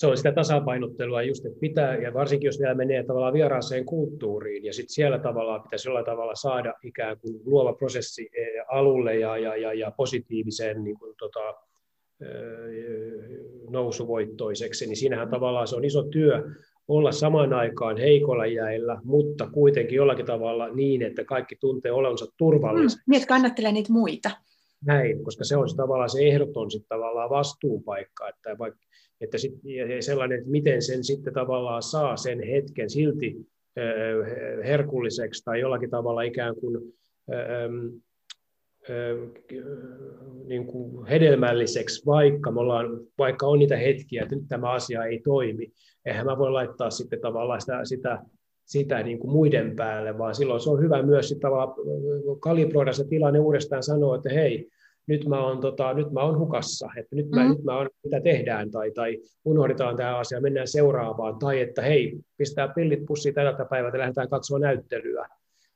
se 0.00 0.06
on 0.06 0.16
sitä 0.16 0.32
tasapainottelua 0.32 1.22
just, 1.22 1.46
että 1.46 1.60
pitää, 1.60 1.96
ja 1.96 2.14
varsinkin 2.14 2.46
jos 2.48 2.58
vielä 2.58 2.74
menee 2.74 3.02
tavallaan 3.02 3.32
vieraaseen 3.32 3.84
kulttuuriin, 3.84 4.64
ja 4.64 4.72
sitten 4.72 4.94
siellä 4.94 5.18
tavallaan 5.18 5.62
pitäisi 5.62 5.88
jollain 5.88 6.06
tavalla 6.06 6.34
saada 6.34 6.74
ikään 6.82 7.18
kuin 7.18 7.40
luova 7.44 7.72
prosessi 7.72 8.30
eh, 8.32 8.64
alulle 8.68 9.16
ja, 9.16 9.38
ja, 9.38 9.56
ja, 9.56 9.74
ja 9.74 9.90
positiiviseen 9.96 10.84
niin 10.84 10.98
kuin, 10.98 11.14
tota, 11.18 11.54
nousuvoittoiseseksi, 13.70 14.86
niin 14.86 14.96
siinähän 14.96 15.30
tavallaan 15.30 15.68
se 15.68 15.76
on 15.76 15.84
iso 15.84 16.02
työ 16.02 16.42
olla 16.88 17.12
samaan 17.12 17.52
aikaan 17.52 17.96
heikolla 17.96 18.46
jäillä, 18.46 19.00
mutta 19.04 19.50
kuitenkin 19.52 19.96
jollakin 19.96 20.26
tavalla 20.26 20.68
niin, 20.68 21.02
että 21.02 21.24
kaikki 21.24 21.56
tuntee 21.60 21.92
olonsa 21.92 22.26
turvalliseksi. 22.36 22.96
Mm, 22.96 23.10
niin, 23.10 23.16
että 23.16 23.28
kannattelee 23.28 23.72
niitä 23.72 23.92
muita. 23.92 24.30
Näin, 24.86 25.24
koska 25.24 25.44
se 25.44 25.56
on 25.56 25.68
se 25.68 25.76
tavallaan 25.76 26.10
se 26.10 26.22
ehdoton 26.22 26.70
sit 26.70 26.84
tavallaan 26.88 27.30
vastuupaikka, 27.30 28.28
että 28.28 28.58
vaikka 28.58 28.80
että 29.20 29.38
sit, 29.38 29.52
ja 29.64 30.02
sellainen, 30.02 30.38
että 30.38 30.50
miten 30.50 30.82
sen 30.82 31.04
sitten 31.04 31.34
tavallaan 31.34 31.82
saa 31.82 32.16
sen 32.16 32.42
hetken 32.42 32.90
silti 32.90 33.36
herkulliseksi 34.64 35.44
tai 35.44 35.60
jollakin 35.60 35.90
tavalla 35.90 36.22
ikään 36.22 36.54
kuin, 36.56 36.94
niin 40.46 40.66
kuin 40.66 41.06
hedelmälliseksi, 41.06 42.06
vaikka, 42.06 42.50
me 42.50 42.60
ollaan, 42.60 43.00
vaikka 43.18 43.46
on 43.46 43.58
niitä 43.58 43.76
hetkiä, 43.76 44.22
että 44.22 44.36
nyt 44.36 44.44
tämä 44.48 44.72
asia 44.72 45.04
ei 45.04 45.20
toimi. 45.24 45.72
Eihän 46.04 46.26
mä 46.26 46.38
voi 46.38 46.50
laittaa 46.50 46.90
sitten 46.90 47.20
tavallaan 47.20 47.60
sitä, 47.60 47.80
sitä, 47.84 48.18
sitä 48.64 49.02
niin 49.02 49.18
kuin 49.18 49.32
muiden 49.32 49.76
päälle, 49.76 50.18
vaan 50.18 50.34
silloin 50.34 50.60
se 50.60 50.70
on 50.70 50.82
hyvä 50.82 51.02
myös 51.02 51.28
sitten 51.28 51.50
kalibroida 52.40 52.92
se 52.92 53.04
tilanne 53.08 53.40
uudestaan 53.40 53.82
sanoa, 53.82 54.16
että 54.16 54.30
hei, 54.30 54.68
nyt 55.10 55.28
mä 55.28 55.46
oon, 55.46 55.60
tota, 55.60 55.94
nyt 55.94 56.12
mä 56.12 56.22
oon 56.22 56.38
hukassa, 56.38 56.88
että 56.96 57.16
nyt 57.16 57.30
mä, 57.30 57.44
mm. 57.44 57.50
nyt 57.50 57.64
mä 57.64 57.76
oon, 57.76 57.88
mitä 58.04 58.20
tehdään, 58.20 58.70
tai, 58.70 58.90
tai 58.90 59.18
unohdetaan 59.44 59.96
tämä 59.96 60.16
asia, 60.16 60.40
mennään 60.40 60.68
seuraavaan, 60.68 61.38
tai 61.38 61.60
että 61.60 61.82
hei, 61.82 62.18
pistää 62.36 62.68
pillit 62.68 63.06
pussiin 63.06 63.34
tältä 63.34 63.64
päivältä, 63.64 63.98
lähdetään 63.98 64.28
katsoa 64.28 64.58
näyttelyä. 64.58 65.28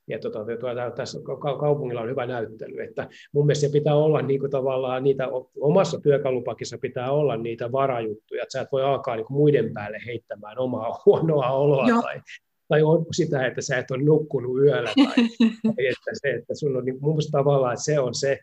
Ja 0.08 0.18
tota, 0.18 0.38
tuota, 0.60 0.90
tässä 0.90 1.18
kaupungilla 1.60 2.00
on 2.00 2.08
hyvä 2.08 2.26
näyttely, 2.26 2.80
että 2.80 3.08
mun 3.32 3.46
mielestä 3.46 3.66
se 3.66 3.72
pitää 3.72 3.94
olla 3.94 4.22
niin 4.22 4.40
kuin 4.40 4.50
tavallaan 4.50 5.04
niitä, 5.04 5.28
omassa 5.60 6.00
työkalupakissa 6.00 6.78
pitää 6.78 7.10
olla 7.10 7.36
niitä 7.36 7.72
varajuttuja, 7.72 8.42
että 8.42 8.52
sä 8.52 8.60
et 8.60 8.72
voi 8.72 8.82
alkaa 8.82 9.16
niin 9.16 9.26
kuin 9.26 9.36
muiden 9.36 9.70
päälle 9.74 9.98
heittämään 10.06 10.58
omaa 10.58 10.98
huonoa 11.06 11.50
oloa 11.50 11.88
Joo. 11.88 12.02
tai, 12.02 12.20
tai 12.68 12.82
on 12.82 13.06
sitä, 13.12 13.46
että 13.46 13.60
sä 13.60 13.78
et 13.78 13.90
ole 13.90 14.02
nukkunut 14.02 14.58
yöllä, 14.60 14.90
tai, 15.04 15.16
tai 15.76 15.86
että 15.86 16.10
se, 16.12 16.30
että 16.30 16.54
sun 16.54 16.76
on 16.76 16.84
niin, 16.84 16.98
mun 17.00 17.12
mielestä 17.12 17.38
tavallaan, 17.38 17.72
että 17.72 17.84
se 17.84 18.00
on 18.00 18.14
se, 18.14 18.38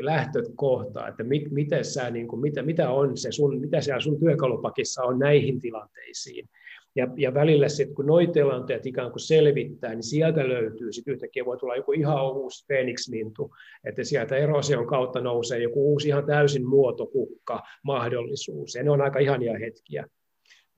lähtökohta, 0.00 1.08
että 1.08 1.24
mit, 1.24 1.50
miten 1.50 1.84
sä, 1.84 2.10
niin 2.10 2.28
kuin, 2.28 2.40
mitä, 2.40 2.62
mitä, 2.62 2.90
on 2.90 3.16
se 3.16 3.32
sun, 3.32 3.60
mitä 3.60 3.80
siellä 3.80 4.00
sun 4.00 4.20
työkalupakissa 4.20 5.02
on 5.02 5.18
näihin 5.18 5.60
tilanteisiin. 5.60 6.48
Ja, 6.96 7.08
ja 7.16 7.34
välillä 7.34 7.68
sitten, 7.68 7.94
kun 7.94 8.06
noi 8.06 8.26
tilanteet 8.26 8.86
ikään 8.86 9.10
kuin 9.10 9.20
selvittää, 9.20 9.90
niin 9.90 10.02
sieltä 10.02 10.48
löytyy 10.48 10.92
sitten 10.92 11.14
yhtäkkiä 11.14 11.44
voi 11.44 11.58
tulla 11.58 11.76
joku 11.76 11.92
ihan 11.92 12.36
uusi 12.36 12.66
Phoenix-lintu, 12.66 13.54
että 13.84 14.04
sieltä 14.04 14.36
erosion 14.36 14.86
kautta 14.86 15.20
nousee 15.20 15.62
joku 15.62 15.92
uusi 15.92 16.08
ihan 16.08 16.26
täysin 16.26 16.68
muotokukka 16.68 17.62
mahdollisuus. 17.82 18.74
Ja 18.74 18.82
ne 18.82 18.90
on 18.90 19.02
aika 19.02 19.18
ihania 19.18 19.58
hetkiä. 19.58 20.04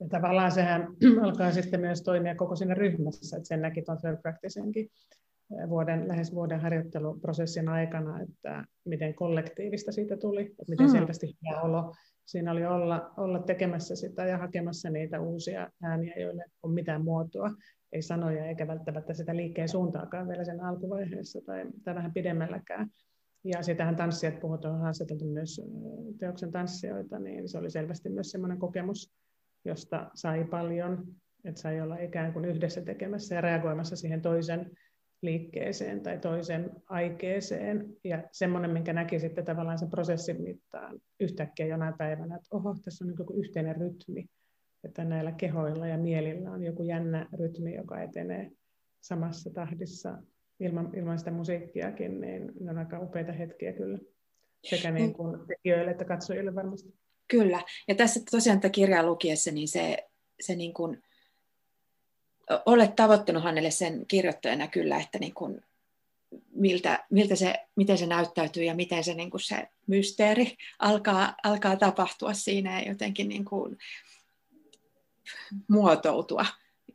Ja 0.00 0.08
tavallaan 0.08 0.52
sehän 0.52 0.88
alkaa 1.24 1.52
sitten 1.52 1.80
myös 1.80 2.02
toimia 2.02 2.34
koko 2.34 2.56
siinä 2.56 2.74
ryhmässä, 2.74 3.36
että 3.36 3.48
sen 3.48 3.62
näki 3.62 3.82
tuon 3.82 3.98
practicenkin 4.22 4.90
vuoden, 5.68 6.08
lähes 6.08 6.34
vuoden 6.34 6.60
harjoitteluprosessin 6.60 7.68
aikana, 7.68 8.20
että 8.20 8.64
miten 8.84 9.14
kollektiivista 9.14 9.92
siitä 9.92 10.16
tuli, 10.16 10.42
että 10.42 10.64
miten 10.68 10.86
mm. 10.86 10.92
selvästi 10.92 11.26
hyvä 11.26 11.60
olo 11.60 11.94
siinä 12.30 12.52
oli 12.52 12.66
olla, 12.66 13.12
olla 13.16 13.38
tekemässä 13.38 13.96
sitä 13.96 14.26
ja 14.26 14.38
hakemassa 14.38 14.90
niitä 14.90 15.20
uusia 15.20 15.70
ääniä, 15.82 16.14
joille 16.16 16.44
on 16.62 16.72
mitään 16.72 17.04
muotoa, 17.04 17.50
ei 17.92 18.02
sanoja 18.02 18.46
eikä 18.46 18.66
välttämättä 18.66 19.14
sitä 19.14 19.36
liikkeen 19.36 19.68
suuntaakaan 19.68 20.28
vielä 20.28 20.44
sen 20.44 20.60
alkuvaiheessa 20.60 21.40
tai, 21.46 21.66
tai 21.84 21.94
vähän 21.94 22.12
pidemmälläkään. 22.12 22.88
Ja 23.44 23.62
sitähän 23.62 23.96
tanssijat 23.96 24.40
puhutaan, 24.40 24.74
on 24.74 24.80
haastateltu 24.80 25.24
myös 25.24 25.60
teoksen 26.18 26.50
tanssijoita, 26.50 27.18
niin 27.18 27.48
se 27.48 27.58
oli 27.58 27.70
selvästi 27.70 28.08
myös 28.08 28.30
sellainen 28.30 28.58
kokemus, 28.58 29.14
josta 29.64 30.10
sai 30.14 30.44
paljon, 30.44 31.06
että 31.44 31.60
sai 31.60 31.80
olla 31.80 31.96
ikään 31.96 32.32
kuin 32.32 32.44
yhdessä 32.44 32.80
tekemässä 32.82 33.34
ja 33.34 33.40
reagoimassa 33.40 33.96
siihen 33.96 34.22
toisen 34.22 34.70
liikkeeseen 35.22 36.00
tai 36.00 36.18
toisen 36.18 36.70
aikeeseen. 36.86 37.96
Ja 38.04 38.22
semmoinen, 38.32 38.70
minkä 38.70 38.92
näki 38.92 39.20
sitten 39.20 39.44
tavallaan 39.44 39.78
sen 39.78 39.90
prosessin 39.90 40.42
mittaan 40.42 41.00
yhtäkkiä 41.20 41.66
jonain 41.66 41.94
päivänä, 41.98 42.36
että 42.36 42.56
oho, 42.56 42.74
tässä 42.84 43.04
on 43.04 43.14
joku 43.18 43.32
yhteinen 43.32 43.76
rytmi, 43.76 44.26
että 44.84 45.04
näillä 45.04 45.32
kehoilla 45.32 45.86
ja 45.86 45.98
mielillä 45.98 46.50
on 46.50 46.62
joku 46.62 46.82
jännä 46.82 47.28
rytmi, 47.38 47.74
joka 47.74 48.02
etenee 48.02 48.50
samassa 49.00 49.50
tahdissa 49.50 50.18
ilman, 50.60 50.90
ilman 50.96 51.18
sitä 51.18 51.30
musiikkiakin, 51.30 52.20
niin 52.20 52.52
ne 52.60 52.70
on 52.70 52.78
aika 52.78 53.00
upeita 53.00 53.32
hetkiä 53.32 53.72
kyllä 53.72 53.98
sekä 54.64 54.90
niin 54.90 55.12
kuin 55.12 55.46
tekijöille 55.46 55.90
että 55.90 56.04
katsojille 56.04 56.54
varmasti. 56.54 56.94
Kyllä, 57.28 57.62
ja 57.88 57.94
tässä 57.94 58.20
tosiaan 58.30 58.60
tätä 58.60 58.72
kirjaa 58.72 59.06
lukiessa, 59.06 59.50
niin 59.50 59.68
se, 59.68 60.08
se 60.40 60.56
niin 60.56 60.74
kuin 60.74 61.02
olet 62.66 62.96
tavoittanut 62.96 63.44
hänelle 63.44 63.70
sen 63.70 64.06
kirjoittajana 64.06 64.68
kyllä, 64.68 65.00
että 65.00 65.18
niin 65.18 65.34
kuin, 65.34 65.60
miltä, 66.54 67.04
miltä 67.10 67.36
se, 67.36 67.54
miten 67.76 67.98
se 67.98 68.06
näyttäytyy 68.06 68.64
ja 68.64 68.74
miten 68.74 69.04
se, 69.04 69.14
niin 69.14 69.30
kuin 69.30 69.40
se 69.40 69.68
mysteeri 69.86 70.56
alkaa, 70.78 71.34
alkaa 71.44 71.76
tapahtua 71.76 72.32
siinä 72.32 72.80
ja 72.80 72.88
jotenkin 72.88 73.28
niin 73.28 73.44
kuin 73.44 73.78
muotoutua 75.68 76.46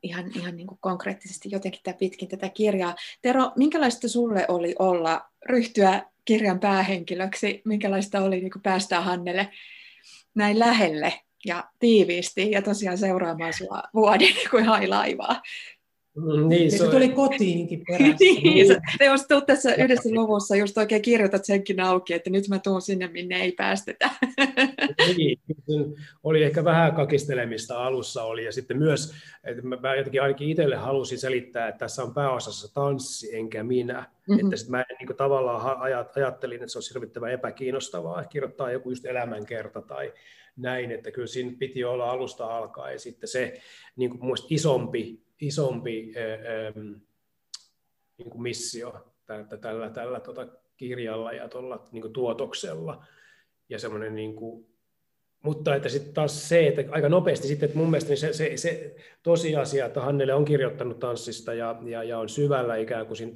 ihan, 0.03 0.31
ihan 0.35 0.57
niin 0.57 0.67
kuin 0.67 0.77
konkreettisesti 0.81 1.49
jotenkin 1.51 1.81
tämä 1.83 1.97
pitkin 1.97 2.29
tätä 2.29 2.49
kirjaa. 2.49 2.95
Tero, 3.21 3.51
minkälaista 3.55 4.07
sulle 4.07 4.45
oli 4.47 4.75
olla, 4.79 5.29
ryhtyä 5.45 6.03
kirjan 6.25 6.59
päähenkilöksi, 6.59 7.61
minkälaista 7.65 8.21
oli 8.21 8.39
niin 8.39 8.51
kuin 8.51 8.63
päästä 8.63 9.01
Hannelle 9.01 9.49
näin 10.35 10.59
lähelle 10.59 11.13
ja 11.45 11.63
tiiviisti 11.79 12.51
ja 12.51 12.61
tosiaan 12.61 12.97
seuraamaan 12.97 13.53
sua 13.53 13.83
vuoden 13.93 14.33
kuin 14.51 14.65
hai 14.65 14.87
laivaa. 14.87 15.41
Mm, 16.15 16.49
niin, 16.49 16.71
se, 16.71 16.77
se 16.77 16.87
tuli 16.87 17.09
kotiinkin 17.09 17.83
perässä. 17.87 18.15
niin, 18.43 18.67
sä, 18.67 18.81
te 18.97 19.05
jos 19.05 19.27
tuut 19.27 19.45
tässä 19.45 19.75
yhdessä 19.75 20.09
luvussa, 20.11 20.55
just 20.55 20.77
oikein 20.77 21.01
kirjoitat 21.01 21.45
senkin 21.45 21.79
auki, 21.79 22.13
että 22.13 22.29
nyt 22.29 22.47
mä 22.47 22.59
tuun 22.59 22.81
sinne, 22.81 23.07
minne 23.07 23.41
ei 23.41 23.51
päästetä. 23.51 24.09
niin, 25.17 25.39
oli 26.23 26.43
ehkä 26.43 26.63
vähän 26.63 26.95
kakistelemista 26.95 27.85
alussa 27.85 28.23
oli, 28.23 28.45
ja 28.45 28.51
sitten 28.51 28.77
myös, 28.77 29.13
että 29.43 29.61
mä 29.61 29.95
jotenkin 29.95 30.21
ainakin 30.21 30.49
itselle 30.49 30.75
halusin 30.75 31.17
selittää, 31.17 31.67
että 31.67 31.79
tässä 31.79 32.03
on 32.03 32.13
pääosassa 32.13 32.73
tanssi, 32.73 33.35
enkä 33.35 33.63
minä. 33.63 34.05
Mm-hmm. 34.27 34.45
Että 34.45 34.57
sitten 34.57 34.71
mä 34.71 34.85
niin 34.99 35.07
kuin, 35.07 35.17
tavallaan 35.17 35.81
ajattelin, 36.15 36.55
että 36.55 36.67
se 36.67 36.77
olisi 36.77 36.93
hirvittävän 36.93 37.31
epäkiinnostavaa, 37.31 38.23
kirjoittaa 38.23 38.71
joku 38.71 38.89
just 38.89 39.05
elämänkerta 39.05 39.81
tai 39.81 40.13
näin, 40.57 40.91
että 40.91 41.11
kyllä 41.11 41.27
siinä 41.27 41.55
piti 41.59 41.83
olla 41.83 42.11
alusta 42.11 42.57
alkaen 42.57 42.99
sitten 42.99 43.29
se 43.29 43.61
niin 43.95 44.19
kuin 44.19 44.37
isompi, 44.49 45.23
isompi 45.41 46.13
niin 48.17 48.29
kuin 48.29 48.41
missio 48.41 49.15
tällä, 49.25 49.57
tällä, 49.57 49.89
tällä 49.89 50.19
tuota 50.19 50.47
kirjalla 50.77 51.31
ja 51.31 51.49
tuolla 51.49 51.87
niin 51.91 52.01
kuin 52.01 52.13
tuotoksella. 52.13 53.05
Ja 53.69 53.79
semmoinen 53.79 54.15
niin 54.15 54.35
kuin, 54.35 54.67
mutta 55.43 55.75
että 55.75 55.89
sitten 55.89 56.13
taas 56.13 56.49
se, 56.49 56.67
että 56.67 56.83
aika 56.91 57.09
nopeasti 57.09 57.47
sitten, 57.47 57.67
että 57.67 57.77
mun 57.77 57.91
mielestä 57.91 58.09
niin 58.09 58.17
se, 58.17 58.33
se, 58.33 58.57
se 58.57 58.95
tosiasia, 59.23 59.85
että 59.85 60.01
Hannele 60.01 60.33
on 60.33 60.45
kirjoittanut 60.45 60.99
tanssista 60.99 61.53
ja, 61.53 61.81
ja, 61.85 62.03
ja 62.03 62.19
on 62.19 62.29
syvällä 62.29 62.75
ikään 62.75 63.07
kuin 63.07 63.17
siinä 63.17 63.33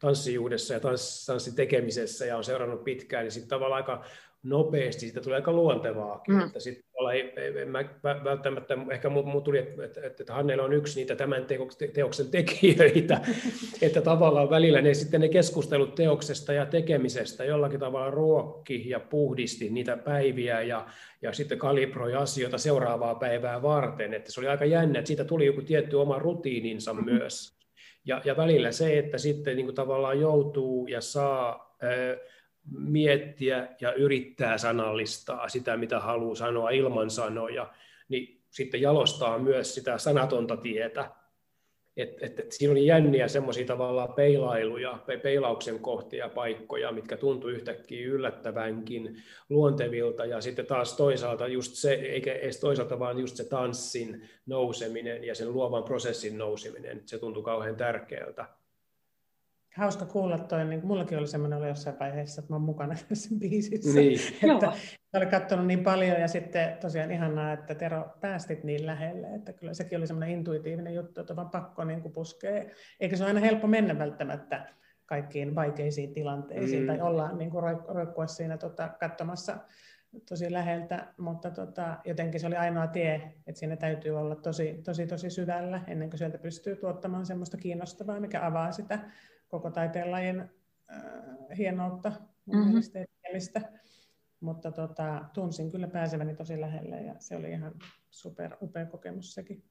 tanssijuudessa 0.00 0.74
ja 0.74 0.80
tanss, 0.80 1.26
tanssin 1.26 1.54
tekemisessä 1.54 2.26
ja 2.26 2.36
on 2.36 2.44
seurannut 2.44 2.84
pitkään, 2.84 3.24
niin 3.24 3.32
sitten 3.32 3.48
tavallaan 3.48 3.82
aika 3.82 4.04
nopeasti, 4.44 5.00
siitä 5.00 5.20
tulee 5.20 5.36
aika 5.36 5.52
luontevaakin. 5.52 6.34
Mm. 6.34 6.40
Että 6.40 6.60
sit 6.60 6.84
ei, 7.12 7.32
ei, 7.36 7.64
mä 7.64 7.84
välttämättä, 8.02 8.76
ehkä 8.90 9.08
muu 9.08 9.40
tuli, 9.40 9.58
että, 9.58 9.84
että, 9.84 10.00
että 10.22 10.34
Hannella 10.34 10.64
on 10.64 10.72
yksi 10.72 11.00
niitä 11.00 11.16
tämän 11.16 11.46
teoksen 11.92 12.30
tekijöitä, 12.30 13.20
että 13.82 14.00
tavallaan 14.00 14.50
välillä 14.50 14.80
ne 14.80 14.94
sitten 14.94 15.20
ne 15.20 15.28
keskustelut 15.28 15.94
teoksesta 15.94 16.52
ja 16.52 16.66
tekemisestä 16.66 17.44
jollakin 17.44 17.80
tavalla 17.80 18.10
ruokki 18.10 18.88
ja 18.88 19.00
puhdisti 19.00 19.70
niitä 19.70 19.96
päiviä 19.96 20.62
ja, 20.62 20.86
ja 21.22 21.32
sitten 21.32 21.58
kalibroi 21.58 22.14
asioita 22.14 22.58
seuraavaa 22.58 23.14
päivää 23.14 23.62
varten, 23.62 24.14
että 24.14 24.32
se 24.32 24.40
oli 24.40 24.48
aika 24.48 24.64
jännä, 24.64 24.98
että 24.98 25.06
siitä 25.06 25.24
tuli 25.24 25.46
joku 25.46 25.62
tietty 25.62 25.96
oma 25.96 26.18
rutiininsa 26.18 26.92
mm-hmm. 26.92 27.14
myös. 27.14 27.58
Ja, 28.04 28.20
ja 28.24 28.36
välillä 28.36 28.72
se, 28.72 28.98
että 28.98 29.18
sitten 29.18 29.56
niin 29.56 29.66
kuin 29.66 29.76
tavallaan 29.76 30.20
joutuu 30.20 30.86
ja 30.86 31.00
saa... 31.00 31.76
Äh, 31.82 32.33
miettiä 32.70 33.68
ja 33.80 33.92
yrittää 33.92 34.58
sanallistaa 34.58 35.48
sitä, 35.48 35.76
mitä 35.76 36.00
haluaa 36.00 36.34
sanoa 36.34 36.70
ilman 36.70 37.10
sanoja, 37.10 37.72
niin 38.08 38.42
sitten 38.50 38.80
jalostaa 38.80 39.38
myös 39.38 39.74
sitä 39.74 39.98
sanatonta 39.98 40.56
tietä. 40.56 41.10
Et, 41.96 42.22
et, 42.22 42.40
et 42.40 42.52
siinä 42.52 42.72
oli 42.72 42.86
jänniä 42.86 43.28
semmoisia 43.28 43.66
tavallaan 43.66 44.12
peilailuja, 44.14 44.98
peilauksen 45.22 45.78
kohtia, 45.78 46.28
paikkoja, 46.28 46.92
mitkä 46.92 47.16
tuntui 47.16 47.52
yhtäkkiä 47.52 48.06
yllättävänkin 48.06 49.22
luontevilta, 49.48 50.24
ja 50.24 50.40
sitten 50.40 50.66
taas 50.66 50.96
toisaalta 50.96 51.48
just 51.48 51.74
se, 51.74 51.92
eikä 51.92 52.34
edes 52.34 52.60
toisaalta 52.60 52.98
vaan 52.98 53.18
just 53.18 53.36
se 53.36 53.48
tanssin 53.48 54.28
nouseminen 54.46 55.24
ja 55.24 55.34
sen 55.34 55.52
luovan 55.52 55.84
prosessin 55.84 56.38
nouseminen, 56.38 57.02
se 57.06 57.18
tuntui 57.18 57.42
kauhean 57.42 57.76
tärkeältä 57.76 58.46
hauska 59.76 60.06
kuulla 60.06 60.38
toi, 60.38 60.64
niin 60.64 60.86
mullakin 60.86 61.18
oli 61.18 61.26
semmoinen 61.26 61.58
oli 61.58 61.68
jossain 61.68 61.98
vaiheessa, 61.98 62.40
että 62.40 62.52
mä 62.52 62.56
oon 62.56 62.62
mukana 62.62 62.94
tässä 63.08 63.34
biisissä. 63.38 64.00
Niin. 64.00 64.20
että 64.54 64.72
olen 65.12 65.28
katsonut 65.28 65.66
niin 65.66 65.84
paljon 65.84 66.20
ja 66.20 66.28
sitten 66.28 66.76
tosiaan 66.80 67.10
ihanaa, 67.10 67.52
että 67.52 67.74
Tero 67.74 68.08
päästit 68.20 68.64
niin 68.64 68.86
lähelle, 68.86 69.26
että 69.34 69.52
kyllä 69.52 69.74
sekin 69.74 69.98
oli 69.98 70.06
semmoinen 70.06 70.38
intuitiivinen 70.38 70.94
juttu, 70.94 71.20
että 71.20 71.32
on 71.32 71.36
vaan 71.36 71.50
pakko 71.50 71.84
niin 71.84 72.02
kuin 72.02 72.12
puskee. 72.12 72.70
Eikä 73.00 73.16
se 73.16 73.22
ole 73.22 73.30
aina 73.30 73.40
helppo 73.40 73.66
mennä 73.66 73.98
välttämättä 73.98 74.68
kaikkiin 75.06 75.54
vaikeisiin 75.54 76.12
tilanteisiin 76.12 76.82
mm. 76.82 76.86
tai 76.86 77.00
olla 77.00 77.32
niin 77.32 77.50
kuin 77.50 77.62
roikkua 77.88 78.26
siinä 78.26 78.56
tota, 78.56 78.88
katsomassa 78.88 79.58
tosi 80.28 80.52
läheltä, 80.52 81.06
mutta 81.18 81.50
tota, 81.50 81.98
jotenkin 82.04 82.40
se 82.40 82.46
oli 82.46 82.56
ainoa 82.56 82.86
tie, 82.86 83.14
että 83.46 83.58
siinä 83.58 83.76
täytyy 83.76 84.18
olla 84.18 84.36
tosi, 84.36 84.80
tosi, 84.84 85.06
tosi 85.06 85.30
syvällä 85.30 85.80
ennen 85.86 86.10
kuin 86.10 86.18
sieltä 86.18 86.38
pystyy 86.38 86.76
tuottamaan 86.76 87.26
semmoista 87.26 87.56
kiinnostavaa, 87.56 88.20
mikä 88.20 88.46
avaa 88.46 88.72
sitä 88.72 88.98
koko 89.54 89.70
taiteenlajin 89.70 90.40
äh, 90.40 91.58
hienoutta 91.58 92.12
mm-hmm. 92.46 92.80
Mutta 94.40 94.72
tota, 94.72 95.24
tunsin 95.34 95.70
kyllä 95.70 95.88
pääseväni 95.88 96.34
tosi 96.34 96.60
lähelle 96.60 96.96
ja 96.96 97.14
se 97.18 97.36
oli 97.36 97.50
ihan 97.50 97.72
super 98.10 98.56
upea 98.62 98.86
kokemus 98.86 99.34
sekin. 99.34 99.64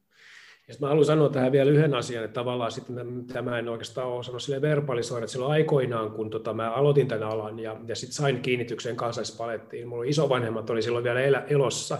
Ja 0.67 0.73
mä 0.79 0.87
haluan 0.87 1.05
sanoa 1.05 1.29
tähän 1.29 1.51
vielä 1.51 1.71
yhden 1.71 1.93
asian, 1.93 2.23
että 2.23 2.33
tavallaan 2.33 2.71
sitten 2.71 3.25
tämä 3.33 3.59
en 3.59 3.69
oikeastaan 3.69 4.07
ole 4.07 4.23
sanonut 4.23 4.43
sille 4.43 4.61
verbalisoida, 4.61 5.23
että 5.23 5.31
silloin 5.31 5.51
aikoinaan, 5.51 6.11
kun 6.11 6.29
tota, 6.29 6.53
mä 6.53 6.71
aloitin 6.71 7.07
tämän 7.07 7.29
alan 7.29 7.59
ja, 7.59 7.77
ja 7.87 7.95
sitten 7.95 8.15
sain 8.15 8.41
kiinnityksen 8.41 8.95
kansallispalettiin, 8.95 9.87
mulla 9.87 10.03
isovanhemmat 10.03 10.69
oli 10.69 10.81
silloin 10.81 11.03
vielä 11.03 11.21
elä, 11.21 11.45
elossa, 11.47 11.97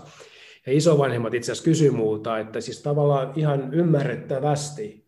ja 0.65 0.73
isovanhemmat 0.73 1.33
itse 1.33 1.51
asiassa 1.51 1.69
kysyi 1.69 1.91
multa, 1.91 2.39
että 2.39 2.61
siis 2.61 2.81
tavallaan 2.83 3.33
ihan 3.35 3.73
ymmärrettävästi, 3.73 5.07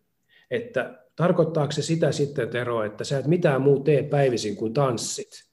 että 0.51 1.04
Tarkoittaako 1.15 1.71
se 1.71 1.81
sitä 1.81 2.11
sitten, 2.11 2.49
Tero, 2.49 2.83
että 2.83 3.03
sä 3.03 3.17
et 3.17 3.27
mitään 3.27 3.61
muu 3.61 3.79
tee 3.79 4.03
päivisin 4.03 4.55
kuin 4.55 4.73
tanssit? 4.73 5.45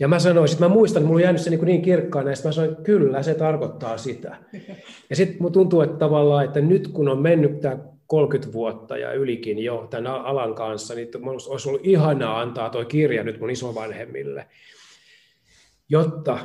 Ja 0.00 0.08
mä 0.08 0.18
sanoin, 0.18 0.52
että 0.52 0.64
mä 0.64 0.74
muistan, 0.74 1.02
mulla 1.02 1.16
on 1.16 1.22
jäänyt 1.22 1.42
se 1.42 1.50
niin, 1.50 1.64
niin 1.64 1.82
kirkkaan 1.82 2.24
näistä, 2.24 2.48
mä 2.48 2.52
sanoin, 2.52 2.76
kyllä 2.76 3.22
se 3.22 3.34
tarkoittaa 3.34 3.98
sitä. 3.98 4.36
Ja 5.10 5.16
sitten 5.16 5.36
mun 5.40 5.52
tuntuu, 5.52 5.80
että 5.80 5.96
tavallaan, 5.96 6.44
että 6.44 6.60
nyt 6.60 6.88
kun 6.88 7.08
on 7.08 7.22
mennyt 7.22 7.60
tämä 7.60 7.78
30 8.06 8.52
vuotta 8.52 8.96
ja 8.96 9.12
ylikin 9.12 9.58
jo 9.58 9.86
tämän 9.90 10.06
alan 10.06 10.54
kanssa, 10.54 10.94
niin 10.94 11.08
olisi 11.48 11.68
ollut 11.68 11.86
ihanaa 11.86 12.40
antaa 12.40 12.70
tuo 12.70 12.84
kirja 12.84 13.24
nyt 13.24 13.40
mun 13.40 13.50
isovanhemmille, 13.50 14.48
jotta 15.88 16.38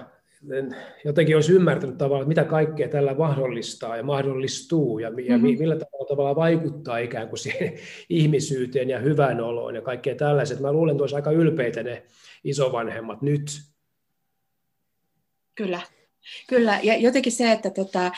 jotenkin 1.04 1.36
olisi 1.36 1.54
ymmärtänyt 1.54 1.98
tavallaan, 1.98 2.22
että 2.22 2.42
mitä 2.42 2.50
kaikkea 2.50 2.88
tällä 2.88 3.14
mahdollistaa 3.14 3.98
ja 3.98 4.04
mahdollistuu 4.04 5.00
ja, 5.00 5.10
mm-hmm. 5.10 5.42
millä 5.42 5.76
tavalla, 5.76 6.08
tavalla 6.08 6.36
vaikuttaa 6.36 6.98
ikään 6.98 7.30
kuin 7.30 7.40
siihen 7.40 7.74
ihmisyyteen 8.10 8.90
ja 8.90 9.00
hyvän 9.00 9.42
oloon 9.42 9.76
ja 9.76 9.82
kaikkea 9.82 10.16
tällaiset. 10.16 10.60
Mä 10.60 10.72
luulen, 10.72 10.92
että 10.92 11.04
olisi 11.04 11.16
aika 11.16 11.32
ylpeitä 11.32 11.84
ne 11.84 12.04
isovanhemmat 12.44 13.22
nyt. 13.22 13.62
Kyllä, 15.56 15.82
kyllä. 16.48 16.80
Ja 16.84 16.98
jotenkin 16.98 17.32
se, 17.32 17.52
että 17.52 17.70
tota, 17.70 18.12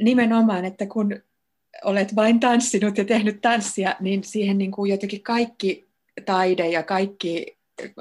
nimenomaan, 0.00 0.64
että 0.64 0.86
kun 0.86 1.22
olet 1.84 2.16
vain 2.16 2.40
tanssinut 2.40 2.98
ja 2.98 3.04
tehnyt 3.04 3.40
tanssia, 3.40 3.96
niin 4.00 4.24
siihen 4.24 4.58
niin 4.58 4.70
kuin 4.70 4.90
jotenkin 4.90 5.22
kaikki 5.22 5.88
taide 6.24 6.68
ja 6.68 6.82
kaikki 6.82 7.55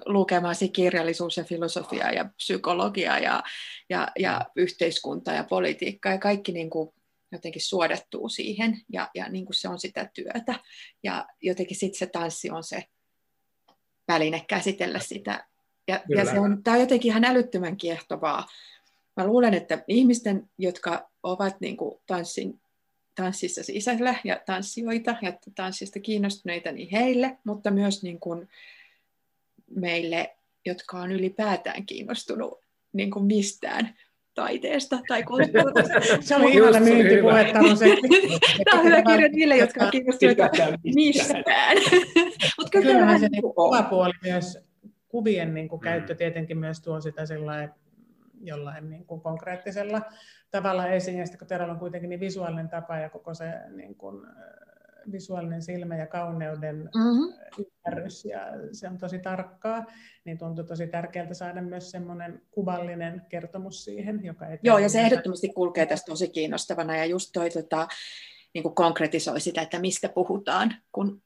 lukemasi 0.05 0.69
kirjallisuus 0.69 1.37
ja 1.37 1.43
filosofia 1.43 2.11
ja 2.11 2.25
psykologia 2.37 3.19
ja, 3.19 3.43
ja, 3.89 4.07
ja 4.19 4.41
yhteiskunta 4.55 5.31
ja 5.31 5.43
politiikka 5.43 6.09
ja 6.09 6.17
kaikki 6.17 6.51
niin 6.51 6.69
kuin 6.69 6.89
jotenkin 7.31 7.61
suodattuu 7.61 8.29
siihen 8.29 8.81
ja, 8.93 9.09
ja 9.15 9.29
niin 9.29 9.45
kuin 9.45 9.55
se 9.55 9.69
on 9.69 9.79
sitä 9.79 10.09
työtä. 10.13 10.59
Ja 11.03 11.25
jotenkin 11.41 11.77
sitten 11.77 11.99
se 11.99 12.05
tanssi 12.05 12.49
on 12.49 12.63
se 12.63 12.83
väline 14.07 14.45
käsitellä 14.47 14.99
sitä. 14.99 15.45
Ja, 15.87 16.01
ja 16.09 16.25
se 16.25 16.39
on, 16.39 16.63
tämä 16.63 16.75
on 16.75 16.81
jotenkin 16.81 17.11
ihan 17.11 17.23
älyttömän 17.23 17.77
kiehtovaa. 17.77 18.47
Mä 19.17 19.27
luulen, 19.27 19.53
että 19.53 19.83
ihmisten, 19.87 20.49
jotka 20.57 21.09
ovat 21.23 21.61
niin 21.61 21.77
kuin 21.77 22.01
tanssin, 22.07 22.61
tanssissa 23.15 23.63
sisällä 23.63 24.15
ja 24.23 24.41
tanssijoita 24.45 25.15
ja 25.21 25.33
tanssista 25.55 25.99
kiinnostuneita, 25.99 26.71
niin 26.71 26.89
heille, 26.91 27.37
mutta 27.43 27.71
myös 27.71 28.03
niin 28.03 28.19
kuin 28.19 28.49
meille, 29.69 30.35
jotka 30.65 30.99
on 30.99 31.11
ylipäätään 31.11 31.85
kiinnostunut 31.85 32.59
niin 32.93 33.11
kuin 33.11 33.25
mistään 33.25 33.95
taiteesta 34.33 34.99
tai 35.07 35.23
kulttuurista. 35.23 35.99
se 36.21 36.35
oli 36.35 36.53
ihana 36.53 36.79
myyntipuhe. 36.79 37.45
Tämä 37.53 38.79
on 38.79 38.85
hyvä 38.85 39.01
kirja 39.01 39.29
niille, 39.29 39.57
jotka 39.57 39.85
on 39.85 39.91
kiinnostuneita 39.91 40.49
mistään. 40.95 41.77
Mutta 42.57 42.71
kyllä 42.71 42.91
Kyllähän 42.91 43.19
se 43.19 43.27
niin 43.27 43.41
kuvapuoli 43.41 44.13
myös, 44.23 44.57
kuvien 45.07 45.53
niin 45.53 45.67
kuin 45.67 45.81
käyttö 45.81 46.15
tietenkin 46.15 46.57
myös 46.57 46.81
tuo 46.81 47.01
sitä 47.01 47.25
sellainen 47.25 47.69
jollain 48.41 48.89
niin 48.89 49.05
kuin 49.05 49.21
konkreettisella 49.21 50.01
tavalla 50.51 50.87
esiin, 50.87 51.17
ja 51.17 51.25
sitten 51.25 51.47
kun 51.59 51.69
on 51.69 51.79
kuitenkin 51.79 52.09
niin 52.09 52.19
visuaalinen 52.19 52.69
tapa 52.69 52.97
ja 52.97 53.09
koko 53.09 53.33
se 53.33 53.45
niin 53.75 53.95
kuin, 53.95 54.27
visuaalinen 55.11 55.61
silmä 55.61 55.97
ja 55.97 56.07
kauneuden 56.07 56.75
mm-hmm. 56.75 57.33
ymmärrys, 57.59 58.25
ja 58.25 58.39
se 58.71 58.87
on 58.87 58.97
tosi 58.97 59.19
tarkkaa, 59.19 59.85
niin 60.25 60.37
tuntuu 60.37 60.63
tosi 60.63 60.87
tärkeältä 60.87 61.33
saada 61.33 61.61
myös 61.61 61.91
semmoinen 61.91 62.41
kuvallinen 62.51 63.21
kertomus 63.29 63.83
siihen, 63.83 64.23
joka 64.23 64.47
ei 64.47 64.59
Joo, 64.63 64.77
ja 64.77 64.89
se 64.89 65.01
ehdottomasti 65.01 65.49
kulkee 65.49 65.85
tästä 65.85 66.05
tosi 66.11 66.29
kiinnostavana, 66.29 66.97
ja 66.97 67.05
just 67.05 67.29
toi 67.33 67.49
tota, 67.49 67.87
niin 68.53 68.63
kuin 68.63 68.75
konkretisoi 68.75 69.41
sitä, 69.41 69.61
että 69.61 69.79
mistä 69.79 70.09
puhutaan, 70.09 70.75
kun 70.91 71.21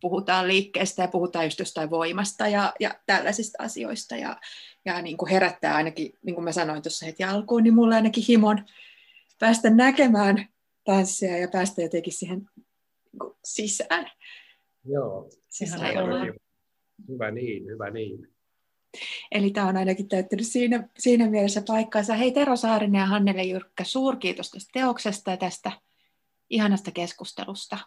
puhutaan 0.00 0.48
liikkeestä 0.48 1.02
ja 1.02 1.08
puhutaan 1.08 1.44
just 1.44 1.58
jostain 1.58 1.90
voimasta 1.90 2.48
ja, 2.48 2.72
ja 2.80 2.94
tällaisista 3.06 3.62
asioista, 3.62 4.16
ja, 4.16 4.36
ja 4.84 5.02
niin 5.02 5.16
kuin 5.16 5.30
herättää 5.30 5.74
ainakin, 5.74 6.12
niin 6.22 6.34
kuin 6.34 6.44
mä 6.44 6.52
sanoin 6.52 6.82
tuossa 6.82 7.06
heti 7.06 7.24
alkuun, 7.24 7.62
niin 7.62 7.74
mulla 7.74 7.94
ainakin 7.94 8.24
himon 8.28 8.64
päästä 9.38 9.70
näkemään 9.70 10.48
tanssia 10.84 11.38
ja 11.38 11.48
päästä 11.48 11.82
jotenkin 11.82 12.12
siihen 12.12 12.46
sisään. 13.44 14.10
Joo, 14.84 15.28
sisään 15.48 15.94
hyvä 17.08 17.30
niin, 17.30 17.66
hyvä 17.66 17.90
niin. 17.90 18.28
Eli 19.30 19.50
tämä 19.50 19.68
on 19.68 19.76
ainakin 19.76 20.08
täyttänyt 20.08 20.46
siinä, 20.46 20.88
siinä 20.98 21.30
mielessä 21.30 21.62
paikkaansa. 21.66 22.14
Hei 22.14 22.32
Tero 22.32 22.56
Saarinen 22.56 22.98
ja 22.98 23.06
Hannele 23.06 23.42
Jyrkkä, 23.42 23.84
suurkiitos 23.84 24.50
tästä 24.50 24.70
teoksesta 24.72 25.30
ja 25.30 25.36
tästä 25.36 25.72
ihanasta 26.50 26.90
keskustelusta. 26.90 27.78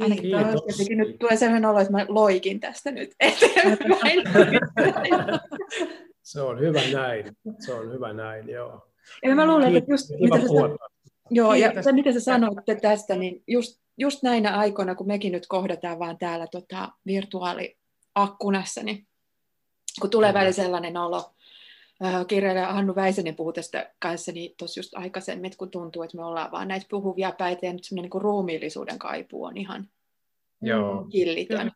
Ainakin 0.00 0.22
Kiitos. 0.22 0.88
nyt 0.90 1.18
tulee 1.18 1.36
sellainen 1.36 1.70
olo, 1.70 1.78
että 1.78 1.92
mä 1.92 2.06
loikin 2.08 2.60
tästä 2.60 2.90
nyt 2.90 3.14
eteenpäin. 3.20 4.22
Se 6.22 6.40
on 6.40 6.60
hyvä 6.60 6.80
näin. 6.92 7.36
Se 7.58 7.74
on 7.74 7.92
hyvä 7.92 8.12
näin, 8.12 8.48
joo. 8.48 8.88
Ja 9.22 9.34
mä 9.34 9.46
luulen, 9.46 9.76
että 9.76 9.92
just, 9.92 10.10
mitä 10.20 10.36
sä, 10.36 10.44
joo, 11.30 11.54
ja 11.54 11.82
se, 11.82 11.92
mitä 11.92 12.12
sä 12.12 12.20
sanoitte 12.20 12.74
tästä, 12.74 13.16
niin 13.16 13.42
just, 13.46 13.80
just 13.98 14.22
näinä 14.22 14.58
aikoina, 14.58 14.94
kun 14.94 15.06
mekin 15.06 15.32
nyt 15.32 15.46
kohdataan 15.46 15.98
vaan 15.98 16.18
täällä 16.18 16.46
tota, 16.46 16.92
virtuaaliakkunassa, 17.06 18.82
niin 18.82 19.06
kun 20.00 20.10
tulee 20.10 20.34
välillä 20.34 20.52
sellainen 20.52 20.96
olo, 20.96 21.34
kirjailija 22.28 22.72
Hannu 22.72 22.94
Väisänen 22.94 23.36
puhui 23.36 23.52
tästä 23.52 23.92
kanssani 23.98 24.54
tuossa 24.58 24.78
just 24.80 24.94
aikaisemmin, 24.94 25.46
että 25.46 25.58
kun 25.58 25.70
tuntuu, 25.70 26.02
että 26.02 26.16
me 26.16 26.24
ollaan 26.24 26.52
vaan 26.52 26.68
näitä 26.68 26.86
puhuvia 26.90 27.32
päitä 27.38 27.66
ja 27.66 27.72
nyt 27.72 27.84
semmoinen 27.84 28.10
niin 28.14 28.22
ruumiillisuuden 28.22 28.98
kaipuu 28.98 29.44
on 29.44 29.56
ihan 29.56 29.88
Joo. 30.62 31.04
killitön. 31.10 31.70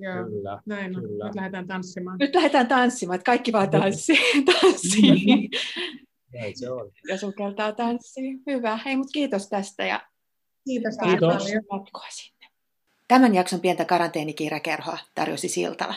Joo, 0.00 0.24
kyllä, 0.24 0.62
näin 0.66 0.96
on. 0.96 1.02
Kyllä. 1.02 1.26
Nyt 1.26 1.34
lähdetään 1.34 1.66
tanssimaan. 1.66 2.16
Nyt 2.18 2.34
lähdetään 2.34 2.66
tanssimaan, 2.66 3.14
että 3.14 3.24
kaikki 3.24 3.52
vaan 3.52 3.70
tanssii. 3.80 4.44
tanssii. 4.44 5.50
Näin 6.34 6.58
se 6.58 6.70
on. 6.70 6.92
Ja 7.08 7.18
sukeltaa 7.18 7.72
tanssiin. 7.72 8.42
Hyvä. 8.46 8.76
Hei, 8.76 8.96
mutta 8.96 9.12
kiitos 9.12 9.48
tästä 9.48 9.86
ja 9.86 10.00
kiitos, 10.64 10.94
kiitos. 11.04 11.46
Tämän 13.08 13.34
jakson 13.34 13.60
pientä 13.60 13.84
karanteenikirjakerhoa 13.84 14.98
tarjosi 15.14 15.48
Siltala. 15.48 15.94